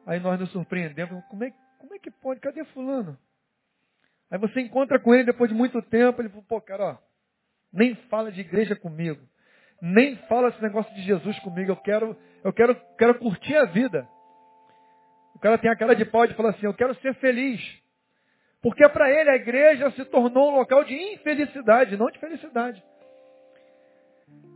Aí 0.07 0.21
nós 0.21 0.39
nos 0.39 0.53
surpreendemos. 0.53 1.25
Como 1.31 1.43
é, 1.43 1.51
como 1.79 1.95
é 1.95 1.99
que 1.99 2.11
pode? 2.11 2.39
Cadê 2.39 2.67
fulano? 2.67 3.19
Aí 4.31 4.39
você 4.39 4.61
encontra 4.61 5.01
com 5.01 5.15
ele 5.15 5.25
depois 5.25 5.49
de 5.49 5.57
muito 5.57 5.81
tempo. 5.81 6.21
Ele 6.21 6.29
falou, 6.29 6.45
pô, 6.47 6.61
cara, 6.61 6.85
ó, 6.85 6.99
nem 7.73 7.95
fala 8.11 8.31
de 8.31 8.43
igreja 8.43 8.77
comigo. 8.77 9.27
Nem 9.81 10.17
fala 10.29 10.49
esse 10.49 10.61
negócio 10.61 10.95
de 10.95 11.01
Jesus 11.01 11.39
comigo. 11.39 11.73
Eu 11.73 11.77
quero, 11.77 12.15
eu 12.45 12.53
quero, 12.53 12.77
quero 12.99 13.19
curtir 13.19 13.57
a 13.57 13.65
vida. 13.65 14.07
O 15.35 15.39
cara 15.39 15.57
tem 15.57 15.71
a 15.71 15.77
cara 15.77 15.97
de 15.97 16.05
pau 16.05 16.27
de 16.27 16.35
falar 16.35 16.51
assim, 16.51 16.67
eu 16.67 16.75
quero 16.75 16.95
ser 16.97 17.15
feliz. 17.15 17.83
Porque 18.65 18.89
para 18.89 19.11
ele 19.11 19.29
a 19.29 19.37
igreja 19.37 19.91
se 19.91 20.07
tornou 20.07 20.51
um 20.51 20.57
local 20.57 20.83
de 20.85 20.95
infelicidade, 20.95 21.99
não 21.99 22.07
de 22.07 22.19
felicidade. 22.19 22.83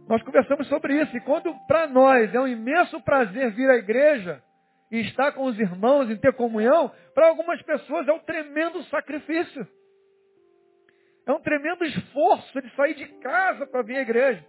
Nós 0.09 0.23
conversamos 0.23 0.67
sobre 0.69 0.99
isso. 0.99 1.15
E 1.15 1.21
quando 1.21 1.55
para 1.67 1.87
nós 1.87 2.35
é 2.35 2.41
um 2.41 2.49
imenso 2.49 2.99
prazer 3.03 3.51
vir 3.51 3.69
à 3.69 3.77
igreja, 3.77 4.43
e 4.91 5.01
estar 5.01 5.33
com 5.33 5.45
os 5.45 5.61
irmãos, 5.61 6.09
em 6.09 6.17
ter 6.17 6.33
comunhão, 6.33 6.91
para 7.15 7.29
algumas 7.29 7.61
pessoas 7.61 8.09
é 8.09 8.13
um 8.15 8.21
tremendo 8.21 8.83
sacrifício. 8.85 9.69
É 11.27 11.33
um 11.33 11.41
tremendo 11.41 11.85
esforço 11.85 12.63
de 12.63 12.75
sair 12.75 12.95
de 12.95 13.05
casa 13.19 13.67
para 13.67 13.83
vir 13.83 13.99
à 13.99 14.01
igreja. 14.01 14.43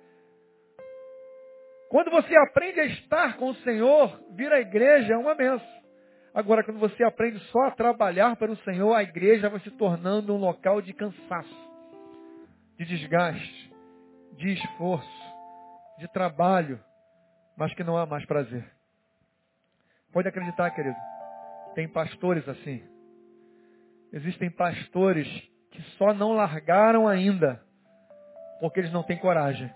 Quando 1.89 2.11
você 2.11 2.33
aprende 2.37 2.79
a 2.79 2.85
estar 2.85 3.35
com 3.35 3.49
o 3.49 3.55
Senhor, 3.55 4.17
vir 4.31 4.53
à 4.53 4.61
igreja 4.61 5.15
é 5.15 5.17
uma 5.17 5.35
benção. 5.35 5.67
Agora, 6.33 6.63
quando 6.63 6.79
você 6.79 7.03
aprende 7.03 7.39
só 7.51 7.67
a 7.67 7.71
trabalhar 7.71 8.35
para 8.35 8.51
o 8.51 8.57
Senhor, 8.57 8.93
a 8.93 9.03
igreja 9.03 9.49
vai 9.49 9.59
se 9.61 9.71
tornando 9.71 10.33
um 10.33 10.37
local 10.37 10.81
de 10.81 10.93
cansaço, 10.93 11.69
de 12.77 12.85
desgaste, 12.85 13.73
de 14.33 14.53
esforço, 14.53 15.33
de 15.97 16.07
trabalho, 16.11 16.79
mas 17.57 17.73
que 17.73 17.83
não 17.83 17.97
há 17.97 18.05
mais 18.05 18.25
prazer. 18.25 18.65
Pode 20.11 20.27
acreditar, 20.27 20.69
querido. 20.71 20.95
Tem 21.75 21.87
pastores 21.87 22.47
assim. 22.47 22.83
Existem 24.11 24.49
pastores 24.49 25.27
que 25.71 25.81
só 25.97 26.13
não 26.13 26.33
largaram 26.33 27.07
ainda 27.07 27.61
porque 28.59 28.79
eles 28.79 28.91
não 28.91 29.03
têm 29.03 29.17
coragem. 29.17 29.71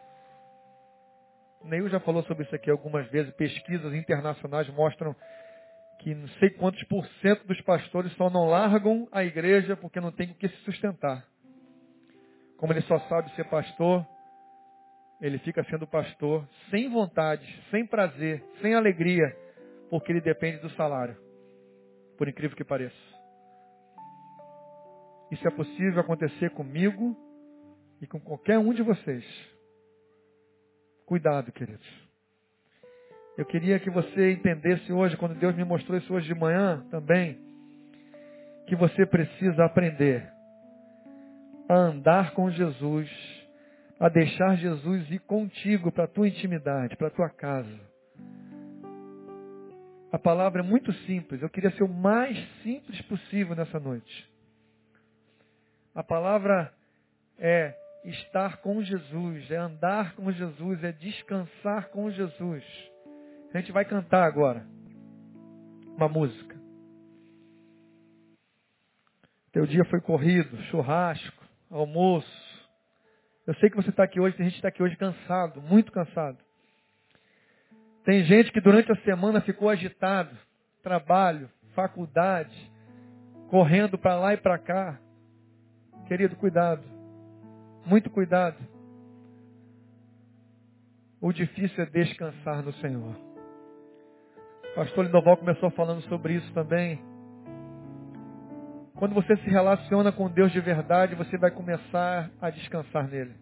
Neil 1.63 1.87
já 1.87 1.99
falou 1.99 2.23
sobre 2.23 2.43
isso 2.43 2.55
aqui 2.55 2.69
algumas 2.69 3.07
vezes. 3.09 3.33
Pesquisas 3.35 3.93
internacionais 3.93 4.67
mostram 4.69 5.15
que 5.99 6.13
não 6.13 6.27
sei 6.39 6.49
quantos 6.51 6.83
por 6.85 7.05
cento 7.21 7.45
dos 7.45 7.59
pastores 7.61 8.11
só 8.13 8.29
não 8.29 8.45
largam 8.45 9.07
a 9.11 9.23
igreja 9.23 9.75
porque 9.75 9.99
não 9.99 10.11
tem 10.11 10.31
o 10.31 10.35
que 10.35 10.49
se 10.49 10.57
sustentar. 10.57 11.25
Como 12.57 12.73
ele 12.73 12.81
só 12.81 12.99
sabe 13.07 13.33
ser 13.35 13.45
pastor, 13.45 14.05
ele 15.21 15.37
fica 15.39 15.63
sendo 15.65 15.87
pastor 15.87 16.47
sem 16.69 16.89
vontade, 16.89 17.45
sem 17.71 17.85
prazer, 17.85 18.43
sem 18.61 18.73
alegria, 18.73 19.35
porque 19.89 20.11
ele 20.11 20.21
depende 20.21 20.59
do 20.59 20.69
salário. 20.71 21.15
Por 22.17 22.27
incrível 22.27 22.55
que 22.57 22.63
pareça. 22.63 22.95
Isso 25.31 25.47
é 25.47 25.51
possível 25.51 25.99
acontecer 25.99 26.49
comigo 26.51 27.17
e 28.01 28.07
com 28.07 28.19
qualquer 28.19 28.59
um 28.59 28.73
de 28.73 28.83
vocês. 28.83 29.25
Cuidado, 31.05 31.51
queridos. 31.51 32.12
Eu 33.35 33.45
queria 33.45 33.79
que 33.79 33.89
você 33.89 34.31
entendesse 34.31 34.93
hoje, 34.93 35.17
quando 35.17 35.33
Deus 35.35 35.55
me 35.55 35.63
mostrou 35.63 35.97
isso 35.97 36.13
hoje 36.13 36.27
de 36.27 36.39
manhã 36.39 36.85
também, 36.91 37.39
que 38.67 38.75
você 38.75 39.05
precisa 39.05 39.65
aprender 39.65 40.31
a 41.67 41.73
andar 41.73 42.31
com 42.33 42.51
Jesus, 42.51 43.09
a 43.99 44.07
deixar 44.07 44.55
Jesus 44.57 45.09
ir 45.09 45.19
contigo 45.19 45.91
para 45.91 46.03
a 46.03 46.07
tua 46.07 46.27
intimidade, 46.27 46.95
para 46.95 47.07
a 47.07 47.11
tua 47.11 47.29
casa. 47.29 47.79
A 50.11 50.19
palavra 50.19 50.61
é 50.61 50.63
muito 50.63 50.93
simples. 51.07 51.41
Eu 51.41 51.49
queria 51.49 51.71
ser 51.71 51.83
o 51.83 51.89
mais 51.89 52.37
simples 52.61 53.01
possível 53.03 53.55
nessa 53.55 53.79
noite. 53.79 54.29
A 55.95 56.03
palavra 56.03 56.71
é 57.39 57.73
estar 58.05 58.57
com 58.57 58.83
Jesus, 58.83 59.49
é 59.49 59.55
andar 59.55 60.13
com 60.13 60.31
Jesus, 60.31 60.83
é 60.83 60.91
descansar 60.91 61.89
com 61.89 62.11
Jesus. 62.11 62.92
A 63.53 63.59
gente 63.59 63.71
vai 63.71 63.85
cantar 63.85 64.23
agora 64.23 64.65
uma 65.95 66.09
música. 66.09 66.59
Teu 69.51 69.67
dia 69.67 69.85
foi 69.85 70.01
corrido, 70.01 70.57
churrasco, 70.63 71.45
almoço. 71.69 72.27
Eu 73.45 73.53
sei 73.55 73.69
que 73.69 73.75
você 73.75 73.89
está 73.89 74.03
aqui 74.03 74.19
hoje, 74.19 74.35
tem 74.35 74.45
gente 74.45 74.53
que 74.53 74.59
está 74.59 74.69
aqui 74.69 74.81
hoje 74.81 74.95
cansado, 74.95 75.61
muito 75.61 75.91
cansado. 75.91 76.37
Tem 78.03 78.23
gente 78.23 78.51
que 78.51 78.59
durante 78.59 78.91
a 78.91 78.95
semana 79.03 79.39
ficou 79.41 79.69
agitado, 79.69 80.35
trabalho, 80.81 81.47
faculdade, 81.75 82.71
correndo 83.49 83.97
para 83.97 84.15
lá 84.15 84.33
e 84.33 84.37
para 84.37 84.57
cá. 84.57 84.99
Querido, 86.07 86.35
cuidado. 86.35 86.83
Muito 87.85 88.09
cuidado. 88.09 88.57
O 91.21 91.31
difícil 91.31 91.83
é 91.83 91.85
descansar 91.85 92.63
no 92.63 92.73
Senhor. 92.73 93.32
Pastor 94.75 95.05
Lindoval 95.05 95.37
começou 95.37 95.69
falando 95.71 96.01
sobre 96.03 96.33
isso 96.33 96.51
também. 96.53 96.99
Quando 98.95 99.13
você 99.13 99.35
se 99.37 99.49
relaciona 99.49 100.11
com 100.11 100.29
Deus 100.29 100.51
de 100.51 100.59
verdade, 100.59 101.13
você 101.13 101.37
vai 101.37 101.51
começar 101.51 102.31
a 102.41 102.49
descansar 102.49 103.07
nele. 103.07 103.35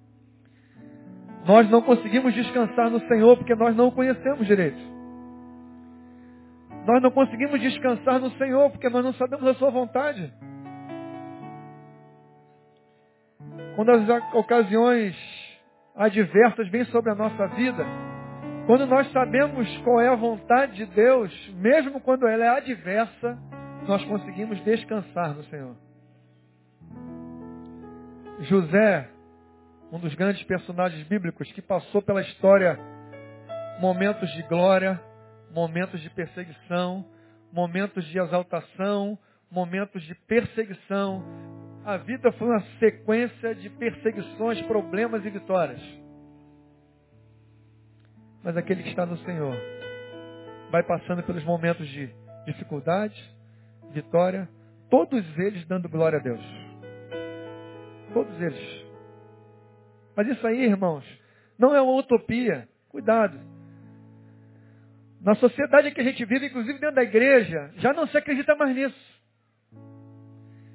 Nós 1.46 1.70
não 1.70 1.82
conseguimos 1.82 2.34
descansar 2.34 2.90
no 2.90 3.00
Senhor 3.08 3.38
porque 3.38 3.56
nós 3.56 3.76
não 3.76 3.88
o 3.88 3.92
conhecemos 3.92 4.46
direito. 4.46 4.80
Nós 6.86 7.02
não 7.02 7.12
conseguimos 7.12 7.62
descansar 7.62 8.20
no 8.20 8.32
Senhor 8.32 8.70
porque 8.72 8.90
nós 8.90 9.04
não 9.04 9.14
sabemos 9.14 9.48
a 9.48 9.54
sua 9.54 9.70
vontade. 9.70 10.34
Quando 13.76 13.92
as 13.92 14.34
ocasiões 14.34 15.16
adversas 15.96 16.68
vêm 16.70 16.84
sobre 16.86 17.12
a 17.12 17.16
nossa 17.16 17.48
vida, 17.48 17.86
quando 18.66 18.86
nós 18.86 19.12
sabemos 19.12 19.68
qual 19.80 20.00
é 20.00 20.08
a 20.08 20.16
vontade 20.16 20.74
de 20.76 20.86
Deus, 20.88 21.32
mesmo 21.56 22.00
quando 22.00 22.28
ela 22.28 22.44
é 22.44 22.50
adversa, 22.50 23.38
nós 23.88 24.04
conseguimos 24.06 24.60
descansar 24.64 25.36
no 25.36 25.44
Senhor. 25.46 25.76
José, 28.42 29.10
um 29.92 30.00
dos 30.00 30.14
grandes 30.16 30.44
personagens 30.44 31.06
bíblicos 31.08 31.52
que 31.52 31.62
passou 31.62 32.02
pela 32.02 32.22
história 32.22 32.80
momentos 33.80 34.32
de 34.34 34.44
glória, 34.44 35.02
momentos 35.52 36.00
de 36.02 36.10
perseguição, 36.12 37.06
momentos 37.52 38.06
de 38.06 38.20
exaltação, 38.20 39.18
momentos 39.50 40.02
de 40.04 40.16
perseguição. 40.28 41.24
A 41.84 41.98
vida 41.98 42.32
foi 42.34 42.48
uma 42.48 42.62
sequência 42.80 43.56
de 43.56 43.70
perseguições, 43.72 44.62
problemas 44.64 45.26
e 45.26 45.30
vitórias. 45.30 46.01
Mas 48.44 48.58
aquele 48.58 48.84
que 48.84 48.90
está 48.90 49.06
no 49.06 49.18
Senhor 49.20 49.56
vai 50.72 50.84
passando 50.84 51.24
pelos 51.24 51.44
momentos 51.44 51.88
de 51.88 52.10
dificuldade, 52.46 53.16
vitória, 53.92 54.50
todos 54.90 55.24
eles 55.38 55.66
dando 55.68 55.90
glória 55.90 56.20
a 56.20 56.22
Deus. 56.22 56.42
Todos 58.14 58.42
eles. 58.42 58.86
Mas 60.16 60.28
isso 60.28 60.46
aí, 60.46 60.64
irmãos, 60.64 61.06
não 61.58 61.76
é 61.76 61.82
uma 61.82 61.96
utopia. 61.96 62.68
Cuidado. 62.90 63.40
Na 65.22 65.36
sociedade 65.36 65.92
que 65.92 66.02
a 66.02 66.04
gente 66.04 66.26
vive, 66.26 66.48
inclusive 66.48 66.80
dentro 66.80 66.96
da 66.96 67.04
igreja, 67.04 67.72
já 67.78 67.94
não 67.94 68.08
se 68.08 68.18
acredita 68.18 68.56
mais 68.56 68.76
nisso. 68.76 69.12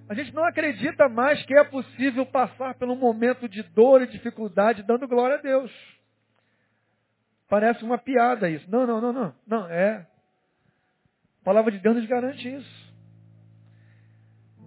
A 0.09 0.15
gente 0.15 0.33
não 0.33 0.45
acredita 0.45 1.09
mais 1.09 1.43
que 1.45 1.55
é 1.59 1.65
possível 1.65 2.25
passar 2.27 2.77
um 2.83 2.95
momento 2.95 3.49
de 3.49 3.63
dor 3.65 4.03
e 4.03 4.07
dificuldade 4.07 4.85
dando 4.85 5.09
glória 5.09 5.37
a 5.37 5.43
Deus. 5.43 5.96
Parece 7.49 7.85
uma 7.85 7.99
piada 7.99 8.49
isso. 8.49 8.69
Não, 8.71 8.87
não, 8.87 9.01
não, 9.01 9.13
não. 9.13 9.35
Não, 9.47 9.67
é. 9.69 10.07
A 11.41 11.45
palavra 11.45 11.71
de 11.71 11.79
Deus 11.79 11.97
nos 11.97 12.07
garante 12.07 12.49
isso. 12.49 12.87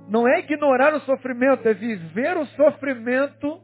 Não 0.07 0.27
é 0.27 0.39
ignorar 0.39 0.93
o 0.93 1.01
sofrimento, 1.01 1.67
é 1.67 1.73
viver 1.73 2.37
o 2.37 2.45
sofrimento 2.47 3.61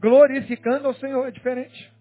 glorificando 0.00 0.86
ao 0.86 0.94
Senhor. 0.94 1.26
É 1.26 1.30
diferente. 1.30 1.92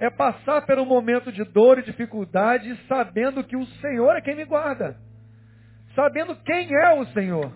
É 0.00 0.08
passar 0.10 0.64
pelo 0.64 0.86
momento 0.86 1.30
de 1.30 1.44
dor 1.44 1.78
e 1.78 1.82
dificuldade 1.82 2.74
sabendo 2.86 3.44
que 3.44 3.56
o 3.56 3.66
Senhor 3.66 4.16
é 4.16 4.20
quem 4.20 4.34
me 4.34 4.44
guarda. 4.44 4.96
Sabendo 5.94 6.34
quem 6.36 6.68
é 6.74 6.94
o 6.94 7.04
Senhor. 7.06 7.52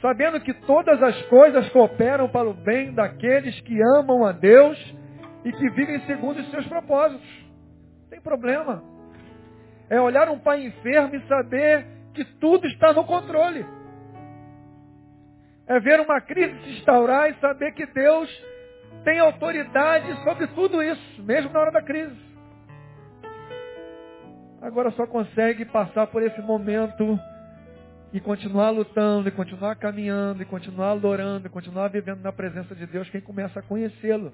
Sabendo 0.00 0.40
que 0.40 0.54
todas 0.54 1.02
as 1.02 1.20
coisas 1.22 1.68
cooperam 1.70 2.28
para 2.28 2.48
o 2.48 2.54
bem 2.54 2.94
daqueles 2.94 3.58
que 3.62 3.76
amam 3.98 4.24
a 4.24 4.32
Deus 4.32 4.97
e 5.44 5.52
que 5.52 5.70
vivem 5.70 6.00
segundo 6.06 6.38
os 6.38 6.50
seus 6.50 6.66
propósitos. 6.66 7.28
Não 8.02 8.10
tem 8.10 8.20
problema. 8.20 8.82
É 9.90 10.00
olhar 10.00 10.28
um 10.28 10.38
pai 10.38 10.64
enfermo 10.66 11.14
e 11.14 11.26
saber 11.26 11.86
que 12.14 12.24
tudo 12.38 12.66
está 12.66 12.92
no 12.92 13.04
controle. 13.04 13.64
É 15.66 15.78
ver 15.80 16.00
uma 16.00 16.20
crise 16.20 16.58
se 16.64 16.70
instaurar 16.78 17.30
e 17.30 17.34
saber 17.34 17.72
que 17.72 17.86
Deus 17.86 18.28
tem 19.04 19.18
autoridade 19.18 20.12
sobre 20.24 20.46
tudo 20.48 20.82
isso, 20.82 21.22
mesmo 21.22 21.52
na 21.52 21.60
hora 21.60 21.70
da 21.70 21.82
crise. 21.82 22.16
Agora 24.60 24.90
só 24.92 25.06
consegue 25.06 25.64
passar 25.66 26.08
por 26.08 26.22
esse 26.22 26.40
momento 26.40 27.18
e 28.12 28.20
continuar 28.20 28.70
lutando, 28.70 29.28
e 29.28 29.32
continuar 29.32 29.76
caminhando, 29.76 30.42
e 30.42 30.46
continuar 30.46 30.92
adorando, 30.92 31.46
e 31.46 31.50
continuar 31.50 31.88
vivendo 31.88 32.22
na 32.22 32.32
presença 32.32 32.74
de 32.74 32.86
Deus 32.86 33.08
quem 33.10 33.20
começa 33.20 33.60
a 33.60 33.62
conhecê-lo. 33.62 34.32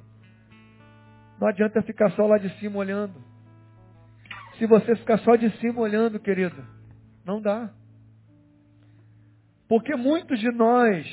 Não 1.40 1.48
adianta 1.48 1.82
ficar 1.82 2.10
só 2.12 2.26
lá 2.26 2.38
de 2.38 2.48
cima 2.58 2.78
olhando. 2.78 3.14
Se 4.58 4.66
você 4.66 4.94
ficar 4.96 5.18
só 5.18 5.36
de 5.36 5.50
cima 5.58 5.80
olhando, 5.80 6.20
querido, 6.20 6.64
não 7.24 7.40
dá. 7.40 7.70
Porque 9.68 9.96
muitos 9.96 10.38
de 10.38 10.50
nós 10.52 11.06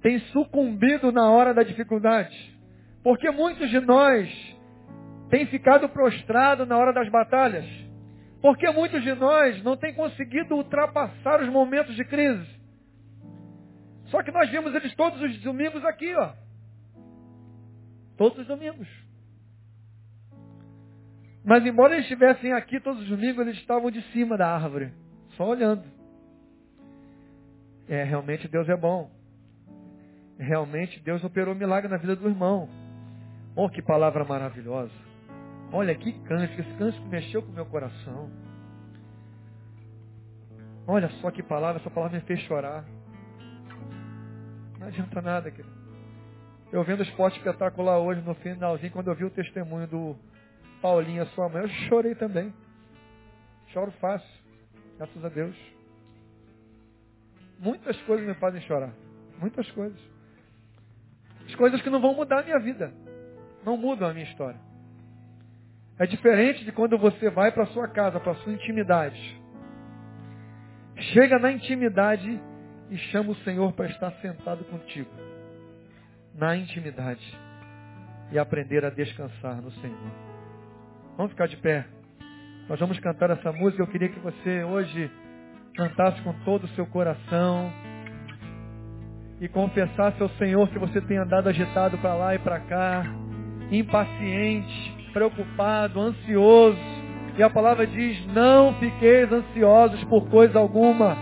têm 0.00 0.18
sucumbido 0.32 1.12
na 1.12 1.30
hora 1.30 1.52
da 1.52 1.62
dificuldade. 1.62 2.58
Porque 3.02 3.30
muitos 3.30 3.68
de 3.70 3.80
nós 3.80 4.28
têm 5.28 5.46
ficado 5.46 5.88
prostrado 5.88 6.64
na 6.64 6.76
hora 6.76 6.92
das 6.92 7.08
batalhas. 7.08 7.66
Porque 8.40 8.70
muitos 8.70 9.02
de 9.02 9.14
nós 9.14 9.62
não 9.62 9.76
têm 9.76 9.92
conseguido 9.94 10.54
ultrapassar 10.54 11.42
os 11.42 11.48
momentos 11.48 11.94
de 11.94 12.04
crise. 12.04 12.48
Só 14.06 14.22
que 14.22 14.32
nós 14.32 14.50
vimos 14.50 14.74
eles 14.74 14.94
todos 14.94 15.20
os 15.20 15.40
domingos 15.42 15.84
aqui, 15.84 16.14
ó. 16.14 16.32
Todos 18.16 18.38
os 18.38 18.46
domingos. 18.46 18.88
Mas 21.44 21.64
embora 21.64 21.94
eles 21.94 22.04
estivessem 22.04 22.52
aqui 22.52 22.78
todos 22.80 23.02
os 23.02 23.08
domingos, 23.08 23.46
eles 23.46 23.58
estavam 23.58 23.90
de 23.90 24.02
cima 24.12 24.36
da 24.36 24.54
árvore, 24.54 24.92
só 25.36 25.48
olhando. 25.48 25.84
É, 27.88 28.04
realmente 28.04 28.46
Deus 28.46 28.68
é 28.68 28.76
bom. 28.76 29.10
Realmente 30.38 31.00
Deus 31.00 31.22
operou 31.24 31.54
milagre 31.54 31.90
na 31.90 31.96
vida 31.96 32.14
do 32.14 32.28
irmão. 32.28 32.68
Oh, 33.56 33.68
que 33.68 33.82
palavra 33.82 34.24
maravilhosa. 34.24 34.92
Olha 35.72 35.94
que 35.94 36.12
cântico, 36.24 36.60
esse 36.60 36.74
cântico 36.74 37.06
mexeu 37.08 37.42
com 37.42 37.50
o 37.50 37.54
meu 37.54 37.66
coração. 37.66 38.30
Olha 40.86 41.08
só 41.20 41.30
que 41.30 41.42
palavra, 41.42 41.80
essa 41.80 41.90
palavra 41.90 42.18
me 42.18 42.24
fez 42.24 42.40
chorar. 42.40 42.84
Não 44.78 44.86
adianta 44.86 45.20
nada, 45.20 45.50
querido. 45.50 45.80
Eu 46.72 46.84
vendo 46.84 47.00
o 47.00 47.02
esporte 47.02 47.36
espetacular 47.38 47.98
hoje, 47.98 48.20
no 48.22 48.34
finalzinho, 48.36 48.92
quando 48.92 49.08
eu 49.08 49.14
vi 49.14 49.24
o 49.24 49.30
testemunho 49.30 49.86
do 49.88 50.16
Paulinha, 50.80 51.26
sua 51.26 51.48
mãe, 51.48 51.62
eu 51.62 51.68
chorei 51.88 52.14
também. 52.14 52.52
Choro 53.68 53.92
fácil, 53.92 54.28
graças 54.96 55.24
a 55.24 55.28
Deus. 55.28 55.56
Muitas 57.58 58.00
coisas 58.02 58.26
me 58.26 58.34
fazem 58.34 58.60
chorar. 58.62 58.92
Muitas 59.38 59.70
coisas. 59.72 59.98
As 61.46 61.54
coisas 61.54 61.80
que 61.82 61.90
não 61.90 62.00
vão 62.00 62.14
mudar 62.14 62.40
a 62.40 62.42
minha 62.42 62.58
vida. 62.58 62.92
Não 63.64 63.76
mudam 63.76 64.08
a 64.08 64.14
minha 64.14 64.24
história. 64.24 64.58
É 65.98 66.06
diferente 66.06 66.64
de 66.64 66.72
quando 66.72 66.96
você 66.96 67.28
vai 67.28 67.52
para 67.52 67.66
sua 67.66 67.86
casa, 67.86 68.18
para 68.18 68.34
sua 68.36 68.52
intimidade. 68.52 69.38
Chega 71.12 71.38
na 71.38 71.52
intimidade 71.52 72.40
e 72.88 72.96
chama 72.96 73.32
o 73.32 73.36
Senhor 73.36 73.72
para 73.74 73.86
estar 73.86 74.10
sentado 74.22 74.64
contigo. 74.64 75.10
Na 76.34 76.56
intimidade. 76.56 77.38
E 78.32 78.38
aprender 78.38 78.84
a 78.84 78.90
descansar 78.90 79.60
no 79.60 79.70
Senhor. 79.72 80.29
Vamos 81.16 81.32
ficar 81.32 81.48
de 81.48 81.56
pé. 81.58 81.84
Nós 82.68 82.78
vamos 82.78 82.98
cantar 83.00 83.30
essa 83.30 83.52
música. 83.52 83.82
Eu 83.82 83.86
queria 83.86 84.08
que 84.08 84.20
você 84.20 84.64
hoje 84.64 85.10
cantasse 85.74 86.20
com 86.22 86.32
todo 86.44 86.64
o 86.64 86.68
seu 86.68 86.86
coração 86.86 87.72
e 89.40 89.48
confessasse 89.48 90.22
ao 90.22 90.28
Senhor 90.30 90.68
que 90.68 90.78
você 90.78 91.00
tem 91.00 91.16
andado 91.16 91.48
agitado 91.48 91.96
para 91.98 92.14
lá 92.14 92.34
e 92.34 92.38
para 92.38 92.60
cá, 92.60 93.04
impaciente, 93.70 95.10
preocupado, 95.12 96.00
ansioso. 96.00 96.78
E 97.36 97.42
a 97.42 97.50
palavra 97.50 97.86
diz: 97.86 98.26
Não 98.26 98.74
fiqueis 98.74 99.32
ansiosos 99.32 100.02
por 100.04 100.28
coisa 100.28 100.58
alguma, 100.58 101.16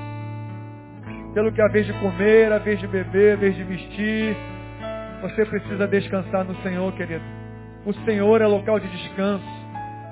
pelo 1.33 1.53
que 1.53 1.63
a 1.63 1.69
vez 1.69 1.87
de 1.87 1.93
comer, 1.95 2.53
a 2.53 2.59
vez 2.59 2.81
de 2.81 2.87
beber, 2.87 3.35
a 3.35 3.37
vez 3.37 3.55
de 3.57 3.65
vestir. 3.65 4.37
Você 5.23 5.45
precisa 5.45 5.87
descansar 5.89 6.45
no 6.45 6.55
Senhor, 6.63 6.93
querido. 6.95 7.25
O 7.87 7.93
Senhor 8.05 8.41
é 8.41 8.47
local 8.47 8.79
de 8.79 8.89
descanso. 8.89 9.58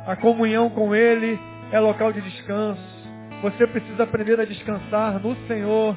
A 0.07 0.15
comunhão 0.15 0.71
com 0.71 0.95
Ele 0.95 1.37
é 1.73 1.81
local 1.81 2.13
de 2.13 2.21
descanso. 2.21 2.81
Você 3.43 3.67
precisa 3.67 4.05
aprender 4.05 4.39
a 4.39 4.45
descansar 4.45 5.21
no 5.21 5.35
Senhor. 5.49 5.97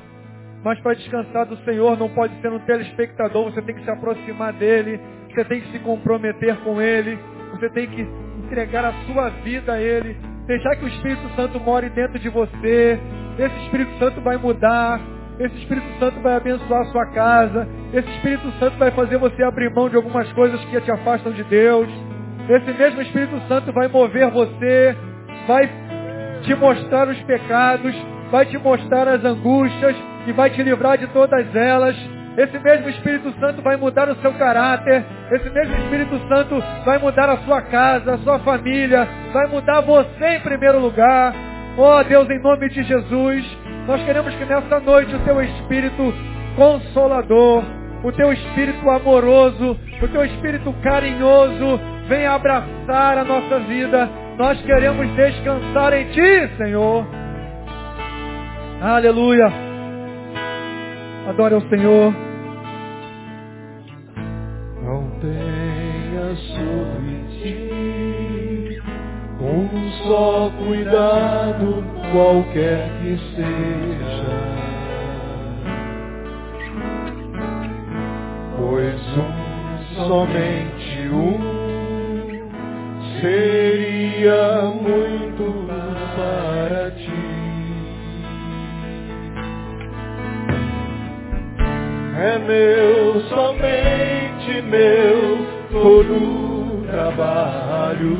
Mas 0.63 0.79
para 0.81 0.95
descansar 0.95 1.45
do 1.45 1.55
Senhor 1.57 1.97
não 1.97 2.09
pode 2.09 2.33
ser 2.41 2.51
um 2.51 2.59
telespectador, 2.59 3.45
você 3.45 3.61
tem 3.61 3.75
que 3.75 3.83
se 3.83 3.91
aproximar 3.91 4.51
dele, 4.53 4.99
você 5.29 5.45
tem 5.45 5.61
que 5.61 5.71
se 5.71 5.79
comprometer 5.79 6.57
com 6.57 6.81
ele, 6.81 7.17
você 7.51 7.69
tem 7.69 7.87
que 7.87 8.01
entregar 8.45 8.83
a 8.83 8.93
sua 9.05 9.29
vida 9.29 9.73
a 9.73 9.81
ele, 9.81 10.17
deixar 10.47 10.75
que 10.75 10.85
o 10.85 10.87
Espírito 10.87 11.29
Santo 11.35 11.59
more 11.59 11.87
dentro 11.89 12.19
de 12.19 12.27
você. 12.29 12.99
Esse 13.37 13.55
Espírito 13.63 13.97
Santo 13.99 14.19
vai 14.21 14.35
mudar, 14.35 14.99
esse 15.39 15.55
Espírito 15.59 15.87
Santo 15.97 16.19
vai 16.19 16.35
abençoar 16.35 16.81
a 16.81 16.91
sua 16.91 17.05
casa, 17.13 17.67
esse 17.93 18.09
Espírito 18.09 18.51
Santo 18.59 18.77
vai 18.77 18.91
fazer 18.91 19.17
você 19.17 19.41
abrir 19.43 19.73
mão 19.73 19.87
de 19.87 19.95
algumas 19.95 20.29
coisas 20.33 20.59
que 20.65 20.81
te 20.81 20.91
afastam 20.91 21.31
de 21.31 21.43
Deus. 21.45 21.87
Esse 22.49 22.73
mesmo 22.73 23.01
Espírito 23.03 23.39
Santo 23.47 23.71
vai 23.71 23.87
mover 23.87 24.27
você, 24.31 24.97
vai 25.47 25.69
te 26.41 26.55
mostrar 26.55 27.07
os 27.07 27.21
pecados, 27.21 27.95
vai 28.31 28.43
te 28.47 28.57
mostrar 28.57 29.07
as 29.07 29.23
angústias 29.23 29.95
e 30.25 30.31
vai 30.31 30.49
te 30.49 30.63
livrar 30.63 30.97
de 30.97 31.05
todas 31.07 31.55
elas. 31.55 31.95
Esse 32.35 32.57
mesmo 32.57 32.89
Espírito 32.89 33.31
Santo 33.39 33.61
vai 33.61 33.75
mudar 33.77 34.09
o 34.09 34.15
seu 34.15 34.33
caráter. 34.33 35.05
Esse 35.31 35.49
mesmo 35.51 35.75
Espírito 35.75 36.17
Santo 36.27 36.63
vai 36.85 36.97
mudar 36.97 37.29
a 37.29 37.37
sua 37.39 37.61
casa, 37.61 38.15
a 38.15 38.17
sua 38.19 38.39
família. 38.39 39.07
Vai 39.31 39.45
mudar 39.47 39.81
você 39.81 40.37
em 40.37 40.39
primeiro 40.39 40.79
lugar. 40.79 41.33
Oh 41.77 42.03
Deus, 42.03 42.27
em 42.29 42.41
nome 42.41 42.67
de 42.69 42.81
Jesus, 42.81 43.57
nós 43.85 44.03
queremos 44.03 44.33
que 44.33 44.45
nessa 44.45 44.79
noite 44.79 45.15
o 45.15 45.19
teu 45.19 45.39
Espírito 45.41 46.13
Consolador, 46.55 47.63
o 48.03 48.11
teu 48.11 48.31
espírito 48.31 48.89
amoroso, 48.89 49.77
o 50.01 50.07
teu 50.07 50.25
espírito 50.25 50.73
carinhoso 50.81 51.79
venha 52.07 52.33
abraçar 52.33 53.17
a 53.17 53.23
nossa 53.23 53.59
vida. 53.59 54.09
Nós 54.37 54.61
queremos 54.61 55.07
descansar 55.15 55.93
em 55.93 56.05
Ti, 56.11 56.57
Senhor. 56.57 57.05
Aleluia. 58.81 59.51
Adore 61.27 61.53
ao 61.55 61.61
Senhor. 61.61 62.13
Não 64.81 65.09
tenha 65.19 66.35
sobre 66.55 67.19
ti 67.41 68.81
um 69.41 69.91
só 70.07 70.49
cuidado, 70.65 71.83
qualquer 72.11 72.89
que 73.01 73.17
seja. 73.35 74.48
Pois 78.59 79.01
um, 79.17 80.05
somente 80.05 81.07
um, 81.13 81.39
seria 83.21 84.63
muito 84.63 85.65
para 86.17 86.91
ti. 86.91 87.29
É 92.17 92.37
meu, 92.39 93.21
somente 93.29 94.61
meu, 94.63 95.47
todo 95.71 96.85
trabalho. 96.85 98.17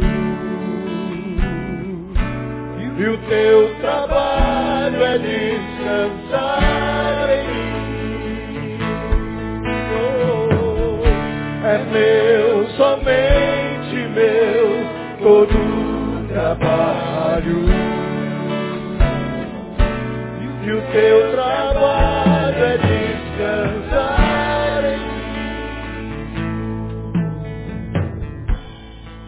E 2.97 3.03
o 3.07 3.17
teu 3.27 3.75
trabalho 3.81 5.03
é 5.03 5.17
descansar 5.17 6.78
meu, 11.91 12.69
somente 12.77 13.95
meu, 14.13 14.85
todo 15.21 15.57
trabalho. 16.29 17.65
E 20.63 20.71
o 20.71 20.81
teu 20.91 21.31
trabalho 21.31 22.63
é 22.63 22.77
descansar 22.77 24.83
em 24.85 24.99
mim. 24.99 25.07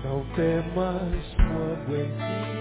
Não 0.03 0.19
temas 0.35 1.23
quando 1.37 1.95
enfim 1.99 2.51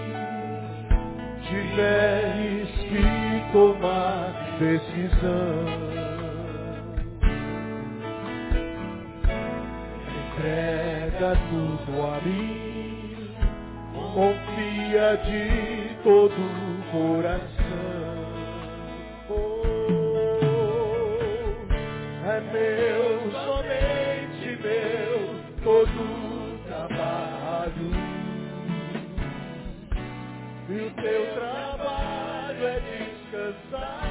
tiveres 1.51 2.69
que 2.87 3.03
tomar 3.51 4.31
decisão. 4.59 5.70
Tudo 11.91 12.03
a 12.03 12.21
mim, 12.21 13.35
confia 14.13 15.17
de 15.17 15.95
todo 16.03 16.33
o 16.33 16.83
coração. 16.91 17.51
Oh, 19.29 19.63
é 22.27 22.41
meu, 22.51 23.31
somente 23.31 24.47
meu, 24.61 25.19
todo 25.63 26.01
o 26.01 26.59
trabalho. 26.67 27.91
E 30.69 30.73
o 30.73 30.89
teu 31.01 31.21
trabalho 31.33 32.67
é 32.67 32.79
descansar. 32.79 34.10